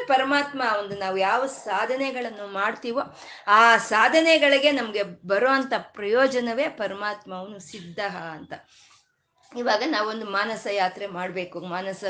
ಪರಮಾತ್ಮ 0.07 0.61
ಒಂದು 0.79 0.99
ನಾವು 0.99 1.17
ಯಾವ 1.17 1.45
ಸಾಧನೆಗಳನ್ನು 1.45 2.53
ಮಾಡ್ತೀವೋ 2.53 3.01
ಆ 3.47 3.77
ಸಾಧನೆಗಳಿಗೆ 3.77 4.71
ನಮಗೆ 4.71 5.03
ಬರುವಂತ 5.03 5.73
ಪ್ರಯೋಜನವೇ 5.77 6.67
ಪರಮಾತ್ಮ 6.69 7.35
ಅವನು 7.35 7.59
ಸಿದ್ಧ 7.59 7.99
ಅಂತ. 8.31 8.53
ಇವಾಗ 9.55 9.83
ನಾವೊಂದು 9.85 10.25
ಮಾನಸ 10.25 10.67
ಯಾತ್ರೆ 10.71 11.07
ಮಾಡಬೇಕು 11.07 11.59
ಮಾನಸ 11.59 12.03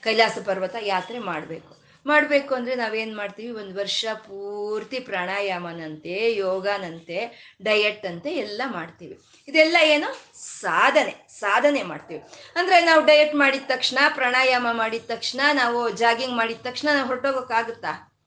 ಕೈಲಾಸ 0.00 0.38
ಪರ್ವತ 0.44 0.76
ಯಾತ್ರೆ 0.80 1.18
ಮಾಡಬೇಕು. 1.18 1.77
ಮಾಡಬೇಕು 2.08 2.54
ಅಂದರೆ 2.54 2.74
ನಾವೇನು 2.74 3.16
ಮಾಡ್ತೀವಿ? 3.16 3.52
ಒಂದು 3.52 3.78
ವರ್ಷ 3.78 4.06
ಪೂರ್ತಿ 4.12 5.00
ಪ್ರಾಣಾಯಾಮನಂತೆ, 5.00 6.34
ಯೋಗನಂತೆ 6.34 7.18
ಡಯಟ್ 7.62 8.06
ಅಂತೆ 8.06 8.32
ಎಲ್ಲ 8.34 8.62
ಮಾಡ್ತೀವಿ. 8.66 9.18
ಇದೆಲ್ಲ 9.48 9.76
ಏನು? 9.84 10.28
ಸಾಧನೆ 10.60 11.28
ಸಾಧನೆ 11.40 11.82
ಮಾಡ್ತೀವಿ. 11.82 12.22
ಅಂದರೆ 12.56 12.84
ನಾವು 12.84 13.04
ಡಯಟ್ 13.04 13.34
ಮಾಡಿದ 13.34 13.62
ತಕ್ಷಣ, 13.66 13.98
ಪ್ರಾಣಾಯಾಮ 14.08 14.66
ಮಾಡಿದ 14.72 15.02
ತಕ್ಷಣ, 15.06 15.40
ನಾವು 15.52 15.90
ಜಾಗಿಂಗ್ 15.90 16.36
ಮಾಡಿದ 16.36 16.56
ತಕ್ಷಣ 16.62 16.88
ನಾವು 16.94 17.08
ಹೊರಟೋಗೋಕ್ಕಾಗುತ್ತಾ? 17.08 18.17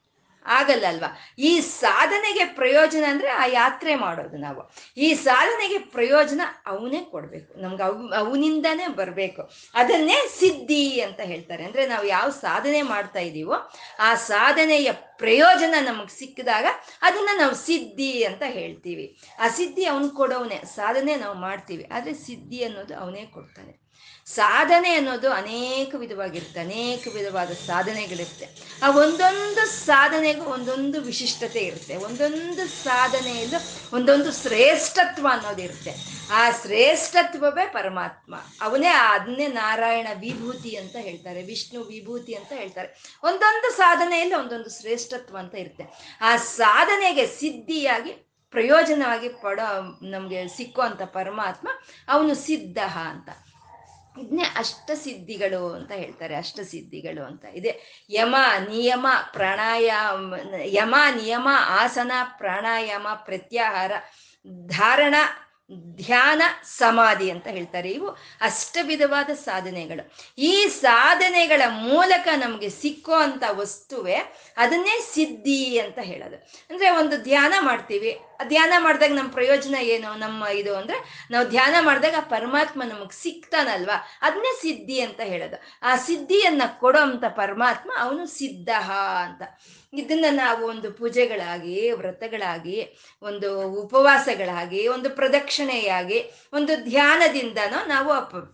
ಆಗಲ್ಲ 0.46 0.86
ಅಲ್ವಾ? 0.88 1.18
ಈ 1.40 1.60
ಸಾಧನೆಗೆ 1.60 2.46
ಪ್ರಯೋಜನ 2.46 3.04
ಅಂದ್ರೆ 3.08 3.30
ಆ 3.30 3.46
ಯಾತ್ರೆ 3.46 3.96
ಮಾಡೋದು 3.96 4.38
ನಾವು. 4.38 4.72
ಈ 4.98 5.14
ಸಾಧನೆಗೆ 5.14 5.78
ಪ್ರಯೋಜನ 5.78 6.42
ಅವನೇ 6.66 7.02
ಕೊಡ್ಬೇಕು. 7.02 7.62
ನಮ್ಗೆ 7.62 7.84
ಅವ್, 7.84 8.14
ಅವನಿಂದಾನೇ 8.14 8.88
ಬರಬೇಕು. 8.88 9.50
ಅದನ್ನೇ 9.74 10.28
ಸಿದ್ಧಿ 10.40 11.02
ಅಂತ 11.02 11.20
ಹೇಳ್ತಾರೆ. 11.20 11.64
ಅಂದ್ರೆ 11.64 11.88
ನಾವು 11.88 12.06
ಯಾವ 12.06 12.30
ಸಾಧನೆ 12.30 12.82
ಮಾಡ್ತಾ 12.82 13.20
ಇದೀವೋ 13.20 13.54
ಆ 14.00 14.16
ಸಾಧನೆಯ 14.16 14.92
ಪ್ರಯೋಜನ 14.92 15.76
ನಮಗೆ 15.82 16.20
ಸಿಕ್ಕಿದಾಗ 16.20 16.66
ಅದನ್ನ 17.02 17.30
ನಾವು 17.38 17.56
ಸಿದ್ಧಿ 17.56 18.24
ಅಂತ 18.24 18.44
ಹೇಳ್ತೀವಿ. 18.46 19.20
ಆ 19.40 19.48
ಸಿದ್ಧಿ 19.48 19.86
ಅವನು 19.86 20.10
ಕೊಡೋವನೇ. 20.10 20.62
ಸಾಧನೆ 20.76 21.16
ನಾವು 21.16 21.36
ಮಾಡ್ತೀವಿ. 21.36 21.90
ಆದ್ರೆ 21.94 22.14
ಸಿದ್ಧಿ 22.14 22.64
ಅನ್ನೋದು 22.64 22.98
ಅವನೇ 22.98 23.26
ಕೊಡ್ತಾನೆ. 23.26 23.81
ಸಾಧನೆ 24.26 24.94
ಅನ್ನೋದು 24.94 25.32
ಅನೇಕ 25.32 25.96
ವಿಧವಾಗಿರುತ್ತೆ, 25.98 26.60
ಅನೇಕ 26.60 27.08
ವಿಧವಾದ 27.16 27.52
ಸಾಧನೆಗಳಿರುತ್ತೆ. 27.52 28.50
ಆ 28.84 28.90
ಒಂದೊಂದು 28.90 29.86
ಸಾಧನೆಗೂ 29.86 30.44
ಒಂದೊಂದು 30.44 31.02
ವಿಶಿಷ್ಟತೆ 31.02 31.60
ಇರುತ್ತೆ. 31.60 31.96
ಒಂದೊಂದು 31.96 32.68
ಸಾಧನೆಯಲ್ಲೂ 32.68 33.60
ಒಂದೊಂದು 33.96 34.32
ಶ್ರೇಷ್ಠತ್ವ 34.32 35.28
ಅನ್ನೋದಿರುತ್ತೆ 35.32 36.22
ಆ 36.32 36.52
ಶ್ರೇಷ್ಠತ್ವವೇ 36.52 37.66
ಪರಮಾತ್ಮ. 37.66 38.36
ಅವನೇ 38.62 38.88
ಅದನ್ನೇ 38.88 39.48
ನಾರಾಯಣ 39.48 40.08
ವಿಭೂತಿ 40.20 40.76
ಅಂತ 40.76 40.96
ಹೇಳ್ತಾರೆ, 40.96 41.44
ವಿಷ್ಣು 41.44 41.82
ವಿಭೂತಿ 41.84 42.34
ಅಂತ 42.34 42.54
ಹೇಳ್ತಾರೆ. 42.54 43.20
ಒಂದೊಂದು 43.24 43.78
ಸಾಧನೆಯಲ್ಲಿ 43.78 44.36
ಒಂದೊಂದು 44.36 44.70
ಶ್ರೇಷ್ಠತ್ವ 44.70 45.38
ಅಂತ 45.38 45.56
ಇರುತ್ತೆ. 45.56 45.84
ಆ 46.22 46.36
ಸಾಧನೆಗೆ 46.38 47.28
ಸಿದ್ಧಿಯಾಗಿ, 47.28 48.12
ಪ್ರಯೋಜನವಾಗಿ 48.52 49.30
ಪಡೋ 49.30 49.68
ನಮಗೆ 50.10 50.48
ಸಿಕ್ಕುವಂಥ 50.48 51.02
ಪರಮಾತ್ಮ 51.02 51.68
ಅವನು 52.10 52.36
ಸಿದ್ಧ 52.36 52.78
ಅಂತ. 52.78 53.30
ಇದನ್ನೇ 54.18 54.44
ಅಷ್ಟಸಿದ್ಧಿಗಳು 54.44 55.74
ಅಂತ 55.74 55.92
ಹೇಳ್ತಾರೆ 55.92 56.36
ಅಷ್ಟಸಿದ್ಧಿಗಳು 56.36 57.24
ಅಂತ. 57.24 57.46
ಇದೆ 57.46 58.04
ಯಮ 58.10 58.36
ನಿಯಮ 58.70 59.08
ಪ್ರಾಣಾಯಾಮ, 59.34 60.36
ಯಮ 60.64 60.96
ನಿಯಮ 61.16 61.48
ಆಸನ 61.68 62.12
ಪ್ರಾಣಾಯಾಮ 62.38 63.08
ಪ್ರತ್ಯಾಹಾರ 63.14 63.92
ಧಾರಣ 64.68 65.16
ಧ್ಯಾನ, 65.80 66.42
ಸಮಾಧಿ 66.64 67.30
ಅಂತ 67.30 67.48
ಹೇಳ್ತಾರೆ. 67.48 67.92
ಇವು 67.92 68.08
ಅಷ್ಟ 68.42 68.78
ವಿಧವಾದ 68.82 69.30
ಸಾಧನೆಗಳು. 69.30 70.12
ಈ 70.38 70.68
ಸಾಧನೆಗಳ 70.68 71.62
ಮೂಲಕ 71.70 72.28
ನಮಗೆ 72.36 72.70
ಸಿಕ್ಕೋ 72.70 73.14
ಅಂತ 73.14 73.44
ವಸ್ತುವೇ 73.50 74.16
ಅದನ್ನೇ 74.58 75.00
ಸಿದ್ಧಿ 75.14 75.80
ಅಂತ 75.80 76.00
ಹೇಳೋದು. 76.02 76.36
ಅಂದ್ರೆ 76.70 76.90
ಒಂದು 76.90 77.18
ಧ್ಯಾನ 77.18 77.54
ಮಾಡ್ತೀವಿ. 77.60 78.20
ಧ್ಯಾನ 78.44 78.74
ಮಾಡಿದಾಗ 78.78 79.12
ನಮ್ಮ 79.12 79.32
ಪ್ರಯೋಜನ 79.32 79.76
ಏನು? 79.76 80.20
ನಮ್ಮ 80.20 80.46
ಇದು 80.46 80.76
ಅಂದ್ರೆ 80.76 81.28
ನಾವು 81.32 81.48
ಧ್ಯಾನ 81.48 81.76
ಮಾಡಿದಾಗ 81.82 82.16
ಆ 82.18 82.22
ಪರಮಾತ್ಮ 82.22 82.84
ನಮಗೆ 82.84 83.22
ಸಿಗ್ತಾನಲ್ವಾ 83.22 84.08
ಅದನ್ನೇ 84.22 84.54
ಸಿದ್ಧಿ 84.62 85.00
ಅಂತ 85.00 85.20
ಹೇಳೋದು. 85.20 85.62
ಆ 85.84 85.96
ಸಿದ್ಧಿಯನ್ನ 85.96 86.62
ಕೊಡೋ 86.80 87.00
ಅಂತ 87.00 87.26
ಪರಮಾತ್ಮ 87.26 87.92
ಅವನು 87.98 88.26
ಸಿದ್ಧ 88.26 88.70
ಅಂತ. 89.24 89.42
ಇದನ್ನ 89.94 90.26
ನಾವು 90.32 90.68
ಒಂದು 90.68 90.92
ಪೂಜೆಗಳಾಗಿ, 90.92 91.92
ವ್ರತಗಳಾಗಿ, 91.92 92.98
ಒಂದು 93.22 93.72
ಉಪವಾಸಗಳಾಗಿ, 93.72 94.88
ಒಂದು 94.88 95.10
ಪ್ರದಕ್ಷಿಣೆಯಾಗಿ, 95.10 96.32
ಒಂದು 96.54 96.84
ಧ್ಯಾನದಿಂದನೋ 96.84 97.88
ನಾವು 97.88 98.52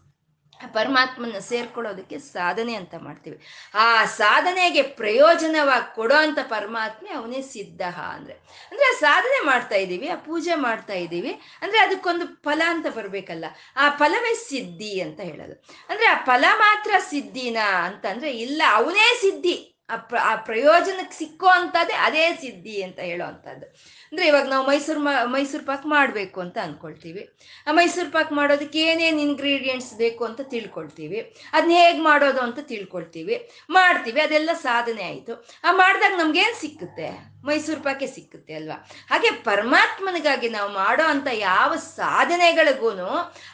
ಪರಮಾತ್ಮನ 0.74 1.40
ಸೇರ್ಕೊಳ್ಳೋದಕ್ಕೆ 1.40 2.20
ಸಾಧನೆ 2.20 2.74
ಅಂತ 2.74 2.96
ಮಾಡ್ತೀವಿ. 3.00 3.40
ಆ 3.74 4.06
ಸಾಧನೆಗೆ 4.06 4.82
ಪ್ರಯೋಜನವಾಗಿ 4.82 5.96
ಕೊಡೋ 5.96 6.16
ಅಂತ 6.16 6.40
ಪರಮಾತ್ಮ 6.44 7.08
ಅವನೇ 7.18 7.42
ಸಿದ್ಧ 7.42 7.82
ಅಂದ್ರೆ. 7.82 8.34
ಅಂದ್ರೆ 8.72 9.00
ಸಾಧನೆ 9.00 9.46
ಮಾಡ್ತಾ 9.46 9.76
ಇದ್ದೀವಿ, 9.76 10.08
ಆ 10.08 10.16
ಪೂಜೆ 10.16 10.56
ಮಾಡ್ತಾ 10.56 10.94
ಇದ್ದೀವಿ, 10.94 11.32
ಅಂದ್ರೆ 11.62 11.80
ಅದಕ್ಕೊಂದು 11.80 12.26
ಫಲ 12.44 12.62
ಅಂತ 12.68 12.86
ಬರ್ಬೇಕಲ್ಲ. 12.96 13.46
ಆ 13.76 13.90
ಫಲವೇ 13.90 14.34
ಸಿದ್ಧಿ 14.34 15.02
ಅಂತ 15.02 15.20
ಹೇಳೋದು. 15.20 15.54
ಅಂದ್ರೆ 15.90 16.08
ಆ 16.08 16.24
ಫಲ 16.26 16.46
ಮಾತ್ರ 16.56 16.92
ಸಿದ್ಧಿನ 17.00 17.58
ಅಂತಂದ್ರೆ 17.84 18.38
ಇಲ್ಲ, 18.38 18.62
ಅವನೇ 18.72 19.18
ಸಿದ್ಧಿ. 19.22 19.77
ಆ 19.90 19.96
ಪ್ರ 19.96 20.18
ಆ 20.22 20.36
ಪ್ರಯೋಜನಕ್ಕೆ 20.36 21.16
ಸಿಕ್ಕೋ 21.18 21.50
ಅಂಥದ್ದೇ 21.50 21.94
ಅದೇ 21.98 22.26
ಸಿದ್ಧಿ 22.36 22.76
ಅಂತ 22.84 23.00
ಹೇಳೋ 23.00 23.26
ಅಂಥದ್ದು 23.26 23.68
ಅಂದ್ರೆ 24.12 24.28
ಇವಾಗ 24.28 24.48
ನಾವು 24.48 24.68
ಮೈಸೂರು 24.68 25.00
ಮಾ, 25.00 25.26
ಮೈಸೂರು 25.26 25.66
ಪಾಕ್ 25.66 25.86
ಮಾಡಬೇಕು 25.86 26.42
ಅಂತ 26.42 26.58
ಅನ್ಕೊಳ್ತೀವಿ. 26.64 27.30
ಆ 27.68 27.72
ಮೈಸೂರು 27.72 28.12
ಪಾಕ್ 28.12 28.32
ಮಾಡೋದಕ್ಕೆ 28.32 28.80
ಏನೇನು 28.80 29.22
ಇಂಗ್ರೀಡಿಯೆಂಟ್ಸ್ 29.22 29.94
ಬೇಕು 29.94 30.26
ಅಂತ 30.26 30.42
ತಿಳ್ಕೊಳ್ತೀವಿ. 30.42 31.36
ಅದನ್ನ 31.54 31.72
ಹೇಗೆ 31.72 32.00
ಮಾಡೋದು 32.00 32.40
ಅಂತ 32.40 32.60
ತಿಳ್ಕೊಳ್ತೀವಿ. 32.62 33.50
ಮಾಡ್ತೀವಿ, 33.70 34.22
ಅದೆಲ್ಲ 34.22 34.50
ಸಾಧನೆ 34.54 35.04
ಆಯಿತು. 35.04 35.48
ಆ 35.64 35.72
ಮಾಡಿದಾಗ 35.72 36.12
ನಮ್ಗೇನು 36.18 36.62
ಸಿಕ್ಕುತ್ತೆ? 36.62 37.38
ಮೈಸೂರು 37.46 37.82
ಪಾಕೆ 37.82 38.08
ಸಿಕ್ಕುತ್ತೆ 38.08 38.54
ಅಲ್ವಾ? 38.54 38.90
ಹಾಗೆ 39.10 39.32
ಪರಮಾತ್ಮನಿಗಾಗಿ 39.32 40.50
ನಾವು 40.50 40.72
ಮಾಡೋ 40.72 41.04
ಅಂತ 41.04 41.28
ಯಾವ 41.34 41.76
ಸಾಧನೆಗಳಿಗೂ 41.76 42.90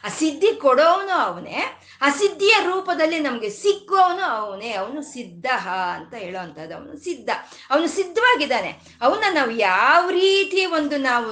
ಆ 0.04 0.08
ಸಿದ್ಧಿ 0.08 0.60
ಕೊಡೋವನು 0.60 1.12
ಅವನೇ, 1.12 1.64
ಆ 2.02 2.08
ಸಿದ್ಧಿಯ 2.08 2.54
ರೂಪದಲ್ಲಿ 2.64 3.18
ನಮಗೆ 3.18 3.50
ಸಿಕ್ಕುವವನು 3.50 4.22
ಅವನೇ, 4.22 4.72
ಅವನು 4.72 5.02
ಸಿದ್ಧ 5.02 5.46
ಅಂತ 5.94 6.14
ಹೇಳೋ 6.14 6.38
ಅಂಥದ್ದು. 6.38 6.76
ಅವನು 6.76 7.04
ಸಿದ್ಧ. 7.04 7.30
ಅವನು 7.70 7.86
ಸಿದ್ಧವಾಗಿದ್ದಾನೆ. 7.86 8.68
ಅವನ್ನ 9.00 9.34
ನಾವು 9.34 9.50
ಯಾವ 9.50 10.10
ರೀತಿ 10.10 10.43
ಒಂದು 10.66 10.96
ನಾವು 10.96 11.30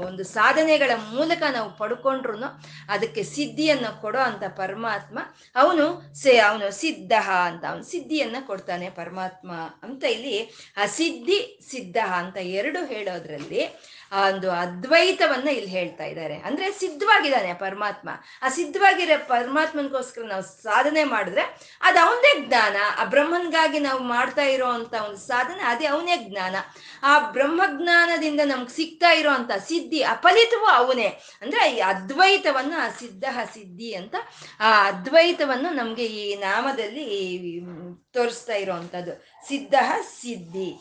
ಒಂದು 0.00 0.24
ಸಾಧನೆಗಳ 0.24 0.90
ಮೂಲಕ 1.14 1.42
ನಾವು 1.52 1.76
ಪಡ್ಕೊಂಡ್ರು 1.76 2.38
ಅದಕ್ಕೆ 2.88 3.22
ಸಿದ್ಧಿಯನ್ನು 3.22 4.00
ಕೊಡೋ 4.00 4.18
ಅಂತ 4.18 4.42
ಪರಮಾತ್ಮ. 4.56 5.18
ಅವನು 5.56 6.14
ಸೇ, 6.14 6.38
ಅವನು 6.38 6.70
ಸಿದ್ಧ 6.70 7.12
ಅಂತ, 7.28 7.64
ಅವನು 7.64 7.82
ಸಿದ್ಧಿಯನ್ನ 7.82 8.36
ಕೊಡ್ತಾನೆ 8.46 8.90
ಪರಮಾತ್ಮ 8.90 9.52
ಅಂತ 9.82 10.04
ಇಲ್ಲಿ. 10.04 10.38
ಅಸಿದ್ಧಿ 10.76 11.60
ಸಿದ್ಧ 11.70 11.96
ಅಂತ 11.96 12.36
ಎರಡು 12.36 12.86
ಹೇಳೋದ್ರಲ್ಲಿ 12.86 13.68
ಆ 14.12 14.28
ಒಂದು 14.28 14.50
ಅದ್ವೈತವನ್ನ 14.50 15.48
ಇಲ್ಲಿ 15.48 15.70
ಹೇಳ್ತಾ 15.70 16.04
ಇದ್ದಾರೆ. 16.04 16.34
ಅಂದ್ರೆ 16.34 16.72
ಸಿದ್ಧವಾಗಿದ್ದಾನೆ 16.72 17.54
ಪರಮಾತ್ಮ. 17.54 18.08
ಆ 18.42 18.48
ಸಿದ್ಧವಾಗಿರೋ 18.48 19.26
ಪರಮಾತ್ಮನ್ಗೋಸ್ಕರ 19.26 20.22
ನಾವು 20.22 20.42
ಸಾಧನೆ 20.62 21.04
ಮಾಡಿದ್ರೆ 21.04 21.42
ಅದು 21.80 21.98
ಅವನೇ 21.98 22.46
ಜ್ಞಾನ. 22.46 22.76
ಆ 22.98 23.04
ಬ್ರಹ್ಮನ್ಗಾಗಿ 23.04 23.78
ನಾವು 23.78 24.00
ಮಾಡ್ತಾ 24.00 24.42
ಇರೋ 24.42 24.66
ಅಂತ 24.66 24.94
ಒಂದು 24.94 25.16
ಸಾಧನೆ 25.16 25.62
ಅದೇ 25.62 25.86
ಅವನೇ 25.86 26.16
ಜ್ಞಾನ. 26.16 26.56
ಆ 27.02 27.18
ಬ್ರಹ್ಮಜ್ಞಾನದಿಂದ 27.18 28.40
ನಮ್ಗೆ 28.44 28.76
ಸಿಗ್ತಾ 28.76 29.10
ಇರೋ 29.10 29.30
ಅಂತ 29.30 29.50
ಸಿದ್ಧಿ 29.68 30.02
ಅಫಲಿತವೂ 30.02 30.66
ಅವನೇ. 30.66 31.08
ಅಂದ್ರೆ 31.42 31.76
ಈ 31.76 31.80
ಅದ್ವೈತವನ್ನು 31.80 32.78
ಆ 32.78 32.88
ಸಿದ್ಧ 32.88 33.24
ಸಿದ್ಧಿ 33.54 33.94
ಅಂತ 33.94 34.14
ಆ 34.60 34.86
ಅದ್ವೈತವನ್ನು 34.86 35.70
ನಮ್ಗೆ 35.70 36.04
ಈ 36.04 36.34
ನಾಮದಲ್ಲಿ 36.36 37.60
ತೋರಿಸ್ತಾ 38.12 38.54
ಇರೋವಂಥದ್ದು 38.54 39.26
ಸಿದ್ಧ, 39.48 39.74
ಸಿದ್ಧಿ. 40.02 40.74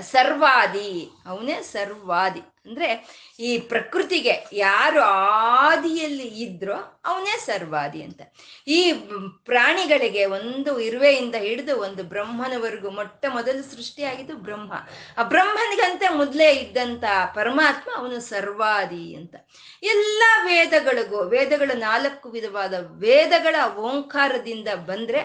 ಸರ್ವಾದಿ 0.00 1.10
ಅವನೇ 1.26 1.62
ಸರ್ವಾದಿ. 1.62 2.42
ಅಂದ್ರೆ 2.68 3.18
ಈ 3.40 3.58
ಪ್ರಕೃತಿಗೆ 3.58 4.50
ಯಾರು 4.52 5.00
ಆದಿಯಲ್ಲಿ 5.00 6.26
ಇದ್ರೋ 6.26 7.02
ಅವನೇ 7.04 7.38
ಸರ್ವಾದಿ 7.38 8.02
ಅಂತ. 8.02 8.22
ಈ 8.68 8.92
ಪ್ರಾಣಿಗಳಿಗೆ 9.44 10.24
ಒಂದು 10.24 10.80
ಇರುವೆಯಿಂದ 10.80 11.34
ಹಿಡಿದು 11.34 11.80
ಒಂದು 11.80 12.04
ಬ್ರಹ್ಮನವರೆಗೂ 12.04 12.90
ಮೊಟ್ಟ 12.90 13.26
ಮೊದಲು 13.26 13.62
ಸೃಷ್ಟಿಯಾಗಿದ್ದು 13.62 14.36
ಬ್ರಹ್ಮ. 14.36 14.72
ಆ 15.18 15.22
ಬ್ರಹ್ಮನಿಗಂತೆ 15.22 16.08
ಮೊದಲೇ 16.08 16.52
ಇದ್ದಂತ 16.52 17.04
ಪರಮಾತ್ಮ 17.34 17.90
ಅವನು 17.96 18.20
ಸರ್ವಾದಿ 18.20 19.14
ಅಂತ. 19.14 19.34
ಎಲ್ಲ 19.82 20.22
ವೇದಗಳಿಗೂ, 20.44 21.24
ವೇದಗಳು 21.24 21.78
ನಾಲ್ಕು 21.78 22.30
ವಿಧವಾದ 22.30 22.74
ವೇದಗಳ 22.98 23.56
ಓಂಕಾರದಿಂದ 23.76 24.68
ಬಂದ್ರೆ 24.74 25.20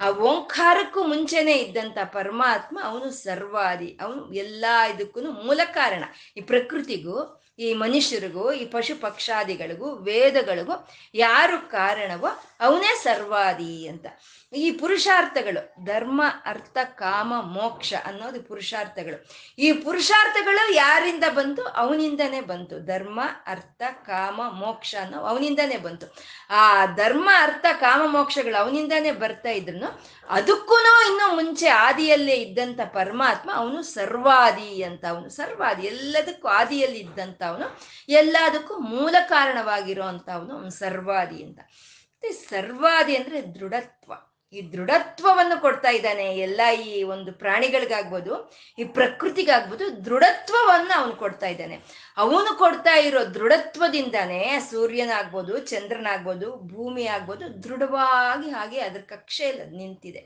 ಆ 0.00 0.10
ಓಂಕಾರಕ್ಕೂ 0.10 1.02
ಮುಂಚೆನೆ 1.02 1.52
ಇದ್ದಂತ 1.52 1.98
ಪರಮಾತ್ಮ 2.04 2.78
ಅವನು 2.82 3.10
ಸರ್ವಾದಿ. 3.10 3.98
ಅವನು 4.02 4.32
ಎಲ್ಲಾ 4.32 4.86
ಇದಕ್ಕೂ 4.86 5.20
ಮೂಲ 5.20 5.60
ಕಾರಣ. 5.64 6.04
ಈ 6.36 6.40
ಪ್ರಕೃತಿಗೂ 6.88 7.16
ಈ 7.58 7.74
ಮನುಷ್ಯರಿಗೂ, 7.74 8.52
ಈ 8.52 8.64
ಪಶು 8.64 9.00
ಪಕ್ಷಾದಿಗಳಿಗೂ, 9.00 9.94
ವೇದಗಳಿಗೂ 9.94 10.88
ಯಾರು 11.14 11.70
ಕಾರಣವೋ 11.70 12.42
ಅವನೇ 12.60 12.94
ಸರ್ವಾದಿ 13.02 13.88
ಅಂತ. 13.88 14.06
ಈ 14.52 14.70
ಪುರುಷಾರ್ಥಗಳು, 14.70 15.84
ಧರ್ಮ, 15.84 16.22
ಅರ್ಥ, 16.44 16.78
ಕಾಮ, 16.84 17.40
ಮೋಕ್ಷ 17.40 17.94
ಅನ್ನೋದು 18.04 18.42
ಪುರುಷಾರ್ಥಗಳು. 18.42 19.28
ಈ 19.58 19.72
ಪುರುಷಾರ್ಥಗಳು 19.72 20.74
ಯಾರಿಂದ 20.74 21.24
ಬಂತು? 21.30 21.62
ಅವನಿಂದನೇ 21.62 22.40
ಬಂತು. 22.40 22.78
ಧರ್ಮ, 22.78 23.20
ಅರ್ಥ, 23.46 23.82
ಕಾಮ, 24.06 24.40
ಮೋಕ್ಷ 24.50 24.94
ಅನ್ನೋ 25.02 25.18
ಅವನಿಂದನೇ 25.18 25.76
ಬಂತು. 25.76 26.14
ಆ 26.50 26.86
ಧರ್ಮ, 26.86 27.30
ಅರ್ಥ, 27.38 27.66
ಕಾಮ, 27.80 28.02
ಮೋಕ್ಷಗಳು 28.06 28.60
ಅವನಿಂದಾನೇ 28.60 29.12
ಬರ್ತಾ 29.12 29.50
ಇದ್ರು 29.50 30.00
ಅದಕ್ಕೂ 30.28 30.74
ಇನ್ನು 30.78 31.34
ಮುಂಚೆ 31.34 31.68
ಆದಿಯಲ್ಲೇ 31.68 32.32
ಇದ್ದಂತ 32.32 32.80
ಪರಮಾತ್ಮ 32.80 33.50
ಅವನು 33.54 33.82
ಸರ್ವಾದಿ 33.82 34.82
ಅಂತ. 34.82 35.04
ಅವನು 35.04 35.28
ಸರ್ವಾದಿ, 35.28 35.86
ಎಲ್ಲದಕ್ಕೂ 35.86 36.48
ಆದಿಯಲ್ಲಿ 36.48 36.98
ಇದ್ದಂತ 36.98 37.42
ಅವನು 37.48 37.80
ಎಲ್ಲದಕ್ಕೂ 38.08 38.78
ಮೂಲ 38.78 39.16
ಕಾರಣವಾಗಿರೋ 39.28 40.04
ಅಂತ 40.04 40.30
ಅವನು 40.30 40.54
ಅವನು 40.54 40.70
ಸರ್ವಾದಿ 40.70 41.42
ಅಂತ. 41.42 41.58
ಮತ್ತೆ 41.58 42.30
ಸರ್ವಾದಿ 42.32 43.16
ಅಂದ್ರೆ 43.16 43.54
ದೃಢತ್ವ. 43.54 44.12
ಈ 44.52 44.60
ದೃಢತ್ವವನ್ನು 44.72 45.56
ಕೊಡ್ತಾ 45.60 45.90
ಇದ್ದಾನೆ. 45.90 46.26
ಎಲ್ಲ 46.36 46.60
ಈ 46.84 47.02
ಒಂದು 47.02 47.32
ಪ್ರಾಣಿಗಳಿಗಾಗ್ಬೋದು, 47.32 48.34
ಈ 48.78 48.84
ಪ್ರಕೃತಿಗಾಗ್ಬೋದು 48.98 50.04
ದೃಢತ್ವವನ್ನು 50.04 51.00
ಅವನು 51.00 51.12
ಕೊಡ್ತಾ 51.12 51.46
ಇದ್ದಾನೆ. 51.46 51.76
ಅವನು 52.16 52.58
ಕೊಡ್ತಾ 52.58 52.94
ಇರೋ 53.08 53.20
ದೃಢತ್ವದಿಂದಾನೇ 53.34 54.40
ಸೂರ್ಯನಾಗ್ಬೋದು, 54.70 55.58
ಚಂದ್ರನಾಗ್ಬೋದು 55.72 56.56
ಭೂಮಿ 56.56 57.06
ಆಗ್ಬೋದು 57.06 57.62
ದೃಢವಾಗಿ 57.62 58.50
ಹಾಗೆ 58.50 58.80
ಅದ್ರ 58.80 59.02
ಕಕ್ಷೆಯಲ್ಲಿ 59.14 59.76
ನಿಂತಿದೆ. 59.76 60.22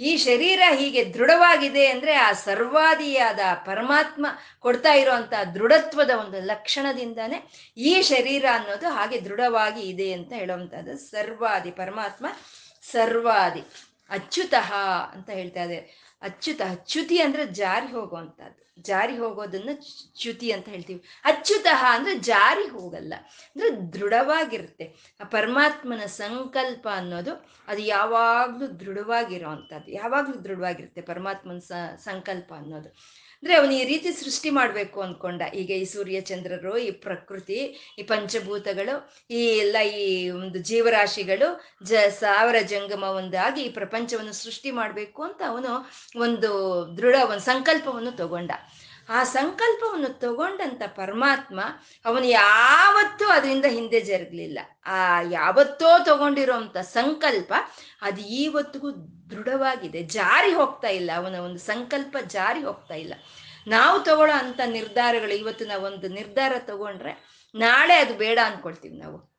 ಈ 0.00 0.16
ಶರೀರ 0.16 0.60
ಹೀಗೆ 0.74 1.02
ದೃಢವಾಗಿದೆ 1.14 1.86
ಅಂದ್ರೆ 1.86 2.12
ಆ 2.14 2.32
ಸರ್ವಾದಿಯಾದ 2.32 3.40
ಪರಮಾತ್ಮ 3.64 4.26
ಕೊಡ್ತಾ 4.60 4.94
ಇರುವಂತ 4.94 5.34
ದೃಢತ್ವದ 5.54 6.10
ಒಂದು 6.20 6.40
ಲಕ್ಷಣದಿಂದಾನೇ 6.40 7.38
ಈ 7.76 8.02
ಶರೀರ 8.02 8.44
ಅನ್ನೋದು 8.52 8.88
ಹಾಗೆ 8.88 9.18
ದೃಢವಾಗಿ 9.20 9.80
ಇದೆ 9.80 10.12
ಅಂತ 10.12 10.32
ಹೇಳುವಂತಹದ್ದು 10.32 10.96
ಸರ್ವಾದಿ 11.10 11.70
ಪರಮಾತ್ಮ. 11.70 12.26
ಸರ್ವಾದಿ, 12.90 13.62
ಅಚ್ಯುತಃ 14.10 14.74
ಅಂತ 15.12 15.30
ಹೇಳ್ತಾ 15.30 15.62
ಇದೆ. 15.62 15.78
ಅಚ್ಯುತ 16.22 16.60
ಅಚ್ಯುತಿ 16.70 17.16
ಅಂದ್ರೆ 17.20 17.46
ಜಾರಿ 17.46 17.86
ಹೋಗುವಂಥದ್ದು. 17.86 18.60
ಜಾರಿ 18.82 19.16
ಹೋಗೋದನ್ನ 19.18 19.68
ಚ್ಯುತಿ 20.20 20.50
ಅಂತ 20.52 20.68
ಹೇಳ್ತೀವಿ. 20.68 21.02
ಅಚ್ಯುತಃ 21.24 21.84
ಅಂದ್ರೆ 21.88 22.14
ಜಾರಿ 22.18 22.66
ಹೋಗಲ್ಲ, 22.68 23.14
ಅಂದ್ರೆ 23.20 23.70
ದೃಢವಾಗಿರುತ್ತೆ. 23.92 24.86
ಆ 25.20 25.24
ಪರಮಾತ್ಮನ 25.24 26.04
ಸಂಕಲ್ಪ 26.06 26.88
ಅನ್ನೋದು 26.94 27.32
ಅದು 27.68 27.82
ಯಾವಾಗ್ಲೂ 27.82 28.66
ದೃಢವಾಗಿರೋ 28.66 29.48
ಅಂಥದ್ದು 29.48 29.90
ಯಾವಾಗ್ಲೂ 29.92 30.36
ದೃಢವಾಗಿರುತ್ತೆ 30.44 31.00
ಪರಮಾತ್ಮನ 31.02 31.58
ಸಂಕಲ್ಪ 32.04 32.52
ಅನ್ನೋದು. 32.56 32.90
ಅಂದ್ರೆ 33.42 33.54
ಅವನು 33.54 33.72
ಈ 33.72 33.84
ರೀತಿ 33.84 34.10
ಸೃಷ್ಟಿ 34.12 34.50
ಮಾಡಬೇಕು 34.50 34.98
ಅಂದ್ಕೊಂಡ 35.00 35.42
ಈಗ 35.54 35.70
ಈ 35.70 35.84
ಸೂರ್ಯ 35.84 36.18
ಚಂದ್ರರು, 36.20 36.78
ಈ 36.78 36.90
ಪ್ರಕೃತಿ, 36.90 37.58
ಈ 37.98 38.02
ಪಂಚಭೂತಗಳು, 38.02 38.94
ಈ 39.30 39.40
ಎಲ್ಲ 39.58 39.76
ಈ 39.96 40.04
ಒಂದು 40.30 40.58
ಜೀವರಾಶಿಗಳು, 40.58 41.48
ಜ 41.84 42.02
ಸಾವಿರ 42.20 42.56
ಜಂಗಮ 42.68 43.04
ಒಂದಾಗಿ 43.16 43.62
ಈ 43.62 43.72
ಪ್ರಪಂಚವನ್ನು 43.72 44.32
ಸೃಷ್ಟಿ 44.32 44.70
ಮಾಡಬೇಕು 44.70 45.22
ಅಂತ 45.22 45.42
ಅವನು 45.48 45.72
ಒಂದು 46.20 46.50
ದೃಢ, 46.96 47.16
ಒಂದು 47.30 47.44
ಸಂಕಲ್ಪವನ್ನು 47.44 48.12
ತಗೊಂಡ. 48.16 48.52
ಆ 49.08 49.24
ಸಂಕಲ್ಪವನ್ನು 49.24 50.18
ತಗೊಂಡಂತ 50.18 50.82
ಪರಮಾತ್ಮ 50.86 51.60
ಅವನು 52.04 52.24
ಯಾವತ್ತೂ 52.24 53.24
ಅದರಿಂದ 53.24 53.64
ಹಿಂದೆ 53.64 54.00
ಜರುಗಲಿಲ್ಲ. 54.00 54.58
ಆ 54.86 55.20
ಯಾವತ್ತೋ 55.20 56.04
ತಗೊಂಡಿರೋಂಥ 56.04 56.76
ಸಂಕಲ್ಪ 56.76 57.52
ಅದು 58.02 58.20
ಇವತ್ತಿಗೂ 58.20 58.90
ದೃಢವಾಗಿದೆ. 59.30 60.02
ಜಾರಿ 60.02 60.52
ಹೋಗ್ತಾ 60.52 60.88
ಇಲ್ಲ. 60.88 61.10
ಅವನ 61.16 61.34
ಒಂದು 61.34 61.58
ಸಂಕಲ್ಪ 61.58 62.16
ಜಾರಿ 62.26 62.62
ಹೋಗ್ತಾ 62.62 62.94
ಇಲ್ಲ. 62.94 63.14
ನಾವು 63.66 64.00
ತಗೊಳ್ಳೋ 64.00 64.36
ಅಂಥ 64.36 64.60
ನಿರ್ಧಾರಗಳು, 64.66 65.34
ಇವತ್ತು 65.34 65.64
ನಾವೊಂದು 65.64 66.08
ನಿರ್ಧಾರ 66.08 66.52
ತಗೊಂಡ್ರೆ 66.58 67.42
ನಾಳೆ 67.54 67.94
ಅದು 67.94 68.14
ಬೇಡ 68.14 68.38
ಅನ್ಕೊಳ್ತೀವಿ 68.44 68.98
ನಾವು. 68.98 69.31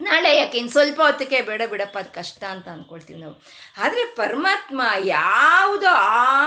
ನಾಳೆ 0.00 0.36
ಯಾಕೆ 0.36 0.58
ಇನ್ನು 0.58 0.72
ಸ್ವಲ್ಪ 0.72 1.00
ಹೊತ್ತಿಗೆ 1.00 1.40
ಬೇಡ 1.40 1.62
ಬಿಡಪ್ಪ, 1.70 1.98
ಅದು 1.98 2.10
ಕಷ್ಟ 2.14 2.44
ಅಂತ 2.44 2.68
ಅನ್ಕೊಳ್ತೀವಿ 2.68 3.20
ನಾವು. 3.20 3.34
ಆದರೆ 3.78 4.02
ಪರಮಾತ್ಮ 4.14 4.82
ಯಾವುದೋ 5.04 5.92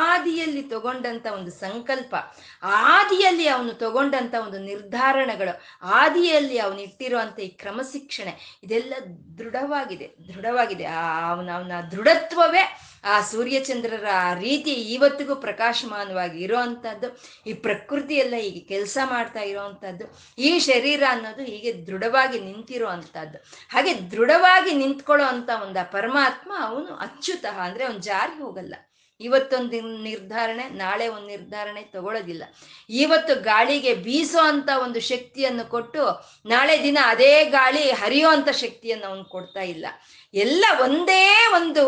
ಆದಿಯಲ್ಲಿ 0.10 0.64
ತಗೊಂಡಂಥ 0.64 1.28
ಒಂದು 1.28 1.52
ಸಂಕಲ್ಪ, 1.52 2.16
ಆದಿಯಲ್ಲಿ 2.64 3.48
ಅವನು 3.48 3.74
ತಗೊಂಡಂಥ 3.74 4.34
ಒಂದು 4.46 4.60
ನಿರ್ಧಾರಣಗಳು, 4.60 5.54
ಆದಿಯಲ್ಲಿ 5.84 6.58
ಅವನು 6.58 6.80
ಇಟ್ಟಿರುವಂಥ 6.80 7.40
ಈ 7.40 7.50
ಕ್ರಮಶಿಕ್ಷಣೆ, 7.64 8.60
ಇದೆಲ್ಲ 8.64 8.94
ದೃಢವಾಗಿದೆ 9.38 10.08
ದೃಢವಾಗಿದೆ. 10.28 10.86
ಅವನ 11.32 11.50
ಅವನ 11.58 11.72
ದೃಢತ್ವವೇ 11.92 12.64
ಆ 13.04 13.22
ಸೂರ್ಯಚಂದ್ರರ 13.22 14.06
ಆ 14.14 14.34
ರೀತಿ 14.34 14.72
ಇವತ್ತಿಗೂ 14.72 15.36
ಪ್ರಕಾಶಮಾನವಾಗಿ 15.36 16.44
ಇರೋವಂಥದ್ದು 16.44 17.08
ಈ 17.48 17.54
ಪ್ರಕೃತಿ 17.54 18.16
ಎಲ್ಲ 18.16 18.34
ಹೀಗೆ 18.36 18.60
ಕೆಲಸ 18.60 18.98
ಮಾಡ್ತಾ 19.04 19.40
ಇರೋವಂಥದ್ದು 19.40 20.06
ಈ 20.38 20.60
ಶರೀರ 20.60 21.04
ಅನ್ನೋದು 21.10 21.44
ಹೀಗೆ 21.44 21.86
ದೃಢವಾಗಿ 21.86 22.40
ನಿಂತಿರೋ 22.40 22.88
ಅಂಥದ್ದು 22.88 23.38
ಹಾಗೆ 23.70 24.12
ದೃಢವಾಗಿ 24.12 24.72
ನಿಂತ್ಕೊಳ್ಳೋ 24.74 25.26
ಅಂತ 25.26 25.50
ಒಂದು 25.64 25.92
ಪರಮಾತ್ಮ 25.92 26.52
ಅವನು 26.60 26.96
ಅಚ್ಯುತ, 26.96 27.46
ಅಂದರೆ 27.58 27.86
ಅವನು 27.86 28.00
ಜಾರಿ 28.00 28.44
ಹೋಗಲ್ಲ. 28.44 28.76
ಇವತ್ತೊಂದು 29.22 30.04
ನಿರ್ಧಾರಣೆ, 30.04 30.66
ನಾಳೆ 30.70 31.08
ಒಂದು 31.08 31.28
ನಿರ್ಧಾರಣೆ 31.28 31.82
ತಗೊಳ್ಳೋದಿಲ್ಲ 31.82 32.44
ಇವತ್ತು 32.90 33.34
ಗಾಳಿಗೆ 33.42 33.94
ಬೀಸೋ 33.94 34.42
ಅಂತ 34.44 34.70
ಒಂದು 34.84 35.00
ಶಕ್ತಿಯನ್ನು 35.00 35.66
ಕೊಟ್ಟು 35.70 36.04
ನಾಳೆ 36.46 36.84
ದಿನ 36.84 36.98
ಅದೇ 37.04 37.46
ಗಾಳಿ 37.46 37.84
ಹರಿಯೋ 37.92 38.30
ಅಂತ 38.30 38.50
ಶಕ್ತಿಯನ್ನು 38.50 39.08
ಅವನು 39.08 39.24
ಕೊಡ್ತಾ 39.26 39.62
ಇಲ್ಲ. 39.62 39.86
ಎಲ್ಲ 40.34 40.66
ಒಂದೇ 40.82 41.24
ಒಂದು 41.54 41.84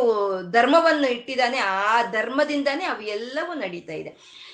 ಧರ್ಮವನ್ನು 0.51 1.07
ಇಟ್ಟಿದ್ದಾನೆ. 1.11 1.57
ಆ 1.57 2.11
ಧರ್ಮದಿಂದಾನೇ 2.11 2.85
ಅವು 2.85 3.01
ಎಲ್ಲವೂ 3.01 3.53
ನಡೀತಾ 3.53 3.93
ಇದೆ. 3.93 4.11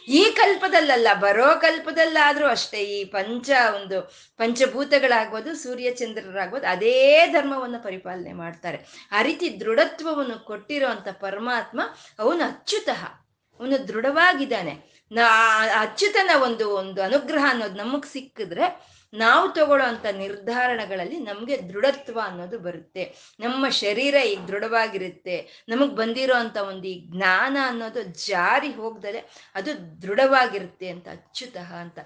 ಈ 0.10 0.22
ಕಲ್ಪದಲ್ಲಲ್ಲ, 0.36 1.08
ಬರೋ 1.14 1.56
ಕಲ್ಪದಲ್ಲಾದ್ರೂ 1.62 2.48
ಅಷ್ಟೇ, 2.48 2.78
ಈ 2.78 3.04
ಪಂಚ 3.04 3.50
ಒಂದು 3.76 3.98
ಪಂಚಭೂತಗಳಾಗ್ಬೋದು, 4.38 5.56
ಸೂರ್ಯಚಂದ್ರರಾಗ್ಬೋದು, 5.56 6.66
ಅದೇ 6.66 7.26
ಧರ್ಮವನ್ನು 7.28 7.84
ಪರಿಪಾಲನೆ 7.84 8.34
ಮಾಡ್ತಾರೆ. 8.34 8.80
ಆ 9.12 9.22
ರೀತಿ 9.22 9.60
ದೃಢತ್ವವನ್ನು 9.60 10.46
ಕೊಟ್ಟಿರೋ 10.46 10.88
ಅಂತ 10.88 11.08
ಪರಮಾತ್ಮ 11.22 11.82
ಅವನು 12.20 12.44
ಅಚ್ಯುತಃ, 12.44 13.04
ಅವನು 13.60 13.88
ದೃಢವಾಗಿದ್ದಾನೆ. 13.88 14.74
ನಾ, 15.12 15.26
ಅಚ್ಯುತನ 15.80 16.42
ಒಂದು 16.44 16.76
ಒಂದು 16.76 17.02
ಅನುಗ್ರಹ 17.02 17.46
ಅನ್ನೋದು 17.50 17.76
ನಮಗ್ 17.76 18.06
ಸಿಕ್ಕಿದ್ರೆ 18.06 18.66
ನಾವು 19.14 19.54
ತಗೊಳ್ಳೋ 19.54 19.86
ಅಂತ 19.86 20.06
ನಿರ್ಧಾರಣಗಳಲ್ಲಿ 20.06 21.20
ನಮಗೆ 21.20 21.70
ದೃಢತ್ವ 21.70 22.20
ಅನ್ನೋದು 22.24 22.60
ಬರುತ್ತೆ. 22.60 23.04
ನಮ್ಮ 23.40 23.70
ಶರೀರ 23.70 24.16
ಈಗ 24.26 24.40
ದೃಢವಾಗಿರುತ್ತೆ. 24.40 25.66
ನಮಗೆ 25.70 25.96
ಬಂದಿರೋ 25.96 26.36
ಅಂತ 26.36 26.58
ಒಂದು 26.58 26.88
ಈ 26.88 27.08
ಜ್ಞಾನ 27.08 27.58
ಅನ್ನೋದು 27.66 28.02
ಜಾರಿ 28.28 28.72
ಹೋಗ್ದಲೆ 28.72 29.50
ಅದು 29.56 30.02
ದೃಢವಾಗಿರುತ್ತೆ 30.02 30.90
ಅಂತ 30.90 31.08
ಅಚ್ಚುತಃ 31.08 31.74
ಅಂತ. 31.76 32.00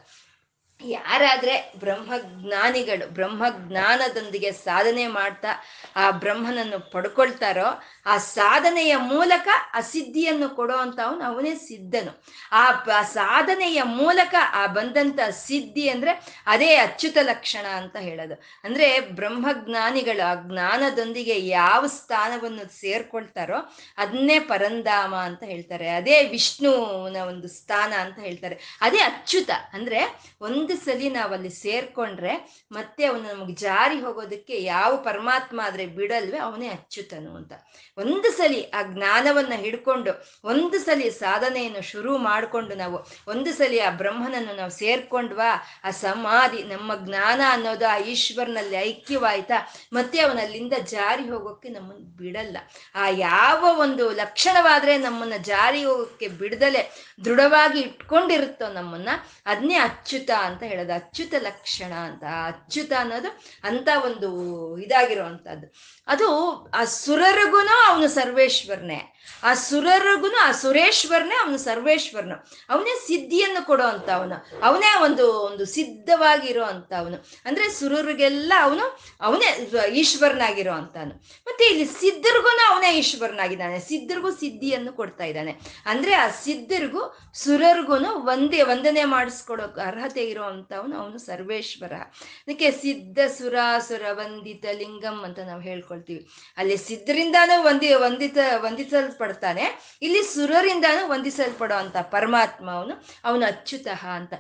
ಯಾರಾದ್ರೆ 0.83 1.73
ಬ್ರಹ್ಮಜ್ಞಾನಿಗಳು, 1.79 3.09
ಬ್ರಹ್ಮಜ್ಞಾನದೊಂದಿಗೆ 3.09 4.51
ಸಾಧನೆ 4.51 5.07
ಮಾಡ್ತಾ 5.07 5.47
ಆ 5.95 6.11
ಬ್ರಹ್ಮನನ್ನು 6.11 6.91
ಪಡ್ಕೊಳ್ತಾರೋ, 6.91 7.81
ಆ 8.05 8.17
ಸಾಧನೆಯ 8.17 8.95
ಮೂಲಕ 8.97 9.47
ಆ 9.73 9.81
ಸಿದ್ಧಿಯನ್ನು 9.81 10.49
ಕೊಡೋ 10.49 10.73
ಅವನು 10.77 11.23
ಅವನೇ 11.23 11.55
ಸಿದ್ಧನು. 11.55 12.23
ಆ 12.51 12.71
ಸಾಧನೆಯ 13.03 13.83
ಮೂಲಕ 13.83 14.35
ಆ 14.51 14.67
ಬಂದಂತ 14.67 15.19
ಸಿದ್ಧಿ 15.29 15.89
ಅಂದ್ರೆ 15.89 16.43
ಅದೇ 16.47 16.75
ಅಚ್ಯುತ 16.75 17.17
ಲಕ್ಷಣ 17.21 17.65
ಅಂತ 17.65 17.95
ಹೇಳೋದು. 17.95 18.41
ಅಂದ್ರೆ 18.63 18.99
ಬ್ರಹ್ಮಜ್ಞಾನಿಗಳು 18.99 20.27
ಆ 20.29 20.35
ಜ್ಞಾನದೊಂದಿಗೆ 20.35 21.47
ಯಾವ 21.47 21.87
ಸ್ಥಾನವನ್ನು 21.87 22.79
ಸೇರ್ಕೊಳ್ತಾರೋ 22.79 23.75
ಅದನ್ನೇ 23.97 24.39
ಪರಂಧಾಮ 24.39 25.15
ಅಂತ 25.15 25.43
ಹೇಳ್ತಾರೆ. 25.43 25.89
ಅದೇ 25.89 26.27
ವಿಷ್ಣುವಿನ 26.27 27.17
ಒಂದು 27.17 27.47
ಸ್ಥಾನ 27.47 27.93
ಅಂತ 27.93 28.19
ಹೇಳ್ತಾರೆ. 28.19 28.77
ಅದೇ 28.81 28.97
ಅಚ್ಯುತ 28.97 29.49
ಅಂದ್ರೆ 29.73 29.99
ಒಂದು 30.41 30.72
ಸಲಿ 30.75 31.09
ನಾವಲ್ಲಿ 31.09 31.49
ಸೇರ್ಕೊಂಡ್ರೆ 31.49 32.65
ಮತ್ತೆ 32.71 33.05
ಅವನು 33.05 33.21
ನಮಗೆ 33.21 33.53
ಜಾರಿ 33.53 33.99
ಹೋಗೋದಕ್ಕೆ 33.99 34.63
ಯಾವ 34.63 34.97
ಪರಮಾತ್ಮ 34.97 35.61
ಆದ್ರೆ 35.63 35.85
ಬಿಡಲ್ವೇ 35.85 36.37
ಅವನೇ 36.37 36.67
ಅಚ್ಚುತನು 36.67 37.35
ಅಂತ. 37.35 37.53
ಒಂದು 37.97 38.31
ಸಲಿ 38.31 38.69
ಆ 38.69 38.81
ಜ್ಞಾನವನ್ನ 38.83 39.53
ಹಿಡ್ಕೊಂಡು 39.55 40.11
ಒಂದು 40.43 40.79
ಸಲಿ 40.79 41.09
ಸಾಧನೆಯನ್ನು 41.11 41.81
ಶುರು 41.81 42.17
ಮಾಡಿಕೊಂಡು 42.17 42.75
ನಾವು 42.75 43.07
ಒಂದು 43.27 43.53
ಸಲಿ 43.53 43.79
ಆ 43.79 43.89
ಬ್ರಹ್ಮನನ್ನು 43.89 44.55
ನಾವು 44.55 44.69
ಸೇರ್ಕೊಂಡ್ವಾ, 44.69 45.63
ಆ 45.83 45.91
ಸಮಾಧಿ, 45.91 46.63
ನಮ್ಮ 46.63 46.91
ಜ್ಞಾನ 46.95 47.41
ಅನ್ನೋದು 47.49 47.87
ಆ 47.87 47.97
ಈಶ್ವರನಲ್ಲಿ 47.97 48.75
ಐಕ್ಯವಾಯ್ತಾ 48.75 49.73
ಮತ್ತೆ 49.93 50.19
ಅವನಲ್ಲಿಂದ 50.19 50.73
ಜಾರಿ 50.73 51.29
ಹೋಗೋಕ್ಕೆ 51.29 51.69
ನಮ್ಮನ್ನು 51.69 52.17
ಬಿಡಲ್ಲ. 52.17 52.57
ಆ 52.95 53.09
ಯಾವ 53.09 53.79
ಒಂದು 53.79 54.11
ಲಕ್ಷಣವಾದ್ರೆ 54.11 54.97
ನಮ್ಮನ್ನ 54.97 55.33
ಜಾರಿ 55.41 55.83
ಹೋಗೋಕ್ಕೆ 55.83 56.27
ಬಿಡದಲೆ 56.27 57.12
ದೃಢವಾಗಿ 57.25 57.79
ಇಟ್ಕೊಂಡಿರುತ್ತೋ 57.79 58.73
ನಮ್ಮನ್ನ 58.73 59.09
ಅದನ್ನೇ 59.45 59.75
ಅಚ್ಯುತ 59.75 60.29
ಅಂತ 60.39 60.63
ಹೇಳೋದು, 60.63 60.93
ಅಚ್ಯುತ 60.93 61.33
ಲಕ್ಷಣ 61.39 61.93
ಅಂತ. 61.93 62.23
ಅಚ್ಯುತ 62.23 62.91
ಅನ್ನೋದು 62.99 63.41
ಅಂತ 63.63 63.89
ಒಂದು 64.05 64.29
ಇದಾಗಿರುವಂತಹದ್ದು 64.77 65.73
ಅದು 66.07 66.27
ಆ 66.73 66.85
ಸುರರಿಗೂ 66.85 67.57
ಅವನು 67.57 68.07
ಸರ್ವೇಶ್ವರನೇ. 68.07 69.12
ಆ 69.43 69.53
ಸುರರಿಗುನು 69.53 70.37
ಆ 70.43 70.51
ಸುರೇಶ್ವರನೇ, 70.51 71.35
ಅವನು 71.35 71.57
ಸರ್ವೇಶ್ವರನು. 71.57 72.35
ಅವನೇ 72.69 72.93
ಸಿದ್ಧಿಯನ್ನು 73.07 73.65
ಕೊಡೋ 73.65 73.83
ಅಂತ 73.83 74.09
ಅವನು 74.09 74.35
ಅವನೇ 74.63 75.03
ಒಂದು 75.03 75.25
ಒಂದು 75.45 75.65
ಸಿದ್ಧವಾಗಿರೋ 75.65 76.63
ಅಂತ 76.63 76.93
ಅವನು 76.93 77.25
ಅಂದ್ರೆ 77.45 77.69
ಸುರರಿಗೆಲ್ಲ 77.69 78.53
ಅವನು, 78.61 78.99
ಅವನೇ 79.21 79.69
ಈಶ್ವರನಾಗಿರೋ 79.91 80.73
ಅಂತಾನು 80.73 81.15
ಮತ್ತೆ 81.47 81.65
ಇಲ್ಲಿ 81.65 81.85
ಸಿದ್ಧರಿಗೂ 81.85 82.49
ಅವನೇ 82.73 82.97
ಈಶ್ವರನಾಗಿದ್ದಾನೆ. 82.97 83.79
ಸಿದ್ಧರಿಗೂ 83.79 84.31
ಸಿದ್ಧಿಯನ್ನು 84.31 84.93
ಕೊಡ್ತಾ 84.93 85.23
ಇದ್ದಾನೆ. 85.23 85.55
ಅಂದ್ರೆ 85.85 86.13
ಆ 86.13 86.27
ಸಿದ್ಧರಿಗೂ 86.29 87.17
ಸುರರಿಗೂ 87.33 87.95
ಒಂದೇ 88.27 88.61
ವಂದನೆ 88.61 89.03
ಮಾಡಿಸ್ಕೊಡೋ 89.05 89.63
ಅರ್ಹತೆ 89.63 90.23
ಇರೋ 90.25 90.43
ಅಂತವನು 90.43 90.95
ಅವನು 90.97 91.17
ಸರ್ವೇಶ್ವರ. 91.17 91.93
ಅದಕ್ಕೆ 91.93 92.71
ಸಿದ್ಧ 92.71 93.19
ಸುರಾಸುರ 93.37 94.01
ವಂದಿತ 94.11 94.65
ಲಿಂಗಂ 94.77 95.23
ಅಂತ 95.23 95.39
ನಾವು 95.39 95.61
ಹೇಳ್ಕೊಳ್ತೀವಿ. 95.61 96.27
ಅಲ್ಲಿ 96.57 96.77
ಸಿದ್ಧರಿಂದಾನು 96.77 97.63
ವಂದಿ, 97.63 97.93
ವಂದಿತ 97.93 98.93
ವಂದಿಸಲ್ಪಡ್ತಾನೆ 99.13 99.65
ಇಲ್ಲಿ 100.01 100.21
ಸುರರಿಂದಾನು 100.23 101.07
ವಂದಿಸಲ್ಪಡೋ 101.09 101.75
ಅಂತ 101.75 101.97
ಪರಮಾತ್ಮ 101.97 102.67
ಅವನು 102.71 102.93
ಅವನು 103.25 103.45
ಅಚ್ಯುತಃ 103.45 104.05
ಅಂತ. 104.07 104.33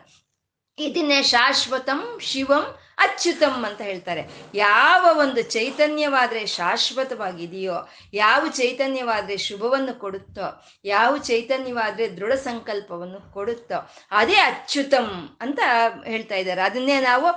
ಇದನ್ನೇ 0.77 1.23
ಶಾಶ್ವತಂ 1.23 2.19
ಶಿವಂ 2.21 2.63
ಅಚ್ಯುತಂ 2.97 3.55
ಅಂತ 3.65 3.81
ಹೇಳ್ತಾರೆ. 3.81 4.23
ಯಾವ 4.55 5.01
ಒಂದು 5.19 5.41
ಚೈತನ್ಯವಾದ್ರೆ 5.41 6.45
ಶಾಶ್ವತವಾಗಿದೆಯೋ, 6.45 7.77
ಯಾವ 8.13 8.41
ಚೈತನ್ಯವಾದ್ರೆ 8.49 9.35
ಶುಭವನ್ನು 9.37 9.93
ಕೊಡುತ್ತೋ, 9.99 10.47
ಯಾವ 10.85 11.11
ಚೈತನ್ಯವಾದ್ರೆ 11.17 12.05
ದೃಢ 12.17 12.33
ಸಂಕಲ್ಪವನ್ನು 12.33 13.19
ಕೊಡುತ್ತೋ, 13.33 13.79
ಅದೇ 14.11 14.37
ಅಚ್ಯುತಂ 14.49 15.37
ಅಂತ 15.41 15.59
ಹೇಳ್ತಾ 16.05 16.35
ಇದ್ದಾರೆ. 16.35 16.61
ಅದನ್ನೇ 16.61 16.97
ನಾವು 16.99 17.29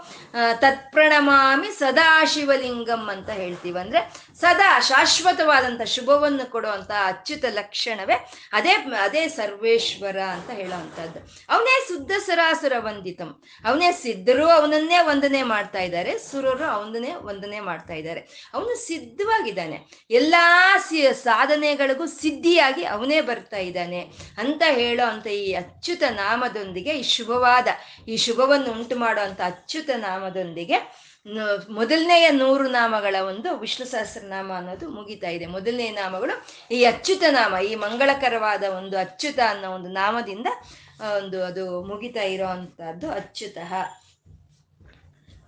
ತತ್ಪ್ರಣಮಾಮಿ 0.61 1.71
ಸದಾಶಿವಲಿಂಗಂ 1.79 3.05
ಅಂತ 3.09 3.31
ಹೇಳ್ತೀವಿ 3.31 3.79
ಅಂದ್ರೆ 3.79 4.03
ಸದಾ 4.41 4.81
ಶಾಶ್ವತವಾದಂಥ 4.81 5.83
ಶುಭವನ್ನು 5.83 6.51
ಕೊಡುವಂಥ 6.51 6.91
ಅಚ್ಯುತ 7.05 7.45
ಲಕ್ಷಣವೇ 7.51 8.17
ಅದೇ 8.53 8.75
ಅದೇ 9.01 9.29
ಸರ್ವೇಶ್ವರ 9.29 10.19
ಅಂತ 10.21 10.51
ಹೇಳುವಂಥದ್ದು 10.51 11.19
ಅವನೇ 11.49 11.75
ಶುದ್ಧ 11.89 12.13
ಸರಾಸುರ 12.19 12.73
ವಂದಿತಂ. 12.79 13.43
ಅವನೇ 13.65 13.93
ಸಿದ್ಧರು 13.93 14.49
ಅವನನ್ನೇ 14.49 14.99
ವಂದನೆ 15.03 15.43
ಮಾಡ್ತಾ 15.43 15.79
ಇದ್ದಾರೆ, 15.79 16.19
ಸುರರು 16.19 16.65
ಅವನನ್ನೇ 16.65 17.13
ವಂದನೆ 17.23 17.61
ಮಾಡ್ತಾ 17.61 17.95
ಇದ್ದಾರೆ. 17.95 18.21
ಅವನು 18.55 18.87
ಸಿದ್ಧವಾಗಿದ್ದಾನೆ. 18.87 19.79
ಎಲ್ಲಾ 20.11 20.77
ಸಿ, 20.79 21.15
ಸಾಧನೆಗಳಿಗೂ 21.25 22.07
ಸಿದ್ಧಿಯಾಗಿ 22.07 22.85
ಅವನೇ 22.85 23.21
ಬರ್ತಾ 23.21 23.57
ಇದ್ದಾನೆ 23.57 24.01
ಅಂತ 24.39 24.63
ಹೇಳೋ 24.69 25.07
ಅಂತ 25.07 25.27
ಈ 25.27 25.53
ಅಚ್ಯುತ 25.53 26.03
ನಾಮದೊಂದಿಗೆ, 26.11 26.91
ಈ 26.91 27.03
ಶುಭವಾದ, 27.03 27.69
ಈ 28.09 28.17
ಶುಭವನ್ನು 28.17 28.73
ಉಂಟು 28.73 28.97
ಮಾಡುವಂಥ 28.97 29.41
ಅಚ್ಯುತ 29.41 29.91
ನಾಮದೊಂದಿಗೆ 29.97 31.06
ಮೊದಲನೆಯ 31.71 32.31
ನೂರು 32.31 32.69
ನಾಮಗಳ 32.69 33.17
ಒಂದು 33.29 33.57
ವಿಷ್ಣು 33.57 33.87
ಸಹಸ್ರನಾಮ 33.87 34.53
ಅನ್ನೋದು 34.57 34.89
ಮುಗಿತಾ 34.89 35.29
ಇದೆ. 35.29 35.47
ಮೊದಲನೇ 35.47 35.91
ನಾಮಗಳು 35.91 36.47
ಈ 36.71 36.85
ಅಚ್ಯುತ 36.85 37.23
ನಾಮ, 37.31 37.55
ಈ 37.57 37.75
ಮಂಗಳಕರವಾದ 37.75 38.63
ಒಂದು 38.63 38.99
ಅಚ್ಯುತ 38.99 39.39
ಅನ್ನೋ 39.49 39.71
ಒಂದು 39.71 39.89
ನಾಮದಿಂದ 39.89 40.47
ಒಂದು 41.17 41.45
ಅದು 41.45 41.85
ಮುಗಿತಾ 41.85 42.23
ಇರೋ 42.23 42.47
ಅಚ್ಯುತಃ. 43.15 43.75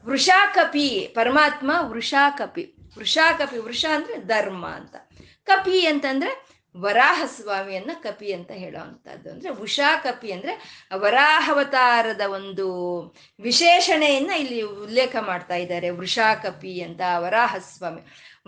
ವೃಷಾಕಪಿ, 0.05 1.12
ಪರಮಾತ್ಮ 1.14 1.73
ವೃಷಾಕಪಿ. 1.79 2.75
ವೃಷಾಕಪಿ, 2.99 3.59
ವೃಷ 3.59 3.85
ಅಂದ್ರೆ 3.95 4.17
ಧರ್ಮ 4.17 4.69
ಅಂತ. 4.69 4.97
ಕಪಿ 5.45 5.87
ಅಂತಂದ್ರೆ 5.87 6.58
ವರಾಹ 6.77 7.23
ಸ್ವಾಮಿಯನ್ನ 7.27 7.91
ಕಪಿ 8.03 8.33
ಅಂತ 8.33 8.51
ಹೇಳೋವಂಥದ್ದು 8.51 9.31
ಅಂದ್ರೆ 9.31 9.49
ಉಷಾ 9.49 9.97
ಕಪಿ 9.97 10.33
ಅಂದ್ರೆ 10.33 10.87
ವರಾಹವತಾರದ 10.95 12.21
ಒಂದು 12.21 12.67
ವಿಶೇಷಣೆಯನ್ನ 13.41 14.31
ಇಲ್ಲಿ 14.31 14.63
ಉಲ್ಲೇಖ 14.63 15.17
ಮಾಡ್ತಾ 15.21 15.55
ಇದ್ದಾರೆ. 15.55 15.91
ವೃಷಾ 15.91 16.35
ಕಪಿ 16.35 16.81
ಅಂತ 16.81 17.01
ವರಾಹ 17.19 17.57
ಸ್ವಾಮಿ 17.77 18.03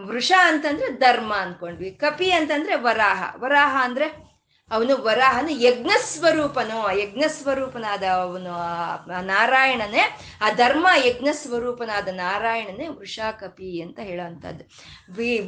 ವೃಷ 0.07 0.33
ಅಂತಂದ್ರೆ 0.39 0.93
ಧರ್ಮ 0.93 1.35
ಅನ್ಕೊಂಡ್ವಿ. 1.37 1.91
ಕಪಿ 1.91 2.31
ಅಂತಂದ್ರೆ 2.31 2.75
ವರಾಹ. 2.75 3.35
ವರಾಹ 3.37 3.85
ಅಂದ್ರೆ 3.85 4.31
ಅವನು 4.71 5.03
ವರಾಹನ 5.03 5.49
ಯಜ್ಞ 5.51 5.91
ಸ್ವರೂಪನು 5.99 6.99
ಯಜ್ಞ 6.99 7.25
ಸ್ವರೂಪನಾದ 7.27 8.03
ಅವನು 8.03 8.53
ನಾರಾಯಣನೇ, 9.23 10.03
ಆ 10.41 10.51
ಧರ್ಮ 10.51 10.87
ಯಜ್ಞ 11.05 11.29
ಸ್ವರೂಪನಾದ 11.33 12.09
ನಾರಾಯಣನೇ 12.09 12.89
ವೃಷಾಕಪಿ 12.89 13.83
ಅಂತ 13.83 13.99
ಹೇಳೋವಂಥದ್ದು 13.99 14.65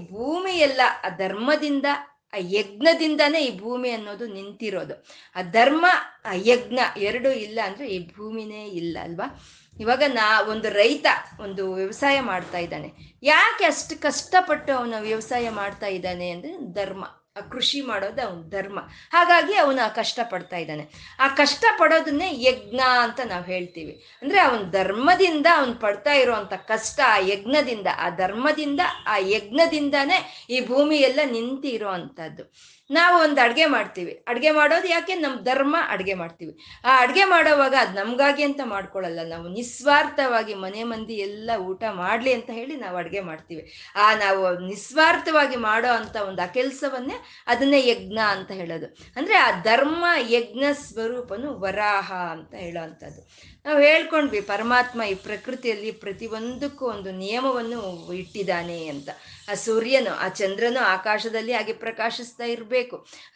ಭೂಮಿಯೆಲ್ಲ 0.05 0.81
ಆ 1.05 1.09
ಧರ್ಮದಿಂದ 1.09 1.87
ಆ 2.33 2.37
ಯಜ್ಞದಿಂದನೇ 2.41 3.41
ಈ 3.45 3.59
ಭೂಮಿ 3.59 3.91
ಅನ್ನೋದು 3.91 4.27
ನಿಂತಿರೋದು. 4.27 5.05
ಆ 5.37 5.43
ಧರ್ಮ, 5.43 5.87
ಆ 6.25 6.33
ಯಜ್ಞ 6.35 6.79
ಎರಡು 6.97 7.33
ಇಲ್ಲ 7.33 7.61
ಅಂದ್ರೆ 7.65 7.89
ಈ 7.89 8.13
ಭೂಮಿನೇ 8.13 8.69
ಇಲ್ಲ 8.69 8.99
ಅಲ್ವಾ? 9.03 9.47
ಇವಾಗ 9.81 10.03
ನಾ 10.07 10.41
ಒಂದು 10.43 10.69
ರೈತ 10.69 11.07
ಒಂದು 11.41 11.73
ವ್ಯವಸಾಯ 11.73 12.21
ಮಾಡ್ತಾ 12.21 12.59
ಇದ್ದಾನೆ. 12.59 13.19
ಯಾಕೆ 13.23 13.65
ಅಷ್ಟು 13.65 14.01
ಕಷ್ಟಪಟ್ಟು 14.01 14.73
ಅವನು 14.73 15.01
ವ್ಯವಸಾಯ 15.01 15.51
ಮಾಡ್ತಾ 15.51 15.87
ಇದ್ದಾನೆ 15.87 16.31
ಅಂದ್ರೆ 16.31 16.73
ಧರ್ಮ. 16.73 17.22
ಕೃಷಿ 17.41 17.81
ಮಾಡೋದು 17.81 18.29
ಅವನ 18.29 18.49
ಧರ್ಮ. 18.49 18.79
ಹಾಗಾಗಿ 19.11 19.57
ಅವನು 19.57 19.85
ಆ 19.85 19.89
ಕಷ್ಟ 19.89 20.21
ಪಡ್ತಾ 20.31 20.57
ಇದ್ದಾನೆ. 20.57 21.17
ಆ 21.21 21.29
ಕಷ್ಟ 21.29 21.65
ಪಡೋದನ್ನೇ 21.79 22.29
ಯಜ್ಞ 22.35 22.81
ಅಂತ 23.01 23.21
ನಾವು 23.25 23.45
ಹೇಳ್ತೀವಿ. 23.45 24.19
ಅಂದ್ರೆ 24.23 24.41
ಅವನ 24.41 24.71
ಧರ್ಮದಿಂದ 24.71 25.47
ಅವನು 25.57 25.75
ಪಡ್ತಾ 25.75 26.13
ಇರುವಂತ 26.13 26.53
ಕಷ್ಟ 26.53 27.01
ಆ 27.07 27.17
ಯಜ್ಞದಿಂದ, 27.19 27.87
ಆ 27.97 28.09
ಧರ್ಮದಿಂದ 28.09 28.81
ಆ 29.07 29.17
ಯಜ್ಞದಿಂದಾನೇ 29.17 30.47
ಈ 30.51 30.67
ಭೂಮಿ 30.67 30.97
ಎಲ್ಲ 30.97 31.21
ನಿಂತಿ 31.33 31.69
ಇರೋವಂಥದ್ದು 31.69 32.53
ನಾವು 32.91 33.23
ಒಂದು 33.23 33.41
ಅಡುಗೆ 33.41 33.67
ಮಾಡ್ತೀವಿ. 33.67 34.25
ಅಡುಗೆ 34.29 34.51
ಮಾಡೋದು 34.51 34.89
ಯಾಕೆ? 34.89 35.15
ನಮ್ಮ 35.15 35.41
ಧರ್ಮ 35.41 35.77
ಅಡುಗೆ 35.89 36.15
ಮಾಡ್ತೀವಿ. 36.15 36.59
ಆ 36.85 37.01
ಅಡುಗೆ 37.01 37.25
ಮಾಡೋವಾಗ 37.25 37.75
ಅದು 37.79 37.93
ನಮಗಾಗಿ 37.93 38.43
ಅಂತ 38.43 38.61
ಮಾಡ್ಕೊಳ್ಳಲ್ಲ. 38.65 39.29
ನಾವು 39.29 39.49
ನಿಸ್ವಾರ್ಥವಾಗಿ 39.49 40.55
ಮನೆ 40.55 40.83
ಮಂದಿ 40.83 41.15
ಎಲ್ಲ 41.15 41.51
ಊಟ 41.59 41.85
ಮಾಡಲಿ 41.91 42.33
ಅಂತ 42.33 42.51
ಹೇಳಿ 42.51 42.77
ನಾವು 42.77 42.97
ಅಡುಗೆ 42.97 43.21
ಮಾಡ್ತೀವಿ. 43.21 43.73
ಆ 43.97 44.15
ನಾವು 44.15 44.59
ನಿಸ್ವಾರ್ಥವಾಗಿ 44.59 45.57
ಮಾಡೋ 45.57 45.89
ಅಂತ 45.89 46.17
ಒಂದು 46.17 46.43
ಆ 46.43 46.47
ಕೆಲಸವನ್ನೇ 46.47 47.15
ಅದನ್ನೇ 47.47 47.89
ಯಜ್ಞ 47.89 48.19
ಅಂತ 48.29 48.51
ಹೇಳೋದು. 48.51 48.87
ಅಂದ್ರೆ 49.17 49.35
ಆ 49.35 49.51
ಧರ್ಮ 49.63 50.05
ಯಜ್ಞ 50.29 50.65
ಸ್ವರೂಪನು 50.73 51.61
ವರಾಹ 51.61 52.13
ಅಂತ 52.13 52.55
ಹೇಳೋ 52.55 52.83
ಅಂಥದ್ದು 52.83 53.53
ನಾವು 53.65 53.81
ಹೇಳ್ಕೊಂಡ್ವಿ 53.81 54.41
ಪರಮಾತ್ಮ 54.41 55.03
ಈ 55.03 55.15
ಪ್ರಕೃತಿಯಲ್ಲಿ 55.15 55.91
ಪ್ರತಿಯೊಂದಕ್ಕೂ 55.93 56.87
ಒಂದು 56.87 57.13
ನಿಯಮವನ್ನು 57.13 58.13
ಇಟ್ಟಿದ್ದಾನೆ 58.13 58.87
ಅಂತ. 58.87 59.09
ಆ 59.51 59.55
ಸೂರ್ಯನು, 59.55 60.19
ಆ 60.19 60.29
ಚಂದ್ರನು 60.29 60.81
ಆಕಾಶದಲ್ಲಿ 60.81 61.53
ಹಾಗೆ 61.53 61.73
ಪ್ರಕಾಶಿಸ್ತಾ 61.73 62.45
ಇರಬೇಕು. 62.45 62.72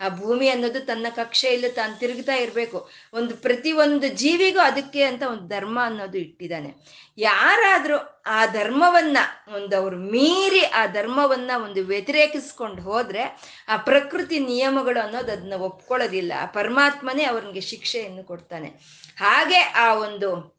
ಆ 0.00 0.08
ಭೂಮಿ 0.08 0.48
ಅನ್ನೋದು 0.48 0.80
ತನ್ನ 0.80 1.06
ಕಕ್ಷೆಯಲ್ಲಿ 1.16 1.68
ತಾನು 1.68 1.98
ತಿರುಗ್ತಾ 1.98 2.34
ಇರಬೇಕು. 2.34 2.90
ಒಂದು 3.12 3.36
ಪ್ರತಿ 3.36 3.72
ಒಂದು 3.72 4.08
ಜೀವಿಗೂ 4.08 4.58
ಅದಕ್ಕೆ 4.58 5.02
ಅಂತ 5.02 5.22
ಒಂದು 5.22 5.48
ಧರ್ಮ 5.48 5.78
ಅನ್ನೋದು 5.82 6.18
ಇಟ್ಟಿದ್ದಾನೆ. 6.18 6.74
ಯಾರಾದ್ರೂ 7.18 8.22
ಆ 8.26 8.46
ಧರ್ಮವನ್ನ 8.46 9.18
ಒಂದು 9.54 9.76
ಅವ್ರು 9.76 9.96
ಮೀರಿ 9.96 10.60
ಆ 10.60 10.86
ಧರ್ಮವನ್ನ 10.86 11.50
ಒಂದು 11.64 11.84
ವ್ಯತಿರೇಕಿಸ್ಕೊಂಡು 11.84 12.82
ಹೋದ್ರೆ 12.82 13.40
ಆ 13.68 13.76
ಪ್ರಕೃತಿ 13.76 14.38
ನಿಯಮಗಳು 14.38 15.04
ಅನ್ನೋದು 15.04 15.32
ಅದನ್ನ 15.32 15.52
ಒಪ್ಕೊಳ್ಳೋದಿಲ್ಲ. 15.52 16.32
ಆ 16.42 16.46
ಪರಮಾತ್ಮನೇ 16.46 17.24
ಅವ್ರಿಗೆ 17.24 17.60
ಶಿಕ್ಷೆಯನ್ನು 17.60 18.24
ಕೊಡ್ತಾನೆ. 18.24 18.68
ಹಾಗೆ 19.16 19.58
ಆ 19.58 19.94
ಒಂದು 19.94 20.55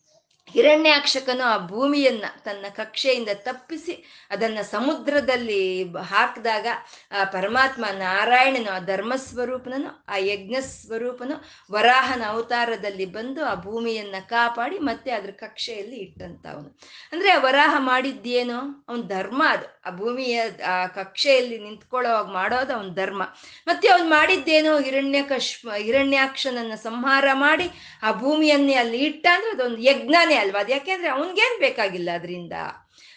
ಹಿರಣ್ಯಾಕ್ಷಕನು 0.54 1.44
ಆ 1.44 1.58
ಭೂಮಿಯನ್ನ 1.68 2.26
ತನ್ನ 2.44 2.66
ಕಕ್ಷೆಯಿಂದ 2.70 3.30
ತಪ್ಪಿಸಿ 3.34 3.94
ಅದನ್ನ 4.32 4.62
ಸಮುದ್ರದಲ್ಲಿ 4.62 5.62
ಹಾಕಿದಾಗ 5.84 6.68
ಆ 7.12 7.24
ಪರಮಾತ್ಮ 7.24 7.86
ನಾರಾಯಣನು, 7.98 8.72
ಆ 8.72 8.80
ಧರ್ಮ 8.80 9.14
ಸ್ವರೂಪನನು 9.16 10.06
ಆ 10.10 10.18
ಯಜ್ಞ 10.18 10.56
ಸ್ವರೂಪನು 10.60 11.36
ವರಾಹನ 11.72 12.24
ಅವತಾರದಲ್ಲಿ 12.28 13.06
ಬಂದು 13.06 13.46
ಆ 13.46 13.56
ಭೂಮಿಯನ್ನ 13.56 14.16
ಕಾಪಾಡಿ 14.30 14.80
ಮತ್ತೆ 14.80 15.12
ಅದ್ರ 15.12 15.32
ಕಕ್ಷೆಯಲ್ಲಿ 15.32 15.96
ಇಟ್ಟಂತ 15.96 16.48
ಅವನು 16.48 16.80
ಅಂದ್ರೆ 17.12 17.30
ಆ 17.32 17.40
ವರಾಹ 17.40 17.76
ಮಾಡಿದ್ದೇನು? 17.80 18.86
ಅವನ 18.90 19.02
ಧರ್ಮ 19.02 19.44
ಅದು. 19.48 19.68
ಆ 19.86 19.90
ಭೂಮಿಯ, 19.96 20.42
ಆ 20.68 20.86
ಕಕ್ಷೆಯಲ್ಲಿ 20.86 21.58
ನಿಂತ್ಕೊಳ್ಳೋ 21.58 22.12
ಹಾಗ್ 22.16 22.30
ಮಾಡೋದು 22.30 22.74
ಅವನ 22.74 22.94
ಧರ್ಮ. 22.94 23.22
ಮತ್ತೆ 23.68 23.88
ಅವನು 23.88 24.10
ಮಾಡಿದ್ದೇನು? 24.10 24.80
ಹಿರಣ್ಯ 24.80 25.22
ಕಶ್ 25.24 25.54
ಹಿರಣ್ಯಾಕ್ಷನನ್ನ 25.78 26.76
ಸಂಹಾರ 26.76 27.26
ಮಾಡಿ 27.34 27.70
ಆ 28.04 28.12
ಭೂಮಿಯನ್ನೇ 28.12 28.74
ಅಲ್ಲಿ 28.74 28.98
ಇಟ್ಟ 28.98 29.28
ಅಂದ್ರೆ 29.34 29.52
ಅದೊಂದು 29.52 29.80
ಯಜ್ಞನೇ 29.82 30.37
ಅಲ್ವಾ? 30.38 30.60
ಅದು 30.60 30.72
ಯಾಕೆಂದ್ರೆ 30.72 31.10
ಅವನ್ಗೇನ್ 31.10 31.60
ಬೇಕಾಗಿಲ್ಲ 31.60 32.10
ಅದರಿಂದ? 32.14 32.54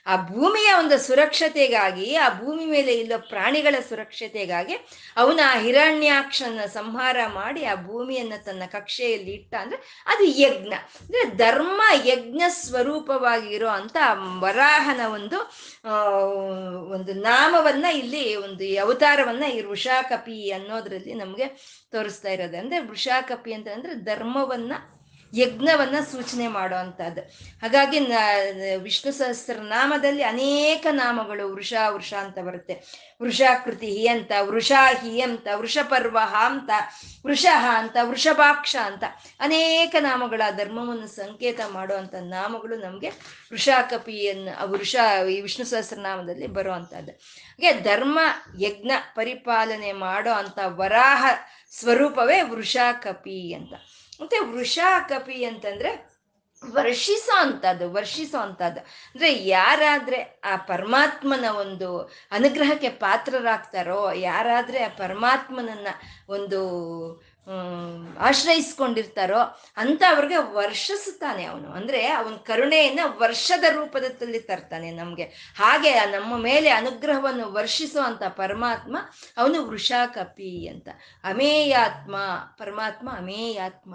ಆ 0.06 0.16
ಭೂಮಿಯ 0.16 0.72
ಒಂದು 0.78 0.98
ಸುರಕ್ಷತೆಗಾಗಿ, 0.98 2.14
ಆ 2.14 2.28
ಭೂಮಿ 2.38 2.64
ಮೇಲೆ 2.64 2.94
ಇಲ್ಲೋ 2.94 3.18
ಪ್ರಾಣಿಗಳ 3.18 3.74
ಸುರಕ್ಷತೆಗಾಗಿ 3.88 4.74
ಅವನ 5.16 5.40
ಆ 5.44 5.58
ಹಿರಣ್ಯಾಕ್ಷನ 5.58 6.60
ಸಂಹಾರ 6.66 7.16
ಮಾಡಿ 7.34 7.64
ಆ 7.64 7.74
ಭೂಮಿಯನ್ನ 7.74 8.32
ತನ್ನ 8.46 8.62
ಕಕ್ಷೆಯಲ್ಲಿ 8.66 9.30
ಇಟ್ಟ 9.30 9.54
ಅಂದ್ರೆ 9.54 10.04
ಅದು 10.06 10.24
ಯಜ್ಞ. 10.24 10.72
ಅಂದ್ರೆ 11.00 11.36
ಧರ್ಮ 11.36 11.82
ಯಜ್ಞ 12.04 12.42
ಸ್ವರೂಪವಾಗಿರೋ 12.48 13.68
ಅಂತ 13.68 13.96
ವರಾಹನ 14.38 15.00
ಒಂದು 15.06 15.38
ಒಂದು 16.90 17.12
ನಾಮವನ್ನ 17.12 17.84
ಇಲ್ಲಿ 17.84 18.36
ಒಂದು 18.36 18.80
ಅವತಾರವನ್ನ 18.80 19.44
ಈ 19.44 19.60
ವೃಷಾಕಪಿ 19.60 20.50
ಅನ್ನೋದ್ರಲ್ಲಿ 20.50 21.14
ನಮ್ಗೆ 21.14 21.46
ತೋರಿಸ್ತಾ 21.90 22.28
ಇರೋದು. 22.28 22.56
ಅಂದ್ರೆ 22.58 22.78
ವೃಷಾಕಪಿ 22.78 23.52
ಅಂತ 23.52 23.68
ಅಂದ್ರೆ 23.68 23.94
ಧರ್ಮವನ್ನ 23.94 24.72
ಯಜ್ಞವನ್ನ 25.34 25.96
ಸೂಚನೆ 26.12 26.48
ಮಾಡುವಂಥದ್ದು. 26.48 27.20
ಹಾಗಾಗಿ 27.62 27.98
ವಿಷ್ಣು 27.98 28.82
ವಿಷ್ಣು 28.82 29.12
ಸಹಸ್ರನಾಮದಲ್ಲಿ 29.12 30.22
ಅನೇಕ 30.22 30.86
ನಾಮಗಳು 30.90 31.54
ವೃಷ 31.54 31.72
ವೃಷ 31.88 32.14
ಅಂತ 32.14 32.38
ಬರುತ್ತೆ. 32.38 32.74
ವೃಷಾಕೃತಿ 33.22 34.08
ಅಂತ, 34.08 34.32
ವೃಷಾ 34.40 34.92
ಹಿ 34.92 35.20
ಅಂತ 35.20 35.46
ವೃಷಪರ್ವ 35.54 36.18
ಅಂತ, 36.46 36.70
ವೃಷಃ 37.26 37.66
ಅಂತ 37.78 37.96
ವೃಷಭಾಕ್ಷ 38.02 38.76
ಅಂತ 38.84 39.04
ಅನೇಕ 39.40 39.96
ನಾಮಗಳ 40.00 40.42
ಧರ್ಮವನ್ನು 40.56 41.06
ಸಂಕೇತ 41.06 41.60
ಮಾಡುವಂಥ 41.68 42.14
ನಾಮಗಳು 42.14 42.76
ನಮಗೆ 42.76 43.08
ವೃಷಾಕಪಿಯನ್ನು 43.50 44.70
ವೃಷ 44.70 44.96
ಈ 45.30 45.40
ವಿಷ್ಣು 45.40 45.66
ಸಹಸ್ರನಾಮದಲ್ಲಿ 45.66 46.46
ಬರುವಂಥದ್ದು. 46.46 47.12
ಹಾಗೆ 47.12 47.72
ಧರ್ಮ, 47.80 48.18
ಯಜ್ಞ 48.60 48.90
ಪರಿಪಾಲನೆ 49.14 49.92
ಮಾಡೋ 49.92 50.32
ಅಂತ 50.32 50.58
ವರಾಹ 50.64 51.24
ಸ್ವರೂಪವೇ 51.70 52.42
ವೃಷಾಕಪಿ 52.42 53.54
ಅಂತ. 53.54 53.72
ಮತ್ತೆ 54.20 54.38
ವೃಷಾಕಪಿ 54.38 55.44
ಅಂತಂದ್ರೆ 55.44 56.10
ವರ್ಷಿಸೋ 56.74 57.36
ಅಂಥದ್ದು 57.38 57.92
ವರ್ಷಿಸೋ 57.92 58.38
ಅಂಥದ್ದು. 58.38 58.80
ಅಂದ್ರೆ 58.80 59.34
ಯಾರಾದ್ರೆ 59.34 60.40
ಆ 60.44 60.56
ಪರಮಾತ್ಮನ 60.56 61.44
ಒಂದು 61.48 62.00
ಅನುಗ್ರಹಕ್ಕೆ 62.30 62.88
ಪಾತ್ರರಾಗ್ತಾರೋ, 62.88 64.12
ಯಾರಾದ್ರೆ 64.12 64.82
ಆ 64.84 64.88
ಪರಮಾತ್ಮನನ್ನ 64.88 65.86
ಒಂದು 66.28 66.60
ಆಶ್ರಯಿಸ್ಕೊಂಡಿರ್ತಾರೋ 68.18 69.60
ಅಂತ 69.76 70.02
ಅವ್ರಿಗೆ 70.08 70.36
ವರ್ಷಿಸ್ತಾನೆ 70.36 71.44
ಅವನು. 71.44 71.72
ಅಂದ್ರೆ 71.72 72.06
ಅವನ 72.06 72.36
ಕರುಣೆಯನ್ನ 72.36 73.00
ವರ್ಷದ 73.04 73.64
ರೂಪದಲ್ಲಿ 73.72 74.40
ತರ್ತಾನೆ 74.40 74.90
ನಮ್ಗೆ. 74.90 75.54
ಹಾಗೆ 75.56 75.94
ನಮ್ಮ 75.94 76.36
ಮೇಲೆ 76.36 76.70
ಅನುಗ್ರಹವನ್ನು 76.70 77.52
ವರ್ಷಿಸೋ 77.52 78.00
ಅಂತ 78.00 78.22
ಪರಮಾತ್ಮ 78.22 78.96
ಅವನು 79.36 79.66
ವೃಷಾಕಪಿ 79.66 80.68
ಅಂತ. 80.68 80.88
ಅಮೇಯಾತ್ಮ, 81.24 82.16
ಪರಮಾತ್ಮ 82.58 83.08
ಅಮೇಯಾತ್ಮ. 83.16 83.94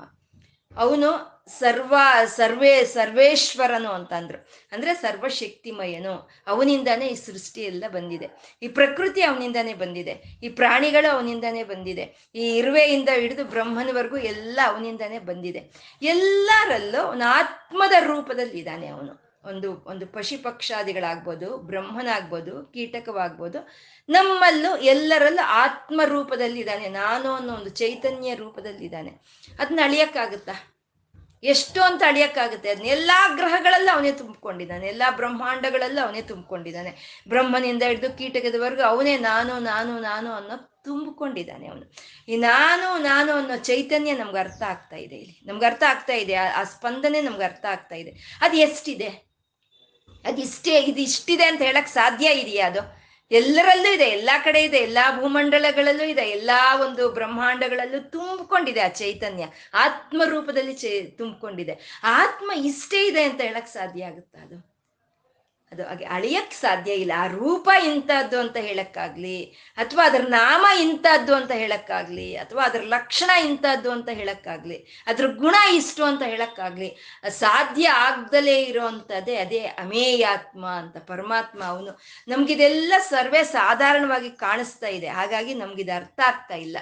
ಅವನು 0.77 1.35
ಸರ್ವ, 1.59 1.95
ಸರ್ವೇ, 2.25 2.83
ಸರ್ವೇಶ್ವರನು 2.83 3.91
ಅಂತಂದ್ರು. 3.91 4.47
ಅಂದ್ರೆ 4.71 4.93
ಸರ್ವಶಕ್ತಿಮಯನು. 4.93 6.29
ಅವನಿಂದಾನೇ 6.47 7.07
ಈ 7.07 7.15
ಸೃಷ್ಟಿ 7.15 7.61
ಎಲ್ಲ 7.61 7.83
ಬಂದಿದೆ. 7.87 8.57
ಈ 8.63 8.67
ಪ್ರಕೃತಿ 8.67 9.21
ಅವನಿಂದಾನೇ 9.21 9.73
ಬಂದಿದೆ. 9.73 10.39
ಈ 10.43 10.49
ಪ್ರಾಣಿಗಳು 10.49 11.13
ಅವನಿಂದಾನೇ 11.13 11.63
ಬಂದಿದೆ. 11.63 12.29
ಈ 12.35 12.57
ಇರುವೆಯಿಂದ 12.57 13.09
ಹಿಡಿದು 13.09 13.45
ಬ್ರಹ್ಮನವರೆಗೂ 13.45 14.17
ಎಲ್ಲ 14.17 14.59
ಅವನಿಂದಾನೇ 14.65 15.19
ಬಂದಿದೆ. 15.19 15.71
ಎಲ್ಲರಲ್ಲೂ 16.01 17.01
ಅವನ 17.01 17.23
ಆತ್ಮದ 17.27 17.93
ರೂಪದಲ್ಲಿ 18.05 18.57
ಇದ್ದಾನೆ 18.57 18.87
ಅವನು. 18.87 19.24
ಒಂದು 19.47 19.83
ಒಂದು 19.85 20.07
ಪಶು 20.07 20.43
ಪಕ್ಷಾದಿಗಳಾಗ್ಬೋದು, 20.43 21.57
ಬ್ರಹ್ಮನಾಗ್ಬೋದು, 21.57 22.65
ಕೀಟಕವಾಗ್ಬೋದು, 22.65 23.67
ನಮ್ಮಲ್ಲೂ 24.09 24.77
ಎಲ್ಲರಲ್ಲೂ 24.77 25.45
ಆತ್ಮ 25.45 26.01
ರೂಪದಲ್ಲಿದ್ದಾನೆ 26.05 26.89
ನಾನು 26.89 27.31
ಅನ್ನೋ 27.31 27.53
ಒಂದು 27.53 27.69
ಚೈತನ್ಯ 27.69 28.35
ರೂಪದಲ್ಲಿದ್ದಾನೆ. 28.35 29.11
ಅದನ್ನ 29.59 29.79
ಅಳಿಯಕ್ಕಾಗುತ್ತಾ? 29.83 30.51
ಎಷ್ಟು 31.43 31.81
ಅಂತ 31.81 32.03
ಅಳಿಯಕ್ಕಾಗುತ್ತೆ. 32.07 32.69
ಅದನ್ನ 32.69 32.85
ಎಲ್ಲಾ 32.85 33.35
ಗ್ರಹಗಳಲ್ಲೂ 33.35 33.95
ಅವನೇ 33.95 34.11
ತುಂಬಿಕೊಂಡಿದ್ದಾನೆ, 34.11 34.87
ಎಲ್ಲಾ 34.87 35.11
ಬ್ರಹ್ಮಾಂಡಗಳಲ್ಲೂ 35.11 36.05
ಅವನೇ 36.05 36.21
ತುಂಬಿಕೊಂಡಿದ್ದಾನೆ. 36.21 37.23
ಬ್ರಹ್ಮನಿಂದ 37.29 37.83
ಹಿಡಿದು 37.83 38.17
ಕೀಟಕದವರೆಗೂ 38.17 38.81
ಅವನೇ 38.81 39.17
ನಾನು 39.17 39.59
ನಾನು 39.59 39.99
ನಾನು 39.99 40.31
ಅನ್ನೋ 40.31 40.71
ತುಂಬಿಕೊಂಡಿದ್ದಾನೆ 40.83 41.67
ಅವನು. 41.67 41.93
ಈ 42.27 42.35
ನಾನು 42.35 42.97
ನಾನು 43.01 43.33
ಅನ್ನೋ 43.33 43.55
ಚೈತನ್ಯ 43.55 44.13
ನಮ್ಗೆ 44.13 44.39
ಅರ್ಥ 44.39 44.63
ಆಗ್ತಾ 44.63 44.95
ಇದೆ 44.95 45.15
ಇಲ್ಲಿ. 45.15 45.41
ನಮ್ಗೆ 45.45 45.65
ಅರ್ಥ 45.65 45.83
ಆಗ್ತಾ 45.87 46.13
ಇದೆ 46.13 46.35
ಆ- 46.35 46.63
ಸ್ಪಂದನೆ 46.63 47.21
ನಮ್ಗೆ 47.21 47.43
ಅರ್ಥ 47.43 47.65
ಆಗ್ತಾ 47.65 47.95
ಇದೆ. 47.95 48.39
ಅದು 48.41 48.57
ಎಷ್ಟಿದೆ? 48.57 49.24
ಅದು 50.25 50.41
ಇಷ್ಟೇ, 50.41 50.81
ಇದು 50.81 51.01
ಇಷ್ಟಿದೆ 51.01 51.45
ಅಂತ 51.45 51.61
ಹೇಳಕ್ 51.61 51.87
ಸಾಧ್ಯ 51.87 52.25
ಇದೆಯಾ 52.25 52.67
ಅದು? 52.67 53.05
ಎಲ್ಲರಲ್ಲೂ 53.31 53.93
ಇದೆ, 53.93 54.03
ಎಲ್ಲಾ 54.03 54.37
ಕಡೆ 54.37 54.63
ಇದೆ, 54.63 54.77
ಎಲ್ಲಾ 54.77 55.19
ಭೂಮಂಡಲಗಳಲ್ಲೂ 55.19 56.03
ಇದೆ, 56.03 56.21
ಎಲ್ಲಾ 56.21 56.75
ಒಂದು 56.75 57.09
ಬ್ರಹ್ಮಾಂಡಗಳಲ್ಲೂ 57.09 58.09
ತುಂಬಿಕೊಂಡಿದೆ 58.09 58.79
ಆ 58.79 58.87
ಚೈತನ್ಯ. 58.87 59.45
ಆತ್ಮ 59.73 60.21
ರೂಪದಲ್ಲಿ 60.25 60.73
ಚೈ, 60.73 61.01
ತುಂಬಿಕೊಂಡಿದೆ. 61.01 62.01
ಆತ್ಮ 62.03 62.51
ಇಷ್ಟೇ 62.51 63.07
ಇದೆ 63.07 63.23
ಅಂತ 63.23 63.41
ಹೇಳಕ್ 63.41 63.67
ಸಾಧ್ಯ 63.67 64.05
ಆಗುತ್ತಾ 64.05 64.39
ಅದು? 64.39 64.74
ಅದು 65.83 66.05
ಅಳಿಯಕ್ 66.05 66.53
ಸಾಧ್ಯ 66.53 66.93
ಇಲ್ಲ. 66.93 67.11
ಆ 67.17 67.27
ರೂಪ 67.27 67.69
ಇಂಥದ್ದು 67.85 68.39
ಅಂತ 68.39 68.57
ಹೇಳಕ್ಕಾಗ್ಲಿ, 68.57 69.45
ಅಥವಾ 69.77 70.05
ಅದ್ರ 70.05 70.21
ನಾಮ 70.21 70.65
ಇಂಥದ್ದು 70.79 71.35
ಅಂತ 71.35 71.51
ಹೇಳಕ್ಕಾಗ್ಲಿ, 71.51 72.37
ಅಥವಾ 72.37 72.63
ಅದ್ರ 72.63 72.81
ಲಕ್ಷಣ 72.81 73.29
ಇಂಥದ್ದು 73.29 73.91
ಅಂತ 73.91 74.09
ಹೇಳಕ್ಕಾಗ್ಲಿ, 74.09 75.03
ಅದ್ರ 75.07 75.27
ಗುಣ 75.27 75.55
ಇಷ್ಟು 75.73 76.03
ಅಂತ 76.03 76.21
ಹೇಳಕ್ಕಾಗ್ಲಿ, 76.21 77.21
ಸಾಧ್ಯ 77.29 77.89
ಆಗ್ದಲೇ 77.89 78.63
ಇರೋವಂಥದ್ದೇ 78.63 79.35
ಅದೇ 79.35 79.59
ಅಮೇಯಾತ್ಮ 79.59 80.65
ಅಂತ 80.65 80.97
ಪರಮಾತ್ಮ 80.97 81.63
ಅವನು. 81.63 81.99
ನಮ್ಗಿದೆಲ್ಲ 82.27 82.93
ಸರ್ವೇ 83.09 83.43
ಸಾಧಾರಣವಾಗಿ 83.43 84.29
ಕಾಣಿಸ್ತಾ 84.29 84.87
ಇದೆ. 84.87 85.07
ಹಾಗಾಗಿ 85.07 85.53
ನಮ್ಗಿದು 85.53 85.95
ಅರ್ಥ 85.95 86.19
ಆಗ್ತಾ 86.25 86.55
ಇಲ್ಲ. 86.55 86.77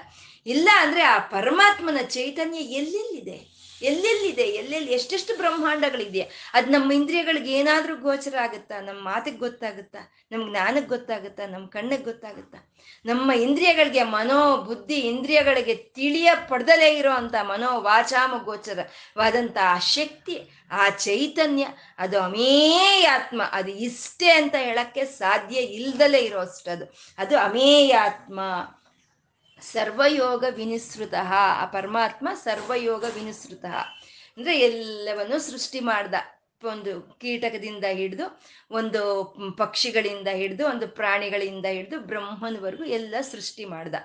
ಇಲ್ಲ 0.45 0.69
ಅಂದ್ರೆ 0.79 1.03
ಆ 1.03 1.17
ಪರಮಾತ್ಮನ 1.17 1.97
ಚೈತನ್ಯ 2.05 2.57
ಎಲ್ಲೆಲ್ಲಿದೆ? 2.57 3.62
ಎಲ್ಲೆಲ್ಲಿದೆ, 3.83 4.41
ಎಲ್ಲೆಲ್ಲಿ, 4.41 4.91
ಎಷ್ಟೆಷ್ಟು 4.93 5.37
ಬ್ರಹ್ಮಾಂಡಗಳಿದೆಯಾ 5.37 6.25
ಅದು 6.53 6.71
ನಮ್ಮ 6.71 6.91
ಇಂದ್ರಿಯಗಳಿಗೆ 6.91 7.51
ಏನಾದರೂ 7.51 7.95
ಗೋಚರ 7.95 8.35
ಆಗುತ್ತಾ 8.41 8.81
ನಮ್ಮ 8.81 9.01
ಮಾತಿಗೆ 9.03 9.37
ಗೊತ್ತಾಗುತ್ತಾ 9.37 10.01
ನಮ್ಮ 10.31 10.49
ಜ್ಞಾನಕ್ಕೆ 10.49 10.89
ಗೊತ್ತಾಗುತ್ತಾ 10.89 11.45
ನಮ್ಮ 11.45 11.67
ಕಣ್ಣಿಗೆ 11.67 12.03
ಗೊತ್ತಾಗುತ್ತಾ. 12.03 12.59
ನಮ್ಮ 13.05 13.31
ಇಂದ್ರಿಯಗಳಿಗೆ 13.31 14.03
ಮನೋ 14.03 14.57
ಬುದ್ಧಿ 14.57 14.95
ಇಂದ್ರಿಯಗಳಿಗೆ 14.95 15.75
ತಿಳಿಯ 15.75 16.29
ಪಡೆದಲೇ 16.49 16.89
ಇರೋ 16.97 17.11
ಅಂತ 17.11 17.35
ಮನೋ 17.41 17.81
ವಾಚಾಮ 17.81 18.33
ಗೋಚರವಾದಂಥ 18.43 19.57
ಆ 19.61 19.79
ಶಕ್ತಿ, 19.79 20.35
ಆ 20.71 20.89
ಚೈತನ್ಯ, 20.89 21.65
ಅದು 21.97 22.19
ಅಮೇಯಾತ್ಮ, 22.19 23.41
ಅದು 23.51 23.71
ಇಷ್ಟೇ 23.71 24.31
ಅಂತ 24.31 24.55
ಹೇಳಕ್ಕೆ 24.55 25.05
ಸಾಧ್ಯ 25.05 25.59
ಇಲ್ದಲೇ 25.59 26.19
ಇರೋ 26.19 26.39
ಅಷ್ಟದು 26.39 26.85
ಅದು 27.17 27.37
ಅಮೇಯಾತ್ಮ. 27.37 28.39
ಸರ್ವಯೋಗ 29.71 30.43
ವಿನಿಸೃತ 30.59 31.13
ಆ 31.39 31.65
ಪರಮಾತ್ಮ 31.77 32.27
ಸರ್ವಯೋಗ 32.43 33.03
ವಿನಿಸೃತ 33.15 33.65
ಅಂದ್ರೆ 34.37 34.53
ಎಲ್ಲವನ್ನು 34.59 35.37
ಸೃಷ್ಟಿ 35.47 35.79
ಮಾಡ್ದ, 35.79 36.15
ಒಂದು 36.61 36.91
ಕೀಟಕದಿಂದ 37.21 37.85
ಹಿಡಿದು, 37.99 38.25
ಒಂದು 38.71 39.01
ಪಕ್ಷಿಗಳಿಂದ 39.57 40.29
ಹಿಡಿದು, 40.39 40.63
ಒಂದು 40.65 40.85
ಪ್ರಾಣಿಗಳಿಂದ 40.99 41.65
ಹಿಡಿದು, 41.65 41.97
ಬ್ರಹ್ಮನವರೆಗೂ 42.11 42.85
ಎಲ್ಲ 42.97 43.15
ಸೃಷ್ಟಿ 43.31 43.65
ಮಾಡ್ದ. 43.65 43.95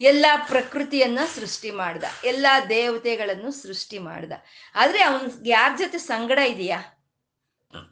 ಎಲ್ಲ 0.00 0.26
ಪ್ರಕೃತಿಯನ್ನ 0.52 1.20
ಸೃಷ್ಟಿ 1.34 1.70
ಮಾಡ್ದ, 1.80 2.04
ಎಲ್ಲ 2.24 2.46
ದೇವತೆಗಳನ್ನು 2.68 3.50
ಸೃಷ್ಟಿ 3.62 3.98
ಮಾಡ್ದ. 4.08 4.32
ಆದ್ರೆ 4.74 5.02
ಅವನ್ 5.02 5.26
ಯಾರ 5.46 5.70
ಜೊತೆ 5.82 6.00
ಸಂಗಡ 6.12 6.40
ಇದೆಯಾ? 6.54 6.80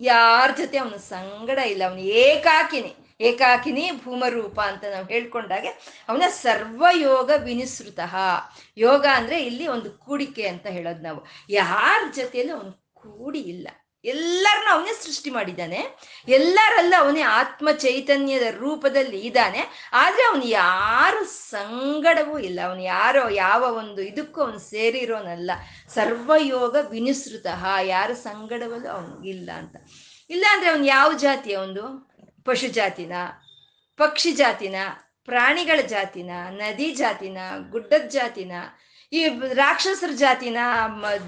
ಯಾರ 0.00 0.48
ಜೊತೆ 0.56 0.78
ಅವನ 0.78 0.98
ಸಂಗಡ 1.14 1.58
ಇಲ್ಲ, 1.72 1.82
ಅವನು 1.88 2.04
ಏಕಾಕಿನಿ. 2.26 2.92
ಏಕಾಕಿನಿ 3.22 3.90
ಭೂಮರೂಪ 4.04 4.60
ಅಂತ 4.60 4.84
ನಾವು 4.90 5.06
ಹೇಳ್ಕೊಂಡಾಗೆ 5.06 5.68
ಅವನ 6.08 6.22
ಸರ್ವಯೋಗ 6.28 7.30
ವಿನಿಸೃತ. 7.36 7.98
ಯೋಗ 8.78 9.06
ಅಂದ್ರೆ 9.14 9.44
ಇಲ್ಲಿ 9.44 9.66
ಒಂದು 9.66 9.90
ಕೂಡಿಕೆ 9.90 10.46
ಅಂತ 10.46 10.66
ಹೇಳೋದು 10.66 11.02
ನಾವು. 11.02 11.26
ಯಾರ 11.50 12.12
ಜೊತೆಯಲ್ಲೂ 12.14 12.56
ಅವನು 12.56 12.92
ಕೂಡಿ 12.94 13.40
ಇಲ್ಲ. 13.40 13.68
ಎಲ್ಲರನ್ನ 14.04 14.68
ಅವನೇ 14.72 14.92
ಸೃಷ್ಟಿ 15.04 15.30
ಮಾಡಿದ್ದಾನೆ. 15.30 15.86
ಎಲ್ಲರಲ್ಲ 16.28 16.94
ಅವನೇ 16.98 17.20
ಆತ್ಮ 17.20 17.70
ಚೈತನ್ಯದ 17.70 18.42
ರೂಪದಲ್ಲಿ 18.50 19.20
ಇದ್ದಾನೆ. 19.20 19.90
ಆದ್ರೆ 19.92 20.22
ಅವನು 20.22 20.44
ಯಾರು 20.44 21.24
ಸಂಗಡವೂ 21.24 22.38
ಇಲ್ಲ. 22.38 22.60
ಅವನು 22.64 22.82
ಯಾರೋ, 22.82 23.28
ಯಾವ 23.28 23.62
ಒಂದು 23.62 24.02
ಇದಕ್ಕೂ 24.02 24.40
ಅವನು 24.40 24.58
ಸೇರಿರೋನಲ್ಲ. 24.58 25.50
ಸರ್ವಯೋಗ 25.94 26.76
ವಿನಿಸೃತ. 26.90 27.46
ಯಾರು 27.82 28.14
ಸಂಗಡವಲ್ಲೂ 28.14 28.88
ಅವನಿಗಿಲ್ಲ 28.88 29.50
ಅಂತ. 29.50 29.76
ಇಲ್ಲ 30.30 30.44
ಅಂದ್ರೆ 30.52 30.70
ಅವನು 30.70 30.84
ಯಾವ 30.84 31.12
ಜಾತಿಯ 31.12 31.54
ಅವನು 31.54 32.11
ಪಶು 32.44 32.68
ಜಾತಿನ 32.68 33.12
ಪಕ್ಷಿ 33.96 34.32
ಜಾತಿನ 34.32 34.76
ಪ್ರಾಣಿಗಳ 35.24 35.80
ಜಾತಿನ, 35.80 36.30
ನದಿ 36.50 36.94
ಜಾತಿನ, 36.94 37.38
ಗುಡ್ಡದ 37.70 38.08
ಜಾತಿನ, 38.08 38.52
ಈ 39.12 39.28
ರಾಕ್ಷಸರ 39.52 40.10
ಜಾತಿನ 40.14 40.56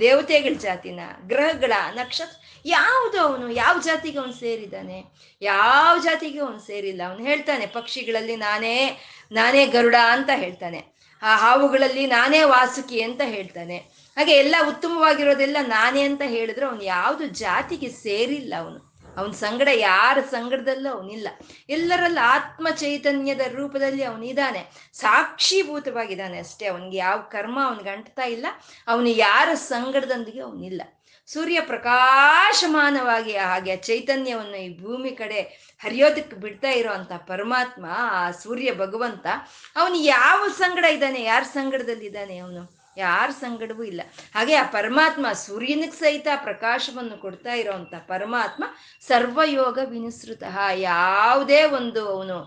ದೇವತೆಗಳ 0.00 0.52
ಜಾತಿನ, 0.58 1.00
ಗ್ರಹಗಳ 1.26 1.72
ನಕ್ಷತ್ರ, 1.90 2.36
ಯಾವುದು 2.66 3.20
ಅವನು, 3.20 3.50
ಯಾವ 3.50 3.80
ಜಾತಿಗೆ 3.80 4.18
ಅವನು 4.18 4.32
ಸೇರಿದ್ದಾನೆ? 4.32 5.04
ಯಾವ 5.42 5.98
ಜಾತಿಗೆ 5.98 6.38
ಅವನು 6.38 6.58
ಸೇರಿಲ್ಲ? 6.58 7.02
ಅವನು 7.06 7.24
ಹೇಳ್ತಾನೆ, 7.24 7.66
ಪಕ್ಷಿಗಳಲ್ಲಿ 7.66 8.36
ನಾನೇ 8.36 9.00
ನಾನೇ 9.32 9.66
ಗರುಡ 9.66 9.94
ಅಂತ 10.10 10.30
ಹೇಳ್ತಾನೆ. 10.34 10.94
ಆ 11.22 11.36
ಹಾವುಗಳಲ್ಲಿ 11.36 12.06
ನಾನೇ 12.06 12.42
ವಾಸುಕಿ 12.42 13.02
ಅಂತ 13.02 13.20
ಹೇಳ್ತಾನೆ. 13.24 13.76
ಹಾಗೆ 14.16 14.32
ಎಲ್ಲ 14.32 14.56
ಉತ್ತಮವಾಗಿರೋದೆಲ್ಲ 14.68 15.56
ನಾನೇ 15.60 16.02
ಅಂತ 16.02 16.22
ಹೇಳಿದ್ರೆ 16.24 16.66
ಅವನು 16.66 16.82
ಯಾವುದು 16.82 17.26
ಜಾತಿಗೆ 17.26 17.88
ಸೇರಿಲ್ಲ 17.88 18.54
ಅವನು. 18.58 18.93
ಅವನ 19.16 19.30
ಸಂಗಡ 19.30 19.68
ಯಾರ 19.74 20.18
ಸಂಗಡದಲ್ಲೂ 20.30 20.90
ಅವನಿಲ್ಲ. 20.90 21.28
ಎಲ್ಲರಲ್ಲ 21.68 22.18
ಆತ್ಮ 22.22 22.68
ಚೈತನ್ಯದ 22.70 23.40
ರೂಪದಲ್ಲಿ 23.52 24.04
ಅವನಿದ್ದಾನೆ. 24.04 24.90
ಸಾಕ್ಷೀಭೂತವಾಗಿದ್ದಾನೆ 24.92 26.38
ಅಷ್ಟೇ. 26.38 26.66
ಅವನಿಗೆ 26.66 26.96
ಯಾವ 26.96 27.18
ಕರ್ಮ 27.18 27.58
ಅವನಿಗೆ 27.66 27.90
ಅಂಟ್ತಾ 27.90 28.22
ಇಲ್ಲ. 28.22 28.46
ಅವನು 28.88 29.08
ಯಾರ 29.08 29.54
ಸಂಗಡದೊಂದಿಗೆ 29.54 30.40
ಅವನಿಲ್ಲ. 30.40 30.82
ಸೂರ್ಯ 31.26 31.60
ಪ್ರಕಾಶಮಾನವಾಗಿ 31.60 33.36
ಹಾಗೆ 33.36 33.76
ಚೈತನ್ಯವನ್ನು 33.76 34.56
ಈ 34.56 34.82
ಭೂಮಿ 34.82 35.10
ಕಡೆ 35.10 35.40
ಹರಿಯೋದಕ್ಕೆ 35.78 36.36
ಬಿಡ್ತಾ 36.36 36.70
ಇರುವಂತ 36.70 37.12
ಪರಮಾತ್ಮ, 37.12 37.86
ಆ 37.90 38.30
ಸೂರ್ಯ 38.30 38.72
ಭಗವಂತ, 38.72 39.26
ಅವನು 39.76 39.94
ಯಾವ 39.94 40.48
ಸಂಗಡ 40.48 40.84
ಇದ್ದಾನೆ, 40.84 41.22
ಯಾರ 41.22 41.42
ಸಂಗಡದಲ್ಲಿದ್ದಾನೆ 41.42 42.38
ಅವನು? 42.38 42.83
ಯಾರ 42.96 43.28
ಸಂಗಡವೂ 43.44 43.84
ಇಲ್ಲ. 43.92 44.02
ಹಾಗೆ 44.34 44.54
ಆ 44.62 44.66
ಪರಮಾತ್ಮ 44.76 45.26
ಸೂರ್ಯನಿಗೆ 45.46 45.96
ಸಹಿತ 46.02 46.28
ಪ್ರಕಾಶವನ್ನು 46.42 47.16
ಕೊಡ್ತಾ 47.24 47.54
ಇರೋವಂಥ 47.54 47.94
ಪರಮಾತ್ಮ 48.08 48.64
ಸರ್ವಯೋಗ 49.08 49.78
ವಿನಿಸೃತ. 49.94 50.42
ಯಾವುದೇ 50.90 51.62
ಒಂದು 51.80 52.02
ಅವನು 52.14 52.38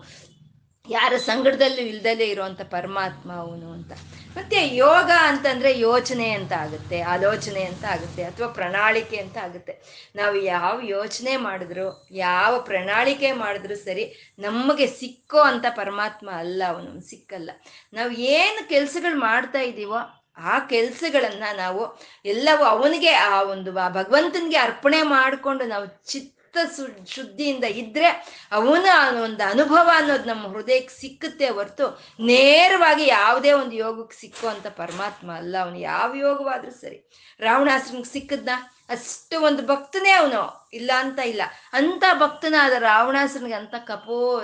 ಯಾರ 0.86 1.14
ಸಂಗಡದಲ್ಲೂ 1.16 1.82
ಇಲ್ದಲೇ 1.92 2.26
ಇರುವಂತ 2.26 2.62
ಪರಮಾತ್ಮ 2.70 3.30
ಅವನು 3.32 3.72
ಅಂತ. 3.72 3.92
ಮತ್ತೆ 4.36 4.58
ಯೋಗ 4.76 5.10
ಅಂತಂದ್ರೆ 5.30 5.70
ಯೋಚನೆ 5.78 6.30
ಅಂತ 6.30 6.52
ಆಗುತ್ತೆ, 6.52 6.98
ಆಲೋಚನೆ 7.14 7.62
ಅಂತ 7.64 7.84
ಆಗುತ್ತೆ, 7.84 8.22
ಅಥವಾ 8.22 8.48
ಪ್ರಣಾಳಿಕೆ 8.48 9.16
ಅಂತ 9.16 9.36
ಆಗುತ್ತೆ. 9.38 9.74
ನಾವು 10.16 10.36
ಯಾವ 10.36 10.74
ಯೋಚನೆ 10.82 11.36
ಮಾಡಿದ್ರು, 11.36 11.86
ಯಾವ 12.10 12.52
ಪ್ರಣಾಳಿಕೆ 12.60 13.32
ಮಾಡಿದ್ರು 13.32 13.76
ಸರಿ 13.76 14.36
ನಮಗೆ 14.38 14.86
ಸಿಕ್ಕೋ 14.86 15.40
ಅಂತ 15.40 15.66
ಪರಮಾತ್ಮ 15.70 16.28
ಅಲ್ಲ 16.42 16.62
ಅವನು, 16.68 16.92
ಸಿಕ್ಕಲ್ಲ. 17.00 17.50
ನಾವು 17.92 18.12
ಏನು 18.12 18.68
ಕೆಲಸಗಳು 18.68 19.18
ಮಾಡ್ತಾ 19.20 19.58
ಇದ್ದೀವೋ 19.58 20.00
ಆ 20.38 20.58
ಕೆಲಸಗಳನ್ನ 20.58 21.44
ನಾವು 21.56 21.98
ಎಲ್ಲವೂ 22.24 22.64
ಅವನಿಗೆ 22.64 23.12
ಆ 23.12 23.42
ಒಂದು 23.42 23.72
ಭಗವಂತನಿಗೆ 23.72 24.56
ಅರ್ಪಣೆ 24.56 25.02
ಮಾಡಿಕೊಂಡು 25.02 25.64
ನಾವು 25.64 25.86
ಚಿತ್ತ 25.86 26.58
ಶುದ್ಧಿಯಿಂದ 27.06 27.64
ಇದ್ರೆ 27.64 28.06
ಅವನ 28.52 28.86
ಒಂದು 29.22 29.50
ಅನುಭವ 29.50 29.90
ಅನ್ನೋದು 29.94 30.24
ನಮ್ಮ 30.24 30.48
ಹೃದಯಕ್ಕೆ 30.48 31.00
ಸಿಕ್ಕುತ್ತೆ 31.00 31.48
ಹೊರ್ತು 31.48 32.04
ನೇರವಾಗಿ 32.20 33.06
ಯಾವುದೇ 33.06 33.52
ಒಂದು 33.52 33.72
ಯೋಗಕ್ಕೆ 33.72 34.20
ಸಿಕ್ಕೋ 34.20 34.48
ಅಂತ 34.48 34.66
ಪರಮಾತ್ಮ 34.66 35.32
ಅಲ್ಲ 35.32 35.56
ಅವನು. 35.58 35.78
ಯಾವ 35.78 36.14
ಯೋಗವಾದ್ರೂ 36.14 36.70
ಸರಿ. 36.70 37.10
ರಾವಣಾಸ್ರನಿಗೆ 37.40 38.12
ಸಿಕ್ಕದ್ನ? 38.12 38.48
ಅಷ್ಟು 38.88 39.40
ಒಂದು 39.40 39.66
ಭಕ್ತನೇ 39.66 40.10
ಅವನು. 40.10 40.70
ಇಲ್ಲ 40.72 40.90
ಅಂತ 40.96 41.18
ಇಲ್ಲ. 41.18 41.42
ಅಂತ 41.72 42.04
ಭಕ್ತನಾದ 42.14 42.72
ರಾವಣಾಸ್ರನಿಗೆ 42.72 43.54
ಅಂತ 43.54 43.74
ಕಪೋ 43.74 44.42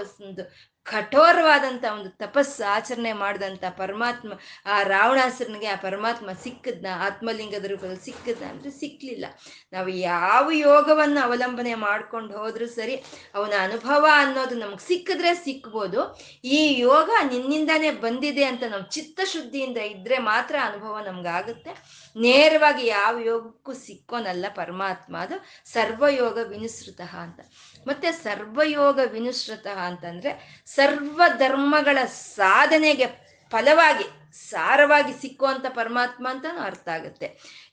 ಕಠೋರವಾದಂಥ 0.87 1.85
ಒಂದು 1.93 2.11
ತಪಸ್ಸು 2.25 2.63
ಆಚರಣೆ 2.65 3.13
ಮಾಡಿದಂಥ 3.13 3.65
ಪರಮಾತ್ಮ, 3.77 4.33
ಆ 4.67 4.83
ರಾವಣಾಸುರನಿಗೆ 4.83 5.67
ಆ 5.67 5.77
ಪರಮಾತ್ಮ 5.77 6.31
ಸಿಕ್ಕದ್ನ, 6.45 6.87
ಆತ್ಮಲಿಂಗದ 7.01 7.65
ರೂಪದಲ್ಲಿ 7.65 8.05
ಸಿಕ್ಕದ್ನ 8.05 8.45
ಅಂದರೆ 8.45 8.71
ಸಿಕ್ಕಲಿಲ್ಲ 8.71 9.27
ನಾವು 9.73 9.89
ಯಾವ 9.89 10.51
ಯೋಗವನ್ನು 10.53 11.21
ಅವಲಂಬನೆ 11.27 11.75
ಮಾಡ್ಕೊಂಡು 11.75 12.39
ಹೋದ್ರೂ 12.39 12.67
ಸರಿ 12.67 12.97
ಅವನ 13.35 13.53
ಅನುಭವ 13.63 14.05
ಅನ್ನೋದು 14.13 14.55
ನಮ್ಗೆ 14.55 14.85
ಸಿಕ್ಕಿದ್ರೆ 14.87 15.35
ಸಿಕ್ಬೋದು. 15.35 16.03
ಈ 16.45 16.61
ಯೋಗ 16.79 17.11
ನಿನ್ನಿಂದಾನೇ 17.29 17.91
ಬಂದಿದೆ 17.91 18.45
ಅಂತ 18.45 18.63
ನಾವು 18.71 18.87
ಚಿತ್ತಶುದ್ಧಿಯಿಂದ 18.91 19.77
ಇದ್ರೆ 19.77 20.19
ಮಾತ್ರ 20.19 20.55
ಅನುಭವ 20.65 20.99
ನಮ್ಗಾಗುತ್ತೆ. 21.07 21.75
ನೇರವಾಗಿ 22.17 22.87
ಯಾವ 22.87 23.15
ಯೋಗಕ್ಕೂ 23.19 23.73
ಸಿಕ್ಕೋನಲ್ಲ 23.87 24.47
ಪರಮಾತ್ಮ. 24.55 25.17
ಅದು 25.17 25.37
ಸರ್ವಯೋಗ 25.73 26.39
ವಿನುಸೃತ 26.55 27.01
ಅಂತ. 27.25 27.41
ಮತ್ತೆ 27.87 28.13
ಸರ್ವಯೋಗ 28.13 29.01
ವಿನುಶ್ರತ 29.13 29.67
ಅಂತಂದ್ರೆ 29.67 30.63
ಸರ್ವ 30.67 31.23
ಧರ್ಮಗಳ 31.39 31.99
ಸಾಧನೆಗೆ 32.37 33.07
ಫಲವಾಗಿ, 33.53 34.05
ಸಾರವಾಗಿ 34.51 35.13
ಸಿಕ್ಕುವಂಥ 35.21 35.67
ಪರಮಾತ್ಮ 35.69 36.27
ಅಂತ 36.31 36.47
ಅರ್ಥ 36.61 36.89
ಆಗುತ್ತೆ. 36.89 37.27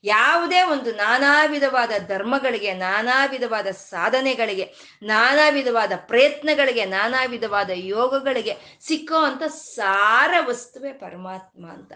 ಯಾವುದೇ 0.04 0.62
ಒಂದು 0.62 0.92
ನಾನಾ 0.92 1.44
ವಿಧವಾದ 1.44 1.90
ಧರ್ಮಗಳಿಗೆ, 2.08 2.72
ನಾನಾ 2.72 3.26
ವಿಧವಾದ 3.26 3.66
ಸಾಧನೆಗಳಿಗೆ, 3.70 4.66
ನಾನಾ 5.02 5.48
ವಿಧವಾದ 5.48 5.92
ಪ್ರಯತ್ನಗಳಿಗೆ, 5.96 6.84
ನಾನಾ 6.84 7.24
ವಿಧವಾದ 7.24 7.70
ಯೋಗಗಳಿಗೆ 7.74 8.78
ಸಿಕ್ಕೋ 8.80 9.20
ಅಂತ 9.20 9.42
ಸಾರ 9.42 10.34
ವಸ್ತುವೇ 10.46 10.92
ಪರಮಾತ್ಮ 10.92 11.64
ಅಂತ. 11.70 11.92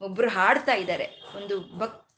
ಒಬ್ರು 0.00 0.28
ಹಾಡ್ತಾ 0.28 0.72
ಇದ್ದಾರೆ, 0.72 1.08
ಒಂದು 1.36 1.56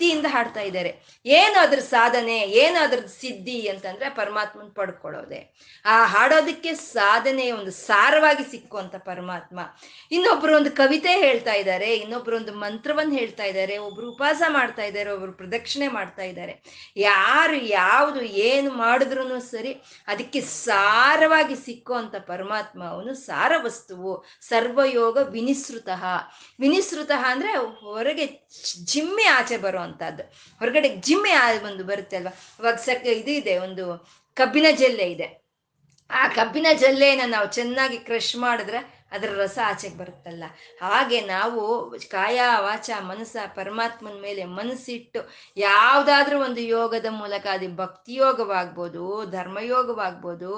ಭಕ್ತಿಯಿಂದ 0.03 0.27
ಹಾಡ್ತಾ 0.29 0.63
ಇದ್ದಾರೆ. 0.69 0.91
ಏನು 1.27 1.57
ಅದ್ರ 1.61 1.81
ಸಾಧನೆ, 1.95 2.37
ಏನಾದ್ರ 2.63 2.99
ಸಿದ್ಧಿ 3.21 3.59
ಅಂತಂದ್ರೆ 3.73 4.09
ಪರಮಾತ್ಮನ್ 4.11 4.71
ಪಡ್ಕೊಳ್ಳೋದೆ. 4.79 5.41
ಆ 5.85 5.97
ಹಾಡೋದಕ್ಕೆ 6.15 6.71
ಸಾಧನೆ 6.75 7.45
ಒಂದು 7.51 7.71
ಸಾರವಾಗಿ 7.71 8.45
ಸಿಕ್ಕುವಂತ 8.51 8.97
ಪರಮಾತ್ಮ. 9.11 9.61
ಇನ್ನೊಬ್ರು 10.11 10.53
ಒಂದು 10.57 10.71
ಕವಿತೆ 10.71 11.13
ಹೇಳ್ತಾ 11.21 11.55
ಇದ್ದಾರೆ, 11.55 11.91
ಇನ್ನೊಬ್ರು 11.97 12.37
ಒಂದು 12.37 12.55
ಮಂತ್ರವನ್ನ 12.55 13.15
ಹೇಳ್ತಾ 13.21 13.45
ಇದ್ದಾರೆ, 13.45 13.77
ಒಬ್ರು 13.79 14.07
ಉಪವಾಸ 14.11 14.43
ಮಾಡ್ತಾ 14.49 14.85
ಇದ್ದಾರೆ, 14.85 15.11
ಒಬ್ರು 15.11 15.33
ಪ್ರದಕ್ಷಿಣೆ 15.33 15.89
ಮಾಡ್ತಾ 15.89 16.23
ಇದ್ದಾರೆ. 16.23 16.57
ಯಾರು 16.97 17.57
ಯಾವುದು 17.57 18.23
ಏನು 18.49 18.73
ಮಾಡಿದ್ರು 18.75 19.41
ಸರಿ 19.53 19.75
ಅದಕ್ಕೆ 20.07 20.43
ಸಾರವಾಗಿ 20.67 21.59
ಸಿಕ್ಕುವಂತ 21.67 22.15
ಪರಮಾತ್ಮ 22.33 22.83
ಅವನು 22.95 23.15
ಸಾರ 23.29 23.53
ವಸ್ತುವು, 23.65 24.15
ಸರ್ವಯೋಗ 24.49 25.17
ವಿನಿಸೃತ. 25.31 25.89
ವಿನಿಸೃತ 26.61 27.13
ಅಂದ್ರೆ 27.33 27.53
ಹೊರಗೆ 27.85 28.27
ಜಿಮ್ಮೆ 28.93 29.27
ಆಚೆ 29.39 29.57
ಬರುವಂತಹದ್ದು 29.93 30.25
ಹೊರಗಡೆ 30.61 30.89
ಜಿಮ್ಮೆ 31.07 31.33
ಒಂದು 31.65 31.85
ಬರುತ್ತೆ 31.85 32.17
ಅಲ್ವಾ? 32.17 32.33
ಇವಾಗ 32.61 32.77
ಸಕ್ 32.77 33.07
ಇದು 33.07 33.33
ಇದೆ, 33.41 33.55
ಒಂದು 33.59 33.85
ಕಬ್ಬಿನ 34.37 34.67
ಜಲ್ಲೆ 34.73 35.07
ಇದೆ. 35.15 35.29
ಆ 36.11 36.23
ಕಬ್ಬಿನ 36.29 36.67
ಜಲ್ಲೆನ 36.75 37.23
ನಾವು 37.27 37.47
ಚೆನ್ನಾಗಿ 37.53 37.99
ಕ್ರಶ್ 37.99 38.37
ಮಾಡಿದ್ರೆ 38.37 38.81
ಅದರ 39.13 39.31
ರಸ 39.37 39.59
ಆಚೆಗೆ 39.67 39.97
ಬರುತ್ತಲ್ಲ. 39.99 40.45
ಹಾಗೆ 40.81 41.21
ನಾವು 41.21 41.63
ಕಾಯ, 42.11 42.41
ವಾಚ, 42.59 42.91
ಮನಸ್ಸ, 43.01 43.37
ಪರಮಾತ್ಮನ 43.55 44.17
ಮೇಲೆ 44.21 44.45
ಮನಸ್ಸಿಟ್ಟು 44.45 45.21
ಯಾವುದಾದ್ರೂ 45.57 46.37
ಒಂದು 46.45 46.61
ಯೋಗದ 46.61 47.09
ಮೂಲಕ 47.11 47.47
ಅದು 47.53 47.69
ಭಕ್ತಿ 47.77 48.15
ಯೋಗವಾಗ್ಬೋದು 48.15 49.05
ಧರ್ಮಯೋಗವಾಗ್ಬೋದು, 49.31 50.51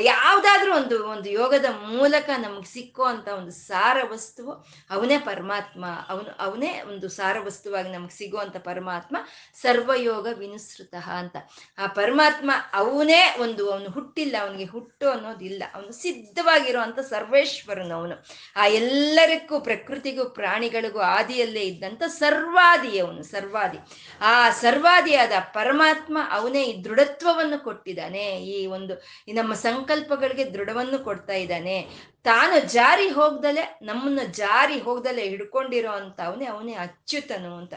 ಯಾವುದಾದ್ರೂ 0.00 0.70
ಒಂದು 0.76 0.96
ಒಂದು 1.08 1.30
ಯೋಗದ 1.30 1.68
ಮೂಲಕ 1.92 2.30
ನಮಗೆ 2.38 2.68
ಸಿಕ್ಕೋ 2.72 3.04
ಅಂತ 3.04 3.28
ಒಂದು 3.28 3.50
ಸಾರ 3.50 3.96
ವಸ್ತುವು 4.12 4.52
ಅವನೇ 4.90 5.18
ಪರಮಾತ್ಮ. 5.18 5.84
ಅವನು, 6.08 6.30
ಅವನೇ 6.38 6.72
ಒಂದು 6.88 7.08
ಸಾರ 7.08 7.36
ವಸ್ತುವಾಗಿ 7.44 7.90
ನಮ್ಗೆ 7.92 8.14
ಸಿಗುವಂಥ 8.18 8.56
ಪರಮಾತ್ಮ 8.56 9.16
ಸರ್ವಯೋಗ 9.62 10.26
ವಿನುಸೃತ 10.38 10.94
ಅಂತ. 11.18 11.36
ಆ 11.78 11.86
ಪರಮಾತ್ಮ 11.86 12.50
ಅವನೇ 12.74 13.22
ಒಂದು, 13.40 13.62
ಅವನು 13.72 13.90
ಹುಟ್ಟಿಲ್ಲ, 13.90 14.36
ಅವನಿಗೆ 14.40 14.64
ಹುಟ್ಟು 14.64 15.08
ಅನ್ನೋದಿಲ್ಲ. 15.10 15.62
ಅವನು 15.74 15.92
ಸಿದ್ಧವಾಗಿರುವಂಥ 16.02 16.98
ಸರ್ವೇಶ್ವರನು. 16.98 17.99
ಅವನು. 18.00 18.16
ಆ 18.56 18.66
ಎಲ್ಲರಿಗೂ, 18.66 19.60
ಪ್ರಕೃತಿಗೂ, 19.60 20.24
ಪ್ರಾಣಿಗಳಿಗೂ 20.24 20.98
ಆದಿಯಲ್ಲೇ 20.98 21.60
ಇದ್ದಂತ 21.60 22.02
ಸರ್ವಾದಿ 22.06 22.98
ಅವನು, 22.98 23.22
ಸರ್ವಾದಿ. 23.22 23.78
ಆ 24.20 24.50
ಸರ್ವಾದಿಯಾದ 24.50 25.32
ಪರಮಾತ್ಮ 25.40 26.18
ಅವನೇ 26.30 26.64
ಈ 26.64 26.84
ದೃಢತ್ವವನ್ನು 26.84 27.64
ಕೊಟ್ಟಿದ್ದಾನೆ. 27.64 28.24
ಈ 28.44 28.66
ಒಂದು 28.66 28.94
ನಮ್ಮ 29.34 29.54
ಸಂಕಲ್ಪಗಳಿಗೆ 29.54 30.44
ದೃಢವನ್ನು 30.44 31.04
ಕೊಡ್ತಾ 31.04 31.32
ಇದ್ದಾನೆ. 31.32 31.88
ತಾನು 32.24 32.72
ಜಾರಿ 32.72 33.08
ಹೋಗ್ದಲೆ, 33.08 33.78
ನಮ್ಮನ್ನ 33.82 34.20
ಜಾರಿ 34.30 34.80
ಹೋಗ್ದಲೆ 34.80 35.28
ಹಿಡ್ಕೊಂಡಿರೋ 35.28 35.90
ಅಂತ 35.90 36.20
ಅವನೇ 36.20 36.44
ಅವನೇ 36.44 36.74
ಅಚ್ಯುತನು 36.74 37.56
ಅಂತ. 37.56 37.74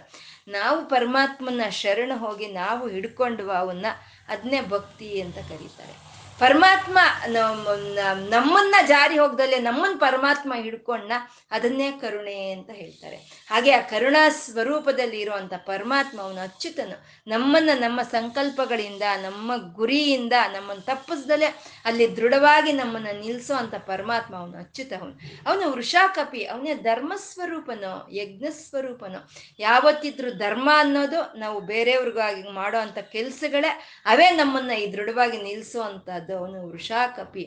ನಾವು 0.47 0.86
ಪರಮಾತ್ಮನ 0.86 1.69
ಶರಣ 1.69 2.11
ಹೋಗಿ 2.15 2.47
ನಾವು 2.47 2.88
ಹಿಡ್ಕೊಂಡು 2.88 3.51
ಅವನ್ನ 3.51 3.86
ಅದನ್ನೇ 4.28 4.61
ಭಕ್ತಿ 4.61 5.21
ಅಂತ 5.21 5.36
ಕರೀತಾರೆ. 5.36 6.03
ಪರಮಾತ್ಮ 6.39 6.97
ನಮ್ಮನ್ನ 8.29 8.75
ಜಾರಿ 8.88 9.17
ಹೋಗ್ದಲ್ಲೇ 9.17 9.57
ನಮ್ಮನ್ನ 9.59 9.95
ಪರಮಾತ್ಮ 9.99 10.53
ಹಿಡ್ಕೊಂಡ 10.55 11.11
ಅದನ್ನೇ 11.51 11.91
ಕರುಣೆ 11.91 12.51
ಅಂತ 12.51 12.69
ಹೇಳ್ತಾರೆ. 12.71 13.17
ಹಾಗೆ 13.49 13.71
ಆ 13.71 13.81
ಕರುಣಾ 13.81 14.29
ಸ್ವರೂಪದಲ್ಲಿ 14.29 15.19
ಇರುವಂತ 15.19 15.53
ಪರಮಾತ್ಮ 15.53 16.17
ಅವನು 16.21 16.41
ಅಚ್ಯುತನು 16.41 16.97
ನಮ್ಮನ್ನ 17.27 17.69
ನಮ್ಮ 17.79 18.01
ಸಂಕಲ್ಪಗಳಿಂದ, 18.11 19.03
ನಮ್ಮ 19.21 19.51
ಗುರಿಯಿಂದ 19.73 20.34
ನಮ್ಮನ್ನು 20.53 20.84
ತಪ್ಪಿಸ್ದಲೆ 20.84 21.49
ಅಲ್ಲಿ 21.86 22.07
ದೃಢವಾಗಿ 22.17 22.71
ನಮ್ಮನ್ನ 22.71 23.07
ನಿಲ್ಸೋ 23.21 23.53
ಅಂತ 23.53 23.75
ಪರಮಾತ್ಮ 23.75 24.36
ಅವನು 24.36 24.57
ಅಚ್ಯುತ 24.57 24.93
ಅವನು 24.99 25.13
ಅವನು 25.47 25.71
ವೃಷಾಕಪಿ, 25.71 26.43
ಅವನೇ 26.45 26.73
ಧರ್ಮ 26.73 27.13
ಸ್ವರೂಪನು 27.15 27.93
ಯಜ್ಞ 28.15 28.45
ಸ್ವರೂಪನು 28.51 29.21
ಯಾವತ್ತಿದ್ರು 29.59 30.31
ಧರ್ಮ 30.38 30.69
ಅನ್ನೋದು 30.75 31.39
ನಾವು 31.39 31.59
ಬೇರೆಯವ್ರಿಗಾಗಿ 31.61 32.43
ಮಾಡೋ 32.51 32.77
ಅಂತ 32.77 32.97
ಕೆಲ್ಸಗಳೇ 32.97 33.71
ಅವೇ 34.05 34.29
ನಮ್ಮನ್ನ 34.31 34.71
ಈ 34.71 34.93
ದೃಢವಾಗಿ 34.93 35.38
ನಿಲ್ಸೋ 35.41 35.81
ಅಂತದ್ದು 36.24 36.38
ಅವನು 36.38 36.71
ವೃಷಾಕಪಿ. 36.71 37.45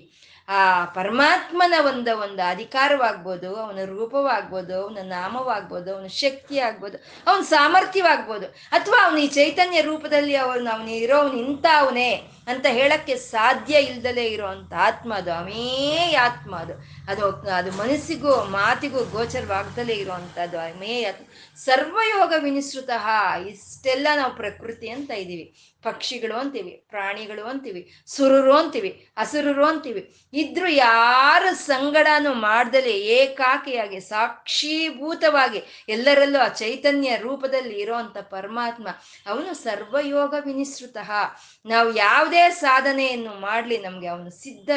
ಆ 0.48 0.58
ಪರಮಾತ್ಮನ 0.84 1.74
ಒಂದು 1.86 2.12
ಒಂದು 2.18 2.42
ಅಧಿಕಾರವಾಗ್ಬೋದು, 2.50 3.48
ಅವನ 3.56 3.78
ರೂಪವಾಗ್ಬೋದು, 3.84 4.74
ಅವನ 4.82 4.98
ನಾಮವಾಗ್ಬೋದು, 5.08 5.88
ಅವನ 5.94 6.06
ಶಕ್ತಿ 6.06 6.56
ಆಗ್ಬೋದು 6.58 6.96
ಅವನ 7.26 7.42
ಸಾಮರ್ಥ್ಯವಾಗ್ಬೋದು. 7.54 8.46
ಅಥವಾ 8.46 8.98
ಅವನ 9.06 9.18
ಈ 9.18 9.28
ಚೈತನ್ಯ 9.28 9.80
ರೂಪದಲ್ಲಿ 9.80 10.36
ಅವನು 10.36 10.70
ಅವನು 10.76 10.92
ಇರೋ 11.04 11.18
ಇಂಥ 11.32 11.66
ಅವನೇ 11.78 12.10
ಅಂತ 12.48 12.66
ಹೇಳಕ್ಕೆ 12.70 13.14
ಸಾಧ್ಯ 13.16 13.74
ಇಲ್ದಲೇ 13.80 14.24
ಇರೋವಂಥ 14.24 14.72
ಆತ್ಮ 14.78 15.14
ಅದು 15.14 15.32
ಅವೇ 15.32 16.14
ಆತ್ಮ 16.20 16.52
ಅದು. 16.56 16.74
ಅದು 17.10 17.24
ಅದು 17.50 17.70
ಮನಸ್ಸಿಗೂ, 17.72 18.34
ಮಾತಿಗೂ 18.58 19.04
ಗೋಚರವಾಗ್ದಲೇ 19.04 19.94
ಇರುವಂಥದ್ದು 19.94 20.58
ಅವೇ 20.58 21.04
ಆತ್ಮ. 21.04 21.24
ಸರ್ವಯೋಗ 21.64 22.32
ವಿನಿಸೃತಃ 22.38 23.06
ಇಷ್ಟೆಲ್ಲ 23.48 24.06
ನಾವು 24.16 24.32
ಪ್ರಕೃತಿ 24.36 24.88
ಅಂತ 24.88 25.10
ಇದ್ದೀವಿ. 25.10 25.46
ಪಕ್ಷಿಗಳು 25.86 26.34
ಅಂತೀವಿ, 26.40 26.72
ಪ್ರಾಣಿಗಳು 26.90 27.44
ಅಂತೀವಿ, 27.50 27.82
ಸುರರು 28.14 28.52
ಅಂತೀವಿ, 28.56 28.90
ಹಸುರರು 29.18 29.64
ಅಂತೀವಿ. 29.66 30.02
ಇದ್ರು 30.32 30.68
ಯಾರು 30.86 31.50
ಸಂಗಡನು 31.66 32.32
ಮಾಡ್ದಲೆ 32.46 32.94
ಏಕಾಕಿಯಾಗಿ, 33.18 34.00
ಸಾಕ್ಷೀಭೂತವಾಗಿ 34.12 35.62
ಎಲ್ಲರಲ್ಲೂ 35.88 36.40
ಆ 36.44 36.48
ಚೈತನ್ಯ 36.62 37.16
ರೂಪದಲ್ಲಿ 37.16 37.76
ಇರೋಂಥ 37.84 38.16
ಪರಮಾತ್ಮ, 38.30 38.86
ಅವನು 39.26 39.52
ಸರ್ವಯೋಗ 39.54 40.34
ವಿನಿಸೃತ 40.46 40.96
ನಾವು 41.66 41.88
ಯಾವುದೇ 41.96 42.44
ಸಾಧನೆಯನ್ನು 42.64 43.32
ಮಾಡಲಿ, 43.40 43.78
ನಮಗೆ 43.78 44.08
ಅವನು 44.14 44.30
ಸಿದ್ಧ, 44.42 44.70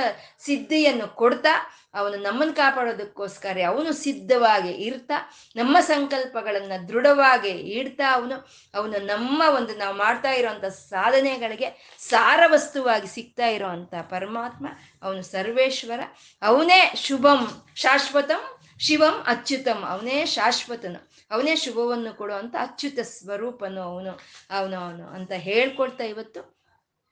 ಸಿದ್ಧಿಯನ್ನು 0.45 1.07
ಕೊಡ್ತಾ, 1.16 1.53
ಅವನು 1.95 2.18
ನಮ್ಮನ್ನು 2.24 2.53
ಕಾಪಾಡೋದಕ್ಕೋಸ್ಕರ 2.53 3.57
ಅವನು 3.68 3.91
ಸಿದ್ಧವಾಗಿ 4.03 4.72
ಇರ್ತಾ, 4.88 5.18
ನಮ್ಮ 5.55 5.78
ಸಂಕಲ್ಪಗಳನ್ನು 5.80 6.78
ದೃಢವಾಗಿ 6.89 7.53
ಇಡ್ತಾ 7.80 8.07
ಅವನು. 8.14 8.36
ಅವನು 8.76 8.97
ನಮ್ಮ 9.05 9.39
ಒಂದು 9.55 9.74
ನಾವು 9.76 9.95
ಮಾಡ್ತಾ 9.95 10.32
ಇರೋಂಥ 10.32 10.66
ಸಾಧನೆಗಳಿಗೆ 11.00 11.70
ಸಾರವಸ್ತುವಾಗಿ 12.10 13.10
ಸಿಗ್ತಾ 13.16 13.47
ಇರೋವಂಥ 13.56 13.93
ಪರಮಾತ್ಮ, 14.10 14.66
ಅವನು 15.04 15.22
ಸರ್ವೇಶ್ವರ, 15.34 16.02
ಅವನೇ 16.41 16.80
ಶುಭಂ, 17.06 17.41
ಶಾಶ್ವತಂ, 17.76 18.43
ಶಿವಂ 18.80 19.16
ಅಚ್ಯುತಂ, 19.28 19.80
ಅವನೇ 19.93 20.20
ಶಾಶ್ವತನು, 20.36 21.00
ಅವನೇ 21.32 21.56
ಶುಭವನ್ನು 21.56 22.12
ಕೊಡುವಂಥ 22.20 22.56
ಅಚ್ಯುತ 22.60 23.00
ಸ್ವರೂಪನು 23.16 23.82
ಅವನು 23.89 24.14
ಅವನು 24.58 24.78
ಅವನು 24.86 25.06
ಅಂತ 25.18 25.32
ಹೇಳ್ಕೊಳ್ತಾ 25.47 26.06
ಇವತ್ತು. 26.14 26.41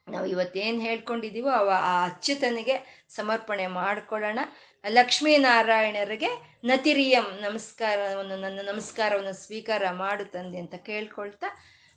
ನಾವು 0.06 0.26
ಇವತ್ತೇನು 0.26 0.80
ಹೇಳ್ಕೊಂಡಿದ್ದೀವೋ 0.80 1.50
ಅವ 1.60 1.70
ಆ 1.90 1.94
ಅಚ್ಯುತನಿಗೆ 2.04 2.76
ಸಮರ್ಪಣೆ 3.16 3.66
ಮಾಡಿಕೊಳ್ಳೋಣ. 3.80 4.40
ಲಕ್ಷ್ಮೀನಾರಾಯಣರಿಗೆ 4.84 6.30
ನತಿರಿಯಂ 6.64 7.26
ನಮಸ್ಕಾರವನ್ನು, 7.40 8.36
ನನ್ನ 8.36 8.60
ನಮಸ್ಕಾರವನ್ನು 8.70 9.34
ಸ್ವೀಕಾರ 9.44 9.82
ಮಾಡು 10.02 10.24
ತಂದೆ 10.34 10.58
ಅಂತ 10.58 10.76
ಕೇಳ್ಕೊಳ್ತಾ 10.90 11.48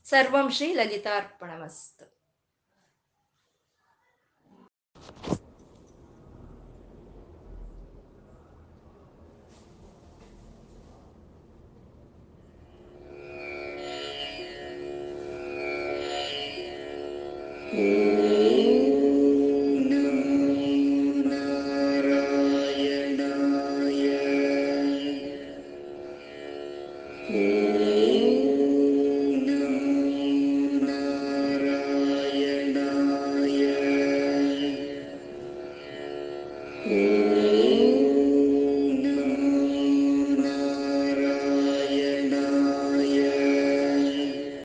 ಸರ್ವಂ 0.05 0.47
ಶ್ರೀ 0.49 0.67
ಲಲಿತಾರ್ಪಣಮಸ್ತು 0.73 2.05